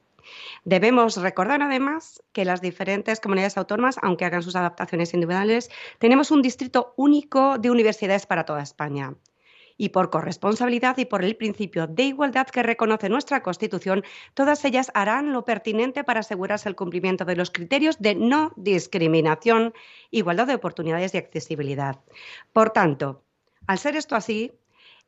Debemos 0.65 1.17
recordar 1.17 1.63
además 1.63 2.23
que 2.33 2.45
las 2.45 2.61
diferentes 2.61 3.21
comunidades 3.21 3.57
autónomas, 3.57 3.97
aunque 4.03 4.25
hagan 4.25 4.43
sus 4.43 4.57
adaptaciones 4.57 5.15
individuales, 5.15 5.71
tenemos 5.99 6.31
un 6.31 6.43
distrito 6.43 6.95
único 6.97 7.59
de 7.59 7.71
universidades 7.71 8.27
para 8.27 8.45
toda 8.45 8.63
España. 8.63 9.15
Y 9.77 9.89
por 9.89 10.11
corresponsabilidad 10.11 10.99
y 10.99 11.07
por 11.07 11.25
el 11.25 11.37
principio 11.37 11.87
de 11.87 12.03
igualdad 12.03 12.47
que 12.49 12.63
reconoce 12.63 13.09
nuestra 13.09 13.43
Constitución, 13.43 14.05
todas 14.35 14.63
ellas 14.67 14.91
harán 14.93 15.33
lo 15.33 15.47
pertinente 15.47 16.05
para 16.05 16.21
asegurarse 16.21 16.69
el 16.69 16.77
cumplimiento 16.77 17.25
de 17.25 17.35
los 17.35 17.51
criterios 17.51 17.99
de 17.99 18.15
no 18.15 18.53
discriminación, 18.57 19.73
igualdad 20.11 20.49
de 20.49 20.57
oportunidades 20.57 21.15
y 21.15 21.19
accesibilidad. 21.19 21.99
Por 22.53 22.71
tanto, 22.71 23.23
al 23.67 23.79
ser 23.79 23.97
esto 23.97 24.17
así, 24.17 24.53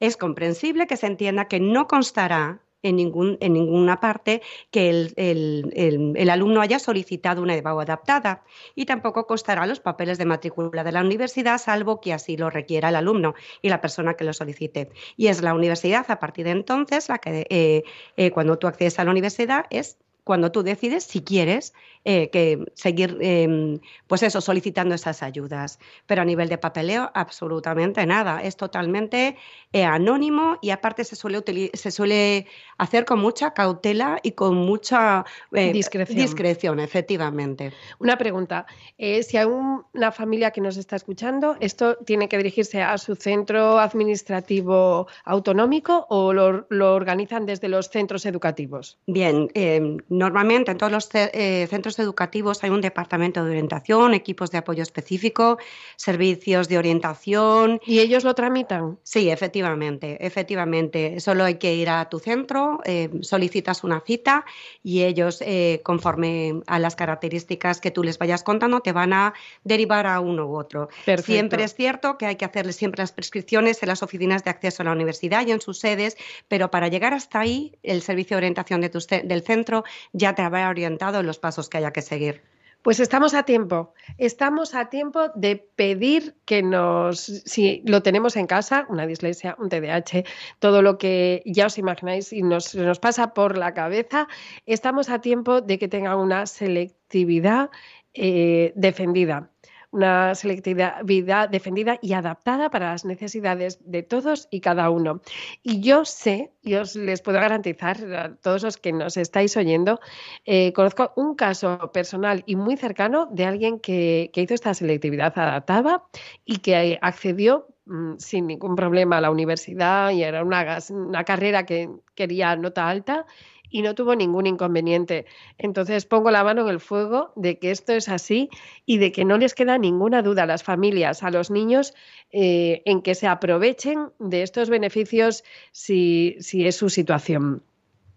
es 0.00 0.16
comprensible 0.16 0.86
que 0.86 0.96
se 0.96 1.06
entienda 1.06 1.48
que 1.48 1.60
no 1.60 1.86
constará 1.86 2.62
en, 2.82 2.96
ningún, 2.96 3.38
en 3.40 3.52
ninguna 3.52 4.00
parte 4.00 4.42
que 4.70 4.90
el, 5.16 6.28
alumno 6.30 6.60
haya 6.60 6.78
solicitado 6.78 7.42
una 7.42 7.54
EBAU 7.54 7.80
adaptada 7.80 8.42
y 8.74 8.86
tampoco 8.86 9.26
constará 9.26 9.66
los 9.66 9.80
papeles 9.80 10.18
de 10.18 10.24
matrícula 10.24 10.84
de 10.84 10.92
la 10.92 11.00
universidad, 11.00 11.58
salvo 11.58 12.00
que 12.00 12.12
así 12.12 12.36
lo 12.36 12.50
requiera 12.50 12.88
el 12.88 12.96
alumno 12.96 13.34
y 13.60 13.68
la 13.68 13.80
persona 13.80 14.14
que 14.14 14.24
lo 14.24 14.32
solicite. 14.32 14.90
Y 15.16 15.28
es 15.28 15.42
la 15.42 15.54
universidad, 15.54 16.04
a 16.08 16.18
partir 16.18 16.44
de 16.44 16.52
entonces, 16.52 17.08
la 17.08 17.18
que 17.18 17.46
eh, 17.48 17.84
eh, 18.16 18.30
cuando 18.30 18.58
tú 18.58 18.66
accedes 18.66 18.98
a 18.98 19.04
la 19.04 19.10
universidad 19.10 19.66
es 19.70 19.98
cuando 20.24 20.52
tú 20.52 20.62
decides 20.62 21.04
si 21.04 21.22
quieres 21.22 21.72
eh, 22.04 22.30
que 22.30 22.64
seguir, 22.74 23.16
em, 23.20 23.78
pues 24.08 24.24
eso, 24.24 24.40
solicitando 24.40 24.92
esas 24.94 25.22
ayudas. 25.22 25.78
Pero 26.06 26.22
a 26.22 26.24
nivel 26.24 26.48
de 26.48 26.58
papeleo, 26.58 27.10
absolutamente 27.14 28.04
nada. 28.06 28.42
Es 28.42 28.56
totalmente 28.56 29.36
eh, 29.72 29.84
anónimo 29.84 30.58
y 30.62 30.70
aparte 30.70 31.04
se 31.04 31.14
suele, 31.14 31.42
se 31.74 31.90
suele 31.92 32.46
hacer 32.78 33.04
con 33.04 33.20
mucha 33.20 33.54
cautela 33.54 34.18
y 34.24 34.32
con 34.32 34.56
mucha 34.56 35.24
eh, 35.52 35.72
discreción. 35.72 36.18
discreción. 36.18 36.80
efectivamente. 36.80 37.72
Una 38.00 38.18
pregunta. 38.18 38.66
si 38.98 39.36
hay 39.36 39.46
una 39.46 40.10
familia 40.10 40.50
que 40.50 40.60
nos 40.60 40.76
está 40.76 40.96
escuchando, 40.96 41.56
¿esto 41.60 41.96
tiene 42.04 42.28
que 42.28 42.36
dirigirse 42.36 42.82
a 42.82 42.98
su 42.98 43.14
centro 43.14 43.78
administrativo 43.78 45.06
autonómico 45.24 46.06
o 46.08 46.32
lo, 46.32 46.66
lo 46.68 46.94
organizan 46.94 47.46
desde 47.46 47.68
los 47.68 47.90
centros 47.90 48.26
educativos? 48.26 48.98
Bien, 49.06 49.48
em, 49.54 49.98
Normalmente 50.12 50.70
en 50.70 50.76
todos 50.76 50.92
los 50.92 51.08
eh, 51.14 51.66
centros 51.70 51.98
educativos 51.98 52.62
hay 52.62 52.68
un 52.68 52.82
departamento 52.82 53.42
de 53.42 53.50
orientación, 53.50 54.12
equipos 54.12 54.50
de 54.50 54.58
apoyo 54.58 54.82
específico, 54.82 55.56
servicios 55.96 56.68
de 56.68 56.76
orientación. 56.76 57.80
¿Y 57.86 58.00
ellos 58.00 58.22
lo 58.22 58.34
tramitan? 58.34 58.98
Sí, 59.04 59.30
efectivamente, 59.30 60.18
efectivamente. 60.20 61.18
Solo 61.18 61.44
hay 61.44 61.54
que 61.54 61.74
ir 61.74 61.88
a 61.88 62.10
tu 62.10 62.18
centro, 62.18 62.80
eh, 62.84 63.08
solicitas 63.22 63.84
una 63.84 64.00
cita 64.00 64.44
y 64.82 65.02
ellos, 65.02 65.40
eh, 65.40 65.80
conforme 65.82 66.60
a 66.66 66.78
las 66.78 66.94
características 66.94 67.80
que 67.80 67.90
tú 67.90 68.02
les 68.04 68.18
vayas 68.18 68.42
contando, 68.42 68.80
te 68.80 68.92
van 68.92 69.14
a 69.14 69.32
derivar 69.64 70.06
a 70.06 70.20
uno 70.20 70.46
u 70.46 70.56
otro. 70.58 70.90
Siempre 71.24 71.64
es 71.64 71.74
cierto 71.74 72.18
que 72.18 72.26
hay 72.26 72.36
que 72.36 72.44
hacerles 72.44 72.76
siempre 72.76 73.00
las 73.00 73.12
prescripciones 73.12 73.82
en 73.82 73.88
las 73.88 74.02
oficinas 74.02 74.44
de 74.44 74.50
acceso 74.50 74.82
a 74.82 74.84
la 74.84 74.92
universidad 74.92 75.46
y 75.46 75.52
en 75.52 75.62
sus 75.62 75.78
sedes, 75.78 76.18
pero 76.48 76.70
para 76.70 76.88
llegar 76.88 77.14
hasta 77.14 77.40
ahí, 77.40 77.78
el 77.82 78.02
servicio 78.02 78.36
de 78.36 78.38
orientación 78.38 78.82
de 78.82 78.90
tu, 78.90 78.98
del 79.24 79.42
centro 79.42 79.84
ya 80.12 80.34
te 80.34 80.42
habrá 80.42 80.68
orientado 80.68 81.20
en 81.20 81.26
los 81.26 81.38
pasos 81.38 81.68
que 81.68 81.78
haya 81.78 81.92
que 81.92 82.02
seguir. 82.02 82.42
Pues 82.82 82.98
estamos 82.98 83.32
a 83.34 83.44
tiempo, 83.44 83.94
estamos 84.18 84.74
a 84.74 84.90
tiempo 84.90 85.28
de 85.36 85.54
pedir 85.76 86.34
que 86.44 86.64
nos, 86.64 87.20
si 87.20 87.80
lo 87.86 88.02
tenemos 88.02 88.34
en 88.34 88.48
casa, 88.48 88.86
una 88.88 89.06
dislexia, 89.06 89.54
un 89.60 89.68
TDAH, 89.68 90.24
todo 90.58 90.82
lo 90.82 90.98
que 90.98 91.44
ya 91.46 91.66
os 91.66 91.78
imagináis 91.78 92.32
y 92.32 92.42
nos, 92.42 92.74
nos 92.74 92.98
pasa 92.98 93.34
por 93.34 93.56
la 93.56 93.72
cabeza, 93.72 94.26
estamos 94.66 95.10
a 95.10 95.20
tiempo 95.20 95.60
de 95.60 95.78
que 95.78 95.86
tengan 95.86 96.18
una 96.18 96.46
selectividad 96.46 97.70
eh, 98.14 98.72
defendida 98.74 99.52
una 99.92 100.34
selectividad 100.34 101.48
defendida 101.50 101.98
y 102.00 102.14
adaptada 102.14 102.70
para 102.70 102.92
las 102.92 103.04
necesidades 103.04 103.78
de 103.84 104.02
todos 104.02 104.48
y 104.50 104.60
cada 104.60 104.88
uno. 104.90 105.20
Y 105.62 105.80
yo 105.80 106.04
sé, 106.04 106.50
y 106.62 106.74
os 106.74 106.96
les 106.96 107.20
puedo 107.20 107.38
garantizar 107.38 107.98
a 108.14 108.34
todos 108.36 108.62
los 108.62 108.78
que 108.78 108.92
nos 108.92 109.16
estáis 109.18 109.56
oyendo, 109.56 110.00
eh, 110.46 110.72
conozco 110.72 111.12
un 111.16 111.34
caso 111.34 111.92
personal 111.92 112.42
y 112.46 112.56
muy 112.56 112.76
cercano 112.76 113.26
de 113.26 113.44
alguien 113.44 113.78
que, 113.78 114.30
hizo 114.34 114.54
esta 114.54 114.74
selectividad 114.74 115.38
adaptada 115.38 116.02
y 116.44 116.56
que 116.58 116.98
accedió 117.00 117.68
mm, 117.84 118.14
sin 118.16 118.46
ningún 118.46 118.74
problema 118.74 119.18
a 119.18 119.20
la 119.20 119.30
universidad 119.30 120.10
y 120.10 120.22
era 120.22 120.42
una, 120.42 120.78
una 120.90 121.24
carrera 121.24 121.64
que 121.64 121.90
quería 122.14 122.56
nota 122.56 122.88
alta 122.88 123.26
y 123.72 123.82
no 123.82 123.96
tuvo 123.96 124.14
ningún 124.14 124.46
inconveniente. 124.46 125.26
Entonces 125.58 126.04
pongo 126.04 126.30
la 126.30 126.44
mano 126.44 126.62
en 126.62 126.68
el 126.68 126.78
fuego 126.78 127.32
de 127.34 127.58
que 127.58 127.72
esto 127.72 127.92
es 127.94 128.08
así 128.08 128.50
y 128.86 128.98
de 128.98 129.10
que 129.10 129.24
no 129.24 129.38
les 129.38 129.54
queda 129.54 129.78
ninguna 129.78 130.22
duda 130.22 130.44
a 130.44 130.46
las 130.46 130.62
familias, 130.62 131.24
a 131.24 131.30
los 131.30 131.50
niños, 131.50 131.94
eh, 132.30 132.82
en 132.84 133.02
que 133.02 133.16
se 133.16 133.26
aprovechen 133.26 134.10
de 134.20 134.42
estos 134.42 134.70
beneficios 134.70 135.42
si, 135.72 136.36
si 136.38 136.66
es 136.66 136.76
su 136.76 136.90
situación. 136.90 137.62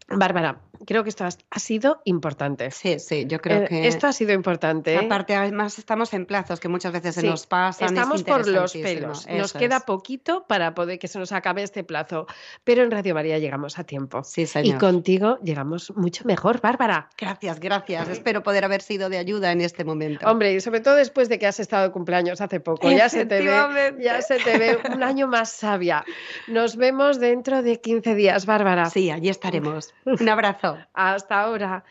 Bárbara, 0.08 0.62
creo 0.86 1.04
que 1.04 1.10
esto 1.10 1.26
ha, 1.26 1.60
sido 1.60 2.02
importante. 2.06 2.72
Sí, 2.72 3.00
sí, 3.00 3.26
yo 3.28 3.40
creo 3.40 3.64
eh, 3.64 3.68
que. 3.68 3.88
Esto 3.88 4.08
ha 4.08 4.14
sido 4.14 4.34
importante. 4.34 4.94
¿eh? 4.94 4.98
Aparte, 4.98 5.36
además, 5.36 5.78
estamos 5.80 6.14
en 6.14 6.26
plazos 6.26 6.60
que 6.60 6.68
muchas 6.68 6.94
veces 6.94 7.16
se 7.16 7.24
nos 7.24 7.48
pasan. 7.48 7.90
Estamos 7.90 8.24
por 8.24 8.48
los 8.48 8.74
pelos. 8.74 9.28
nos 9.28 9.54
queda 9.54 9.82
poquito 9.82 10.46
para 10.48 10.74
poder 10.74 11.00
que 11.00 11.08
se 11.08 11.20
nos 11.20 11.32
acabe 11.32 11.64
este 11.64 11.84
plazo. 11.84 12.28
Pero 12.64 12.84
en 12.84 12.92
Radio 12.92 13.14
María 13.14 13.40
llegamos 13.40 13.80
a 13.80 13.84
tiempo. 13.84 14.24
Sí, 14.24 14.46
señor. 14.46 14.76
Y 14.76 14.80
contigo 14.80 15.40
llegamos 15.44 15.94
mucho 15.96 16.26
mejor, 16.26 16.62
Bárbara. 16.62 17.10
Gracias, 17.18 17.60
gracias. 17.60 18.10
Espero 18.10 18.44
poder 18.44 18.66
haber 18.66 18.82
sido 18.82 19.10
de 19.10 19.18
ayuda 19.18 19.52
en 19.52 19.62
este 19.62 19.84
momento. 19.84 20.30
Hombre, 20.30 20.54
y 20.54 20.62
sobre 20.62 20.80
todo 20.80 20.96
después 20.96 21.30
de 21.30 21.40
que 21.40 21.48
has 21.48 21.60
estado 21.60 21.84
de 21.84 21.92
cumpleaños 21.92 22.42
hace 22.42 22.60
poco. 22.60 22.90
Ya 22.92 23.10
se 23.10 23.26
te 23.26 23.42
ve, 23.42 23.96
ya 24.00 24.22
se 24.22 24.38
te 24.38 24.58
ve 24.58 24.80
un 24.94 25.04
año 25.04 25.28
más 25.28 25.52
sabia. 25.52 26.06
Nos 26.48 26.76
vemos 26.76 27.20
dentro 27.20 27.62
de 27.62 27.80
15 27.80 28.16
días, 28.16 28.46
Bárbara. 28.46 28.90
Sí, 28.90 29.12
allí 29.12 29.30
estaremos. 29.30 29.94
Un 30.06 30.30
abrazo. 30.30 30.65
Hasta 30.94 31.42
ahora. 31.42 31.84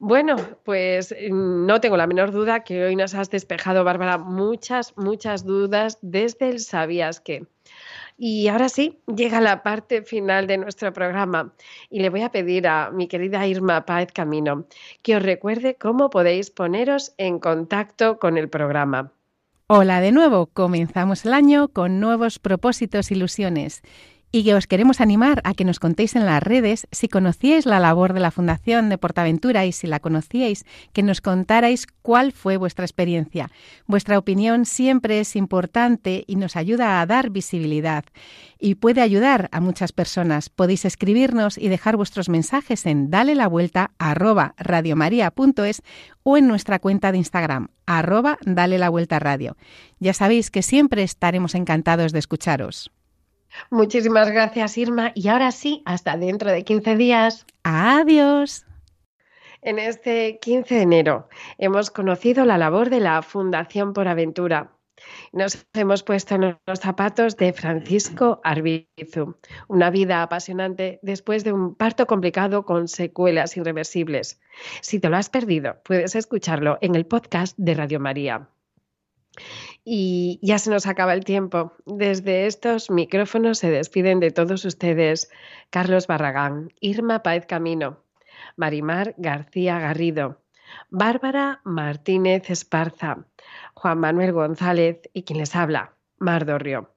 Bueno, 0.00 0.36
pues 0.64 1.12
mm, 1.12 1.66
no 1.66 1.80
tengo 1.80 1.96
la 1.96 2.06
menor 2.06 2.30
duda 2.30 2.60
que 2.60 2.84
hoy 2.84 2.94
nos 2.94 3.14
has 3.14 3.30
despejado, 3.30 3.82
Bárbara, 3.82 4.16
muchas, 4.16 4.96
muchas 4.96 5.44
dudas 5.44 5.98
desde 6.02 6.50
el 6.50 6.60
sabías 6.60 7.20
que. 7.20 7.46
Y 8.16 8.48
ahora 8.48 8.68
sí, 8.68 8.98
llega 9.06 9.40
la 9.40 9.62
parte 9.62 10.02
final 10.02 10.46
de 10.46 10.58
nuestro 10.58 10.92
programa 10.92 11.52
y 11.90 12.00
le 12.00 12.10
voy 12.10 12.22
a 12.22 12.30
pedir 12.30 12.66
a 12.66 12.90
mi 12.90 13.06
querida 13.06 13.46
Irma 13.46 13.86
Páez 13.86 14.12
Camino 14.12 14.66
que 15.02 15.16
os 15.16 15.22
recuerde 15.22 15.76
cómo 15.76 16.10
podéis 16.10 16.50
poneros 16.50 17.14
en 17.16 17.38
contacto 17.38 18.18
con 18.18 18.36
el 18.38 18.48
programa. 18.48 19.12
Hola 19.68 20.00
de 20.00 20.12
nuevo, 20.12 20.46
comenzamos 20.46 21.26
el 21.26 21.34
año 21.34 21.68
con 21.68 22.00
nuevos 22.00 22.38
propósitos, 22.38 23.10
ilusiones 23.10 23.82
y 24.30 24.44
que 24.44 24.54
os 24.54 24.66
queremos 24.66 25.00
animar 25.00 25.40
a 25.44 25.54
que 25.54 25.64
nos 25.64 25.80
contéis 25.80 26.16
en 26.16 26.26
las 26.26 26.42
redes 26.42 26.86
si 26.92 27.08
conocíais 27.08 27.66
la 27.66 27.80
labor 27.80 28.12
de 28.12 28.20
la 28.20 28.30
Fundación 28.30 28.88
de 28.88 28.98
Portaventura 28.98 29.64
y 29.64 29.72
si 29.72 29.86
la 29.86 30.00
conocíais, 30.00 30.64
que 30.92 31.02
nos 31.02 31.20
contarais 31.20 31.86
cuál 32.02 32.32
fue 32.32 32.56
vuestra 32.56 32.84
experiencia. 32.84 33.50
Vuestra 33.86 34.18
opinión 34.18 34.66
siempre 34.66 35.20
es 35.20 35.36
importante 35.36 36.24
y 36.26 36.36
nos 36.36 36.56
ayuda 36.56 37.00
a 37.00 37.06
dar 37.06 37.30
visibilidad 37.30 38.04
y 38.58 38.74
puede 38.74 39.00
ayudar 39.00 39.48
a 39.52 39.60
muchas 39.60 39.92
personas. 39.92 40.50
Podéis 40.50 40.84
escribirnos 40.84 41.56
y 41.56 41.68
dejar 41.68 41.96
vuestros 41.96 42.28
mensajes 42.28 42.86
en 42.86 43.10
dale 43.10 43.34
la 43.34 43.48
vuelta 43.48 43.92
arroba 43.98 44.54
radiomaria.es 44.58 45.82
o 46.22 46.36
en 46.36 46.48
nuestra 46.48 46.78
cuenta 46.78 47.12
de 47.12 47.18
Instagram 47.18 47.68
arroba 47.86 48.36
dale 48.44 48.78
la 48.78 48.90
vuelta 48.90 49.18
radio. 49.18 49.56
Ya 49.98 50.12
sabéis 50.12 50.50
que 50.50 50.62
siempre 50.62 51.02
estaremos 51.02 51.54
encantados 51.54 52.12
de 52.12 52.18
escucharos. 52.18 52.90
Muchísimas 53.70 54.30
gracias, 54.30 54.78
Irma. 54.78 55.12
Y 55.14 55.28
ahora 55.28 55.52
sí, 55.52 55.82
hasta 55.84 56.16
dentro 56.16 56.50
de 56.50 56.64
15 56.64 56.96
días. 56.96 57.46
Adiós. 57.62 58.64
En 59.60 59.78
este 59.78 60.38
15 60.40 60.74
de 60.76 60.82
enero 60.82 61.28
hemos 61.58 61.90
conocido 61.90 62.44
la 62.44 62.58
labor 62.58 62.90
de 62.90 63.00
la 63.00 63.22
Fundación 63.22 63.92
por 63.92 64.06
Aventura. 64.06 64.72
Nos 65.32 65.66
hemos 65.74 66.02
puesto 66.02 66.34
en 66.34 66.58
los 66.66 66.80
zapatos 66.80 67.36
de 67.36 67.52
Francisco 67.52 68.40
Arbizu, 68.44 69.36
una 69.68 69.90
vida 69.90 70.22
apasionante 70.22 70.98
después 71.02 71.44
de 71.44 71.52
un 71.52 71.74
parto 71.74 72.06
complicado 72.06 72.64
con 72.64 72.88
secuelas 72.88 73.56
irreversibles. 73.56 74.40
Si 74.80 75.00
te 75.00 75.08
lo 75.08 75.16
has 75.16 75.30
perdido, 75.30 75.76
puedes 75.84 76.14
escucharlo 76.14 76.78
en 76.80 76.94
el 76.94 77.06
podcast 77.06 77.56
de 77.58 77.74
Radio 77.74 78.00
María. 78.00 78.48
Y 79.84 80.38
ya 80.42 80.58
se 80.58 80.70
nos 80.70 80.86
acaba 80.86 81.14
el 81.14 81.24
tiempo. 81.24 81.72
Desde 81.86 82.46
estos 82.46 82.90
micrófonos 82.90 83.58
se 83.58 83.70
despiden 83.70 84.20
de 84.20 84.30
todos 84.30 84.64
ustedes 84.64 85.30
Carlos 85.70 86.06
Barragán, 86.06 86.72
Irma 86.80 87.22
Paez 87.22 87.46
Camino, 87.46 87.98
Marimar 88.56 89.14
García 89.16 89.78
Garrido, 89.78 90.40
Bárbara 90.90 91.60
Martínez 91.64 92.50
Esparza, 92.50 93.26
Juan 93.74 93.98
Manuel 93.98 94.32
González 94.32 95.00
y 95.14 95.22
quien 95.22 95.38
les 95.38 95.56
habla, 95.56 95.94
Mar 96.18 96.44
Dorrio. 96.44 96.92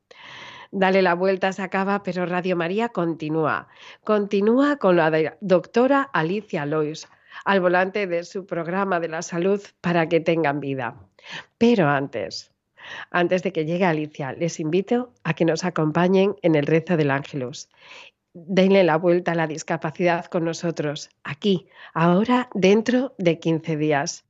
Dale 0.71 1.01
la 1.01 1.15
vuelta, 1.15 1.51
se 1.51 1.61
acaba, 1.61 2.01
pero 2.01 2.25
Radio 2.25 2.55
María 2.55 2.89
continúa. 2.89 3.67
Continúa 4.03 4.77
con 4.77 4.95
la 4.95 5.37
doctora 5.41 6.09
Alicia 6.13 6.65
Lois 6.65 7.09
al 7.45 7.59
volante 7.59 8.07
de 8.07 8.23
su 8.23 8.45
programa 8.45 8.99
de 8.99 9.09
la 9.09 9.21
salud 9.21 9.61
para 9.81 10.07
que 10.07 10.19
tengan 10.19 10.59
vida. 10.59 10.95
Pero 11.57 11.87
antes, 11.89 12.50
antes 13.09 13.43
de 13.43 13.51
que 13.51 13.65
llegue 13.65 13.85
Alicia, 13.85 14.33
les 14.33 14.59
invito 14.59 15.13
a 15.23 15.33
que 15.33 15.45
nos 15.45 15.63
acompañen 15.63 16.35
en 16.41 16.55
el 16.55 16.65
rezo 16.65 16.97
del 16.97 17.11
Ángelus. 17.11 17.69
Denle 18.33 18.83
la 18.83 18.97
vuelta 18.97 19.33
a 19.33 19.35
la 19.35 19.47
discapacidad 19.47 20.25
con 20.25 20.45
nosotros, 20.45 21.09
aquí, 21.23 21.67
ahora, 21.93 22.49
dentro 22.53 23.13
de 23.17 23.39
15 23.39 23.77
días. 23.77 24.25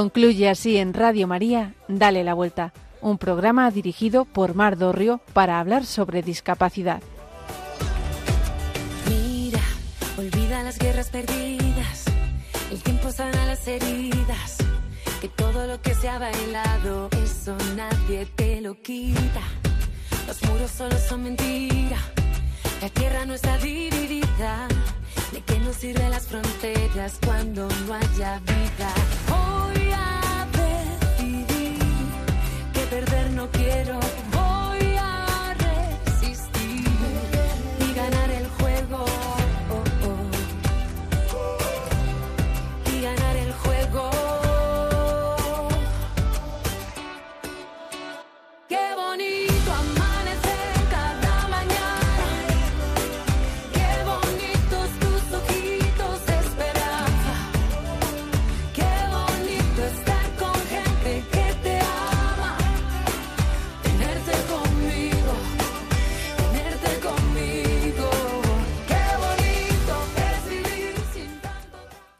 Concluye 0.00 0.48
así 0.48 0.78
en 0.78 0.94
Radio 0.94 1.26
María, 1.26 1.74
Dale 1.86 2.24
la 2.24 2.32
Vuelta, 2.32 2.72
un 3.02 3.18
programa 3.18 3.70
dirigido 3.70 4.24
por 4.24 4.54
Mar 4.54 4.78
Dorrio 4.78 5.20
para 5.34 5.60
hablar 5.60 5.84
sobre 5.84 6.22
discapacidad. 6.22 7.02
Mira, 9.10 9.60
olvida 10.16 10.62
las 10.62 10.78
guerras 10.78 11.10
perdidas, 11.10 12.06
el 12.70 12.82
tiempo 12.82 13.12
sana 13.12 13.44
las 13.44 13.68
heridas, 13.68 14.56
que 15.20 15.28
todo 15.28 15.66
lo 15.66 15.82
que 15.82 15.94
se 15.94 16.08
ha 16.08 16.18
bailado, 16.18 17.10
eso 17.22 17.54
nadie 17.76 18.24
te 18.24 18.62
lo 18.62 18.80
quita. 18.80 19.42
Los 20.26 20.42
muros 20.44 20.70
solo 20.70 20.96
son 20.96 21.24
mentira, 21.24 21.98
la 22.80 22.88
tierra 22.88 23.26
no 23.26 23.34
está 23.34 23.58
dividida. 23.58 24.66
¿De 25.30 25.42
qué 25.42 25.58
nos 25.60 25.76
sirven 25.76 26.10
las 26.10 26.26
fronteras 26.26 27.18
cuando 27.22 27.68
no 27.86 27.94
haya 27.94 28.40
vida? 28.40 29.49
Perder 32.90 33.30
no 33.30 33.48
quiero 33.52 34.00